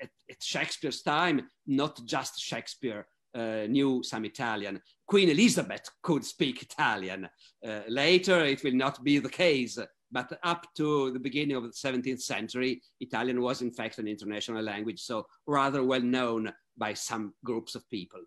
at, 0.00 0.10
at, 0.30 0.42
Shakespeare's 0.42 1.02
time, 1.02 1.48
not 1.66 2.04
just 2.04 2.38
Shakespeare, 2.38 3.06
uh, 3.34 3.66
knew 3.68 4.02
some 4.02 4.24
Italian. 4.24 4.80
Queen 5.06 5.30
Elizabeth 5.30 5.90
could 6.02 6.24
speak 6.24 6.62
Italian. 6.62 7.28
Uh, 7.66 7.80
later, 7.88 8.44
it 8.44 8.62
will 8.62 8.74
not 8.74 9.02
be 9.02 9.18
the 9.18 9.28
case, 9.28 9.78
but 10.10 10.38
up 10.42 10.66
to 10.76 11.10
the 11.10 11.20
beginning 11.20 11.56
of 11.56 11.64
the 11.64 11.70
17th 11.70 12.22
century, 12.22 12.80
Italian 13.00 13.40
was 13.40 13.62
in 13.62 13.72
fact 13.72 13.98
an 13.98 14.08
international 14.08 14.62
language, 14.62 15.00
so 15.00 15.26
rather 15.46 15.82
well 15.82 16.00
known 16.00 16.52
by 16.76 16.94
some 16.94 17.34
groups 17.44 17.74
of 17.74 17.88
people. 17.90 18.20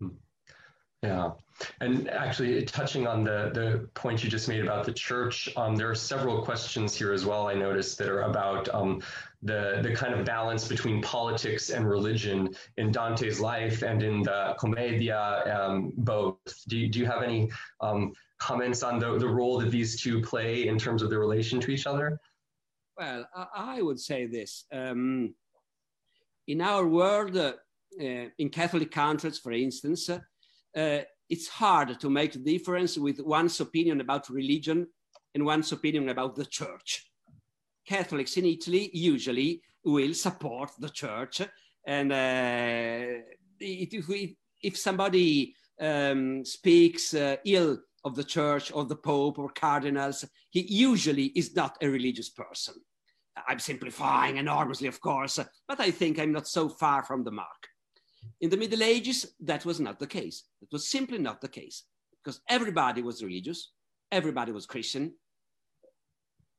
Hmm. 0.00 0.08
Yeah, 1.02 1.32
and 1.80 2.08
actually, 2.10 2.64
touching 2.64 3.06
on 3.06 3.24
the 3.24 3.50
the 3.54 3.88
point 3.94 4.22
you 4.22 4.30
just 4.30 4.48
made 4.48 4.62
about 4.62 4.84
the 4.84 4.92
church, 4.92 5.48
um, 5.56 5.76
there 5.76 5.90
are 5.90 5.94
several 5.94 6.42
questions 6.42 6.94
here 6.94 7.12
as 7.12 7.24
well. 7.24 7.48
I 7.48 7.54
noticed 7.54 7.98
that 7.98 8.08
are 8.08 8.22
about 8.22 8.72
um, 8.74 9.02
the 9.42 9.80
the 9.82 9.94
kind 9.94 10.14
of 10.14 10.24
balance 10.24 10.66
between 10.68 11.02
politics 11.02 11.70
and 11.70 11.88
religion 11.88 12.54
in 12.76 12.92
Dante's 12.92 13.40
life 13.40 13.82
and 13.82 14.02
in 14.02 14.22
the 14.22 14.54
Commedia. 14.58 15.60
Um, 15.60 15.92
both. 15.96 16.38
Do 16.68 16.76
you, 16.78 16.88
do 16.88 16.98
you 16.98 17.06
have 17.06 17.22
any 17.22 17.50
um, 17.80 18.12
comments 18.38 18.82
on 18.82 18.98
the 18.98 19.18
the 19.18 19.28
role 19.28 19.58
that 19.58 19.70
these 19.70 20.00
two 20.00 20.20
play 20.20 20.68
in 20.68 20.78
terms 20.78 21.02
of 21.02 21.10
their 21.10 21.20
relation 21.20 21.60
to 21.60 21.70
each 21.70 21.86
other? 21.86 22.18
Well, 22.98 23.26
I 23.54 23.82
would 23.82 23.98
say 23.98 24.26
this. 24.26 24.66
Um, 24.72 25.34
in 26.46 26.60
our 26.60 26.86
world, 26.86 27.36
uh, 27.36 27.54
in 27.98 28.48
Catholic 28.50 28.90
countries, 28.90 29.38
for 29.38 29.52
instance 29.52 30.10
uh, 30.10 30.18
it's 30.74 31.48
hard 31.48 31.98
to 32.00 32.10
make 32.10 32.34
a 32.34 32.38
difference 32.38 32.98
with 32.98 33.20
one's 33.20 33.60
opinion 33.60 34.00
about 34.00 34.28
religion 34.28 34.86
and 35.34 35.44
one's 35.44 35.72
opinion 35.72 36.08
about 36.08 36.36
the 36.36 36.44
church. 36.44 37.10
Catholics 37.86 38.36
in 38.36 38.44
Italy 38.44 38.90
usually 38.92 39.62
will 39.84 40.14
support 40.14 40.70
the 40.78 40.88
church, 40.88 41.42
and 41.86 42.12
uh, 42.12 43.22
if, 43.58 44.34
if, 44.62 44.76
somebody 44.76 45.54
um, 45.80 46.44
speaks 46.44 47.14
uh, 47.14 47.36
ill 47.44 47.78
of 48.04 48.14
the 48.14 48.24
church 48.24 48.70
or 48.72 48.84
the 48.84 48.96
pope 48.96 49.38
or 49.38 49.48
cardinals, 49.48 50.24
he 50.50 50.60
usually 50.60 51.26
is 51.34 51.56
not 51.56 51.76
a 51.82 51.88
religious 51.88 52.30
person. 52.30 52.74
I'm 53.48 53.58
simplifying 53.58 54.36
enormously, 54.36 54.88
of 54.88 55.00
course, 55.00 55.38
but 55.66 55.80
I 55.80 55.90
think 55.90 56.18
I'm 56.18 56.32
not 56.32 56.46
so 56.46 56.68
far 56.68 57.02
from 57.02 57.24
the 57.24 57.30
mark. 57.30 57.68
In 58.40 58.50
the 58.50 58.56
Middle 58.56 58.82
Ages, 58.82 59.34
that 59.40 59.64
was 59.64 59.78
not 59.80 59.98
the 59.98 60.06
case. 60.06 60.44
It 60.60 60.68
was 60.72 60.88
simply 60.88 61.18
not 61.18 61.40
the 61.40 61.48
case 61.48 61.84
because 62.22 62.40
everybody 62.48 63.02
was 63.02 63.22
religious, 63.22 63.72
everybody 64.10 64.52
was 64.52 64.66
Christian. 64.66 65.14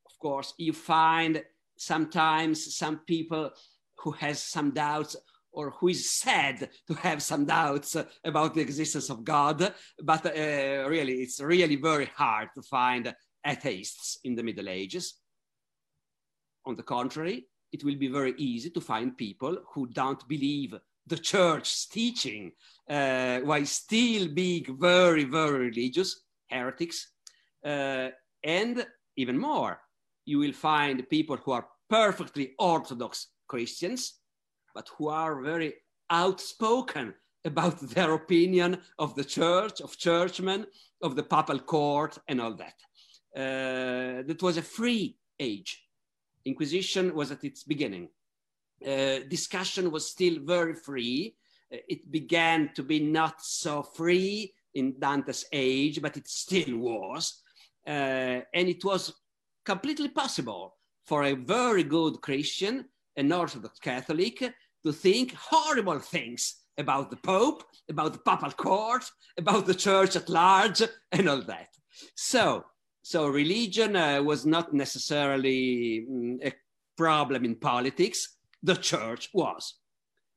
Of 0.05 0.20
course, 0.20 0.53
you 0.57 0.74
find 0.74 1.43
sometimes 1.78 2.76
some 2.76 2.99
people 2.99 3.51
who 3.97 4.11
has 4.11 4.41
some 4.41 4.72
doubts 4.72 5.16
or 5.51 5.70
who 5.72 5.89
is 5.89 6.09
sad 6.09 6.70
to 6.88 6.93
have 6.95 7.22
some 7.22 7.45
doubts 7.45 7.95
about 8.24 8.55
the 8.55 8.61
existence 8.61 9.09
of 9.09 9.24
God, 9.24 9.74
but 10.01 10.26
uh, 10.26 10.88
really, 10.89 11.22
it's 11.22 11.39
really 11.39 11.76
very 11.76 12.09
hard 12.16 12.49
to 12.55 12.61
find 12.64 13.14
atheists 13.45 14.20
in 14.24 14.36
the 14.36 14.43
Middle 14.43 14.68
Ages. 14.68 15.16
On 16.66 16.76
the 16.76 16.84
contrary, 16.84 17.45
it 17.72 17.84
will 17.84 17.95
be 17.95 18.07
very 18.07 18.34
easy 18.38 18.70
to 18.72 18.82
find 18.82 19.18
people 19.18 19.57
who 19.74 19.88
don't 19.88 20.28
believe 20.28 20.74
the 21.08 21.18
church's 21.18 21.88
teaching 21.88 22.51
uh, 22.89 23.39
while 23.39 23.66
still 23.66 24.28
being 24.28 24.66
very, 24.80 25.24
very 25.24 25.70
religious, 25.70 26.22
heretics. 26.49 27.12
Uh, 27.66 28.10
and 28.43 28.86
even 29.16 29.38
more, 29.38 29.80
you 30.26 30.39
will 30.39 30.54
find 30.54 31.10
people 31.10 31.38
who 31.38 31.51
are 31.51 31.68
perfectly 31.89 32.54
Orthodox 32.60 33.28
Christians, 33.47 34.20
but 34.74 34.89
who 34.97 35.10
are 35.10 35.41
very 35.41 35.74
outspoken 36.10 37.14
about 37.45 37.80
their 37.93 38.14
opinion 38.14 38.80
of 38.99 39.16
the 39.16 39.24
church, 39.24 39.82
of 39.82 39.97
churchmen, 39.97 40.66
of 41.01 41.16
the 41.16 41.24
papal 41.24 41.60
court, 41.60 42.18
and 42.28 42.41
all 42.41 42.56
that. 42.56 42.76
Uh, 43.36 44.24
that 44.28 44.41
was 44.41 44.58
a 44.58 44.62
free 44.62 45.18
age. 45.39 45.84
Inquisition 46.45 47.14
was 47.16 47.32
at 47.32 47.43
its 47.43 47.64
beginning. 47.64 48.10
Uh, 48.86 49.19
discussion 49.29 49.91
was 49.91 50.09
still 50.09 50.39
very 50.43 50.75
free. 50.75 51.36
Uh, 51.73 51.77
it 51.88 52.11
began 52.11 52.69
to 52.75 52.84
be 52.84 52.99
not 52.99 53.41
so 53.41 53.84
free 53.84 54.53
in 54.73 54.99
Dante's 54.99 55.45
age, 55.51 56.01
but 56.01 56.17
it 56.17 56.27
still 56.27 56.77
was. 56.77 57.41
Uh, 57.88 58.41
and 58.53 58.67
it 58.69 58.84
was 58.84 59.13
completely 59.65 60.09
possible 60.09 60.75
for 61.05 61.23
a 61.23 61.34
very 61.34 61.84
good 61.84 62.21
Christian, 62.21 62.86
an 63.15 63.31
Orthodox 63.31 63.79
Catholic, 63.79 64.39
to 64.84 64.91
think 64.91 65.34
horrible 65.34 65.99
things 65.99 66.55
about 66.77 67.09
the 67.09 67.17
Pope, 67.17 67.63
about 67.89 68.13
the 68.13 68.19
Papal 68.19 68.51
Court, 68.51 69.03
about 69.38 69.65
the 69.65 69.75
Church 69.75 70.15
at 70.15 70.29
large, 70.29 70.81
and 71.11 71.29
all 71.29 71.41
that. 71.43 71.69
So, 72.15 72.65
so 73.01 73.27
religion 73.27 73.95
uh, 73.95 74.21
was 74.23 74.45
not 74.45 74.73
necessarily 74.73 76.05
mm, 76.09 76.45
a 76.45 76.53
problem 76.97 77.45
in 77.45 77.55
politics 77.55 78.32
the 78.64 78.76
church 78.76 79.30
was. 79.34 79.76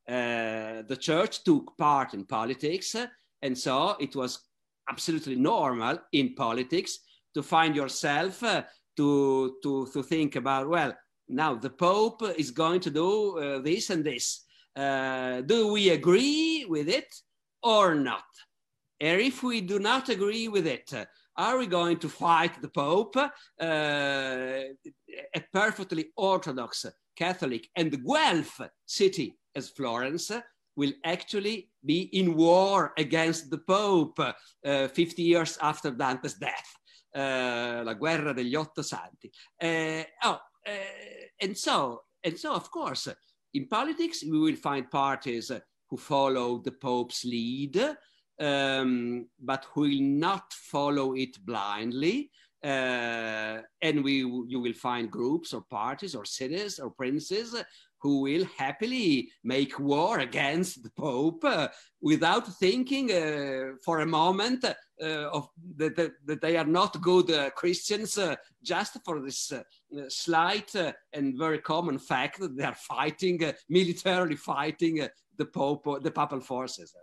Uh, 0.09 0.83
the 0.89 0.97
church 0.99 1.43
took 1.45 1.77
part 1.79 2.15
in 2.15 2.25
politics, 2.25 2.95
uh, 2.95 3.07
and 3.43 3.57
so 3.57 3.97
it 4.01 4.15
was 4.15 4.41
absolutely 4.91 5.37
normal 5.37 5.99
in 6.13 6.35
politics 6.35 6.99
to 7.35 7.43
find 7.43 7.75
yourself 7.75 8.43
uh, 8.43 8.63
to, 8.97 9.57
to, 9.63 9.89
to 9.93 10.03
think 10.03 10.37
about, 10.37 10.69
well, 10.69 10.95
now 11.29 11.55
the 11.55 11.71
Pope 11.71 12.23
is 12.37 12.51
going 12.51 12.81
to 12.81 12.91
do 12.91 13.39
uh, 13.39 13.59
this 13.61 13.91
and 13.91 14.05
this. 14.05 14.45
Uh, 14.77 15.41
do 15.41 15.73
we 15.73 15.91
agree 15.91 16.67
with 16.69 16.89
it 16.89 17.13
or 17.63 17.95
not? 17.95 18.25
And 19.01 19.21
if 19.21 19.43
we 19.43 19.61
do 19.61 19.79
not 19.79 20.09
agree 20.09 20.49
with 20.49 20.67
it, 20.67 20.93
uh, 20.95 21.05
are 21.37 21.59
we 21.59 21.67
going 21.67 21.99
to 21.99 22.09
fight 22.09 22.63
the 22.63 22.69
Pope? 22.69 23.17
a 23.61 25.41
perfectly 25.53 26.07
orthodox 26.17 26.87
Catholic 27.17 27.69
and 27.75 28.05
Guelph 28.05 28.61
city 28.85 29.39
as 29.55 29.71
Florence 29.71 30.31
will 30.77 30.93
actually 31.05 31.71
be 31.85 32.03
in 32.13 32.37
war 32.37 32.93
against 32.99 33.51
the 33.51 33.59
Pope 33.59 34.19
uh, 34.19 34.89
50 34.89 35.23
years 35.23 35.59
after 35.61 35.91
Dante's 35.91 36.35
death, 36.35 36.77
uh, 37.15 37.83
la 37.83 37.95
guerra 37.95 38.35
degli 38.35 38.55
otto 38.55 38.83
santi. 38.83 39.31
Uh, 39.61 40.05
oh, 40.25 40.39
uh, 40.67 40.71
and 41.41 41.57
so, 41.57 42.03
and 42.23 42.39
so, 42.39 42.53
of 42.53 42.71
course, 42.71 43.09
in 43.55 43.67
politics, 43.69 44.23
we 44.23 44.39
will 44.39 44.57
find 44.57 44.91
parties 44.91 45.51
who 45.89 45.97
follow 45.97 46.59
the 46.59 46.73
Pope's 46.73 47.25
lead, 47.25 47.97
um, 48.39 49.27
but 49.39 49.67
who 49.73 49.83
will 49.83 50.01
not 50.01 50.53
follow 50.53 51.15
it 51.15 51.39
blindly. 51.45 52.31
Uh, 52.65 53.59
and 53.83 54.03
we, 54.03 54.19
you 54.49 54.61
will 54.61 54.73
find 54.73 55.11
groups 55.11 55.53
or 55.53 55.63
parties 55.71 56.15
or 56.15 56.25
cities 56.25 56.79
or 56.79 56.91
princes 56.91 57.55
who 58.01 58.21
will 58.21 58.45
happily 58.57 59.31
make 59.43 59.79
war 59.79 60.21
against 60.21 60.83
the 60.83 60.91
Pope 60.91 61.45
uh, 61.45 61.69
without 62.01 62.47
thinking 62.59 63.11
uh, 63.11 63.73
for 63.85 64.01
a 64.01 64.07
moment 64.07 64.65
uh, 64.65 65.05
of 65.05 65.49
that, 65.77 65.97
that, 65.97 66.13
that, 66.25 66.41
they 66.41 66.57
are 66.57 66.67
not 66.67 67.01
good 67.01 67.31
uh, 67.31 67.51
Christians 67.51 68.17
uh, 68.19 68.37
just 68.63 68.99
for 69.05 69.21
this 69.21 69.53
slight 70.09 70.73
and 71.13 71.39
very 71.39 71.59
common 71.59 71.99
fact 71.99 72.39
that 72.41 72.57
they 72.57 72.65
are 72.65 72.75
fighting, 72.75 73.53
militarily 73.69 74.37
fighting 74.37 75.07
the 75.37 75.47
Pope, 75.47 75.87
or 75.87 76.01
the 76.01 76.11
papal 76.11 76.41
forces. 76.41 76.95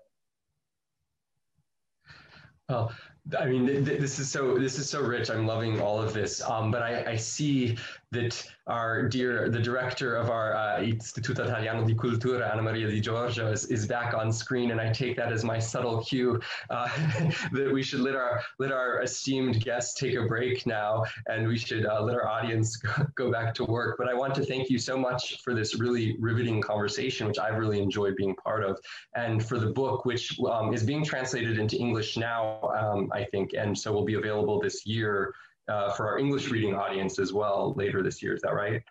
Well, 2.70 2.93
I 3.39 3.45
mean, 3.45 3.65
th- 3.65 3.86
th- 3.86 4.01
this 4.01 4.19
is 4.19 4.30
so 4.30 4.57
this 4.57 4.78
is 4.78 4.89
so 4.89 5.01
rich. 5.01 5.30
I'm 5.30 5.47
loving 5.47 5.80
all 5.80 6.01
of 6.01 6.13
this. 6.13 6.41
Um, 6.41 6.71
but 6.71 6.82
I, 6.82 7.11
I 7.11 7.15
see 7.15 7.78
that 8.11 8.45
our 8.67 9.07
dear, 9.09 9.49
the 9.49 9.59
director 9.59 10.15
of 10.15 10.30
our 10.30 10.55
uh, 10.55 10.80
Istituto 10.80 11.39
Italiano 11.39 11.86
di 11.86 11.95
Cultura, 11.95 12.51
Anna 12.51 12.61
Maria 12.61 12.88
Di 12.88 13.01
Giorgio, 13.01 13.51
is, 13.51 13.65
is 13.65 13.86
back 13.86 14.13
on 14.13 14.32
screen, 14.32 14.71
and 14.71 14.80
I 14.80 14.91
take 14.91 15.17
that 15.17 15.34
as 15.34 15.43
my 15.43 15.59
subtle 15.59 16.01
cue 16.01 16.39
uh, 16.69 16.88
that 17.51 17.71
we 17.74 17.82
should 17.82 18.01
let 18.01 18.15
our 18.15 18.41
let 18.59 18.71
our 18.71 19.01
esteemed 19.01 19.63
guests 19.63 19.99
take 19.99 20.15
a 20.15 20.26
break 20.26 20.65
now, 20.65 21.03
and 21.28 21.47
we 21.47 21.57
should 21.57 21.86
uh, 21.86 22.01
let 22.01 22.15
our 22.15 22.28
audience 22.28 22.78
go 23.15 23.32
back 23.32 23.53
to 23.55 23.65
work. 23.65 23.95
But 23.97 24.09
I 24.09 24.13
want 24.13 24.36
to 24.36 24.45
thank 24.45 24.69
you 24.69 24.78
so 24.78 24.97
much 24.97 25.41
for 25.43 25.53
this 25.53 25.80
really 25.80 26.17
riveting 26.19 26.61
conversation, 26.61 27.28
which 27.28 27.39
I've 27.39 27.57
really 27.57 27.82
enjoyed 27.82 28.15
being 28.15 28.36
part 28.36 28.63
of, 28.63 28.80
and 29.15 29.45
for 29.45 29.59
the 29.59 29.71
book, 29.71 30.05
which 30.05 30.39
um, 30.41 30.74
is 30.74 30.84
being 30.84 31.03
translated 31.03 31.57
into 31.57 31.78
English 31.78 32.17
now, 32.17 32.59
um, 32.78 33.11
I 33.14 33.26
think, 33.26 33.53
and 33.53 33.78
so 33.78 33.91
will 33.91 34.05
be 34.05 34.16
available 34.16 34.59
this 34.59 34.86
year 34.86 35.34
uh, 35.68 35.91
for 35.93 36.07
our 36.07 36.18
English 36.20 36.49
reading 36.49 36.76
audience 36.76 37.20
as 37.20 37.32
well 37.34 37.74
later 37.78 38.01
this 38.03 38.22
year. 38.22 38.34
Is 38.34 38.41
that 38.41 38.53
right? 38.53 38.82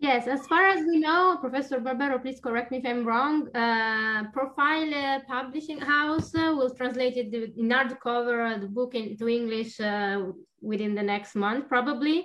Yes, 0.00 0.26
as 0.26 0.46
far 0.46 0.66
as 0.66 0.80
we 0.86 0.98
know, 0.98 1.36
Professor 1.42 1.78
Barbero, 1.78 2.20
please 2.22 2.40
correct 2.40 2.70
me 2.70 2.78
if 2.78 2.86
I'm 2.86 3.04
wrong. 3.04 3.54
Uh, 3.54 4.24
Profile 4.32 4.94
uh, 4.94 5.20
Publishing 5.28 5.78
House 5.78 6.34
uh, 6.34 6.54
will 6.56 6.70
translate 6.70 7.18
it 7.18 7.34
in 7.34 7.68
hardcover 7.68 8.58
the 8.58 8.66
book 8.66 8.94
into 8.94 9.28
English 9.28 9.78
uh, 9.78 10.24
within 10.62 10.94
the 10.94 11.02
next 11.02 11.34
month, 11.34 11.68
probably. 11.68 12.24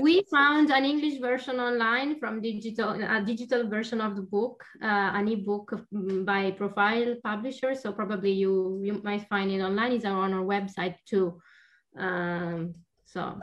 We 0.00 0.22
found 0.30 0.70
an 0.70 0.84
English 0.84 1.20
version 1.20 1.60
online 1.60 2.18
from 2.18 2.40
digital, 2.40 2.90
a 2.90 3.22
digital 3.24 3.68
version 3.68 4.00
of 4.00 4.16
the 4.16 4.22
book, 4.22 4.64
uh, 4.82 5.10
an 5.14 5.28
ebook 5.28 5.72
mm, 5.92 6.24
by 6.24 6.50
Profile 6.52 7.16
Publisher. 7.22 7.74
So 7.74 7.92
probably 7.92 8.32
you 8.32 8.80
you 8.82 9.00
might 9.02 9.28
find 9.28 9.50
it 9.50 9.60
online. 9.60 9.92
It's 9.92 10.04
on 10.04 10.32
our 10.32 10.44
website 10.44 10.96
too. 11.06 11.40
Um, 11.98 12.74
so 13.04 13.38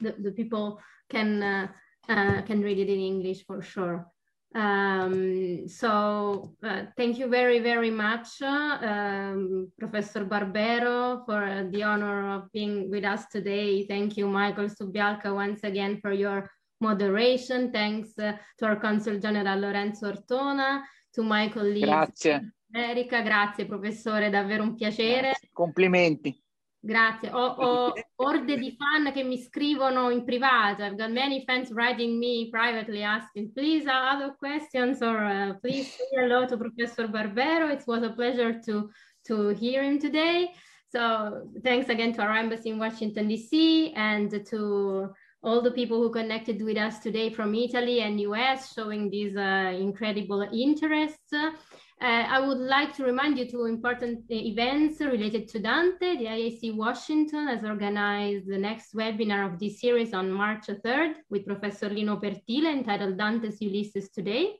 the, 0.00 0.14
the 0.18 0.32
people 0.32 0.80
can 1.08 1.42
uh, 1.42 1.68
uh, 2.08 2.42
can 2.42 2.62
read 2.62 2.78
it 2.78 2.88
in 2.88 3.00
English 3.00 3.44
for 3.46 3.62
sure. 3.62 4.06
Um, 4.54 5.66
so 5.66 6.54
uh, 6.62 6.82
thank 6.96 7.18
you 7.18 7.28
very, 7.28 7.58
very 7.58 7.90
much, 7.90 8.40
uh, 8.40 8.78
um, 8.82 9.72
Professor 9.78 10.24
Barbero, 10.24 11.24
for 11.26 11.68
the 11.70 11.82
honor 11.82 12.36
of 12.36 12.52
being 12.52 12.88
with 12.88 13.04
us 13.04 13.26
today. 13.26 13.84
Thank 13.86 14.16
you, 14.16 14.28
Michael 14.28 14.68
Subialka, 14.68 15.34
once 15.34 15.64
again 15.64 15.98
for 16.00 16.12
your 16.12 16.48
moderation. 16.80 17.72
Thanks 17.72 18.16
uh, 18.18 18.36
to 18.58 18.66
our 18.66 18.76
Consul 18.76 19.18
General 19.18 19.58
Lorenzo 19.58 20.06
Ortona, 20.06 20.82
to 21.14 21.22
my 21.22 21.48
colleague 21.48 21.86
Grazie. 21.86 22.52
Erika. 22.72 23.22
Grazie, 23.22 23.66
professore, 23.66 24.30
davvero 24.30 24.62
un 24.62 24.74
piacere. 24.76 25.32
Complimenti. 25.52 26.43
Grazie. 26.86 27.30
Ho, 27.30 27.54
ho, 27.56 27.92
orde 28.16 28.58
di 28.58 28.76
fan 28.76 29.10
che 29.10 29.22
mi 29.24 29.38
scrivono 29.38 30.10
in 30.10 30.22
privato. 30.22 30.82
I've 30.84 30.96
got 30.96 31.10
many 31.10 31.42
fans 31.46 31.70
writing 31.70 32.18
me 32.18 32.50
privately 32.50 33.02
asking, 33.02 33.52
please, 33.54 33.86
uh, 33.86 34.12
other 34.12 34.36
questions 34.36 35.00
or 35.00 35.16
uh, 35.16 35.54
please 35.60 35.90
say 35.90 36.04
hello 36.12 36.44
to 36.44 36.58
Professor 36.58 37.08
Barbero. 37.08 37.72
It 37.72 37.84
was 37.86 38.02
a 38.02 38.10
pleasure 38.10 38.60
to, 38.66 38.90
to 39.28 39.48
hear 39.54 39.82
him 39.82 39.98
today. 39.98 40.52
So 40.92 41.48
thanks 41.62 41.88
again 41.88 42.12
to 42.12 42.22
our 42.22 42.36
embassy 42.36 42.68
in 42.68 42.78
Washington, 42.78 43.28
D.C. 43.28 43.94
and 43.94 44.44
to 44.44 45.08
all 45.44 45.60
the 45.60 45.70
people 45.70 46.00
who 46.00 46.10
connected 46.10 46.62
with 46.62 46.78
us 46.78 46.98
today 46.98 47.28
from 47.28 47.54
Italy 47.54 48.00
and 48.00 48.18
US, 48.20 48.72
showing 48.72 49.10
these 49.10 49.36
uh, 49.36 49.72
incredible 49.78 50.40
interests. 50.40 51.32
Uh, 51.34 51.52
I 52.00 52.40
would 52.40 52.58
like 52.58 52.94
to 52.96 53.04
remind 53.04 53.38
you 53.38 53.46
two 53.48 53.66
important 53.66 54.20
uh, 54.30 54.34
events 54.34 55.00
related 55.00 55.46
to 55.48 55.58
Dante. 55.58 56.16
The 56.16 56.24
IIC 56.24 56.74
Washington 56.74 57.46
has 57.46 57.62
organized 57.62 58.48
the 58.48 58.58
next 58.58 58.94
webinar 58.94 59.46
of 59.46 59.58
this 59.58 59.80
series 59.80 60.14
on 60.14 60.32
March 60.32 60.66
3rd 60.66 61.16
with 61.28 61.46
Professor 61.46 61.90
Lino 61.90 62.16
Pertile 62.16 62.72
entitled 62.72 63.18
Dante's 63.18 63.60
Ulysses 63.60 64.08
Today. 64.08 64.56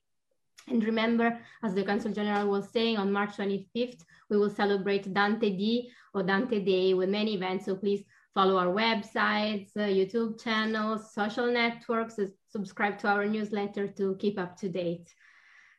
And 0.69 0.85
remember, 0.85 1.39
as 1.63 1.75
the 1.75 1.83
Consul 1.83 2.13
General 2.13 2.49
was 2.49 2.71
saying, 2.71 2.97
on 2.99 3.13
March 3.13 3.37
25th, 3.37 4.03
we 4.31 4.39
will 4.39 4.51
celebrate 4.51 5.13
Dantedì 5.13 5.89
or 6.15 6.23
Dante 6.23 6.61
Day 6.61 6.95
with 6.95 7.09
many 7.09 7.35
events. 7.35 7.67
So 7.67 7.75
please 7.75 8.05
follow 8.35 8.57
our 8.59 8.75
websites, 8.75 9.71
uh, 9.77 9.83
YouTube 9.83 10.43
channels, 10.43 11.15
social 11.15 11.47
networks, 11.47 12.19
subscribe 12.49 12.99
to 12.99 13.09
our 13.09 13.27
newsletter 13.27 13.87
to 13.87 14.17
keep 14.17 14.39
up 14.39 14.57
to 14.57 14.69
date. 14.69 15.15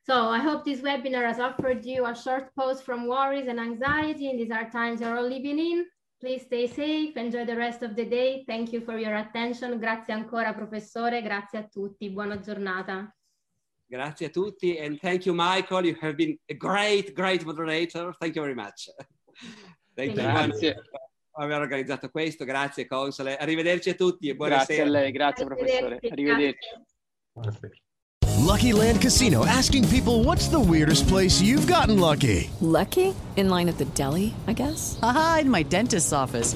So 0.05 0.29
I 0.29 0.39
hope 0.39 0.63
this 0.63 0.81
webinar 0.81 1.25
has 1.25 1.39
offered 1.39 1.83
you 1.83 2.05
a 2.05 2.15
short 2.15 2.55
pause 2.55 2.81
from 2.81 3.07
worries 3.07 3.47
and 3.47 3.59
anxiety 3.59 4.29
in 4.29 4.37
these 4.37 4.51
hard 4.51 4.71
times 4.71 5.01
you're 5.01 5.17
all 5.17 5.27
living 5.27 5.59
in. 5.59 5.85
Please 6.21 6.43
stay 6.43 6.67
safe, 6.67 7.17
enjoy 7.17 7.43
the 7.45 7.55
rest 7.55 7.83
of 7.83 7.95
the 7.95 8.05
day. 8.05 8.45
Thank 8.47 8.71
you 8.71 8.81
for 8.81 8.97
your 8.97 9.15
attention. 9.15 9.79
Grazie 9.79 10.13
ancora, 10.13 10.53
professore. 10.53 11.21
Grazie 11.21 11.59
a 11.59 11.67
tutti. 11.67 12.09
Buona 12.09 12.39
giornata. 12.39 13.13
Grazie 13.87 14.27
a 14.27 14.29
tutti 14.29 14.77
and 14.77 14.99
thank 14.99 15.25
you, 15.25 15.33
Michael. 15.33 15.85
You 15.85 15.97
have 15.99 16.15
been 16.15 16.37
a 16.49 16.53
great, 16.53 17.13
great 17.13 17.43
moderator. 17.43 18.13
Thank 18.19 18.35
you 18.35 18.41
very 18.41 18.55
much. 18.55 18.89
Thank 19.95 20.15
you. 20.15 20.23
Grazie. 20.23 20.75
Aver 21.37 21.59
organizzato 21.59 22.09
questo. 22.09 22.45
Grazie, 22.45 22.87
console. 22.87 23.35
Arrivederci 23.35 23.89
a 23.89 23.93
tutti 23.95 24.29
e 24.29 24.35
buonasera. 24.35 24.65
Grazie 24.65 24.81
a 24.81 24.85
lei, 25.01 25.11
grazie 25.11 25.45
professore. 25.45 25.99
Arrivederci. 26.09 26.69
Buonasera. 27.33 27.73
Lucky 28.45 28.71
Land 28.71 29.01
Casino 29.01 29.43
asking 29.45 29.87
people 29.89 30.23
what's 30.23 30.47
the 30.47 30.59
weirdest 30.59 31.07
place 31.07 31.41
you've 31.41 31.65
gotten 31.67 31.99
lucky? 31.99 32.49
Lucky? 32.61 33.13
In 33.35 33.49
line 33.49 33.67
at 33.67 33.77
the 33.77 33.85
deli, 33.95 34.33
I 34.47 34.53
guess? 34.53 34.97
Aha, 35.01 35.39
in 35.41 35.49
my 35.49 35.63
dentist's 35.63 36.13
office. 36.13 36.55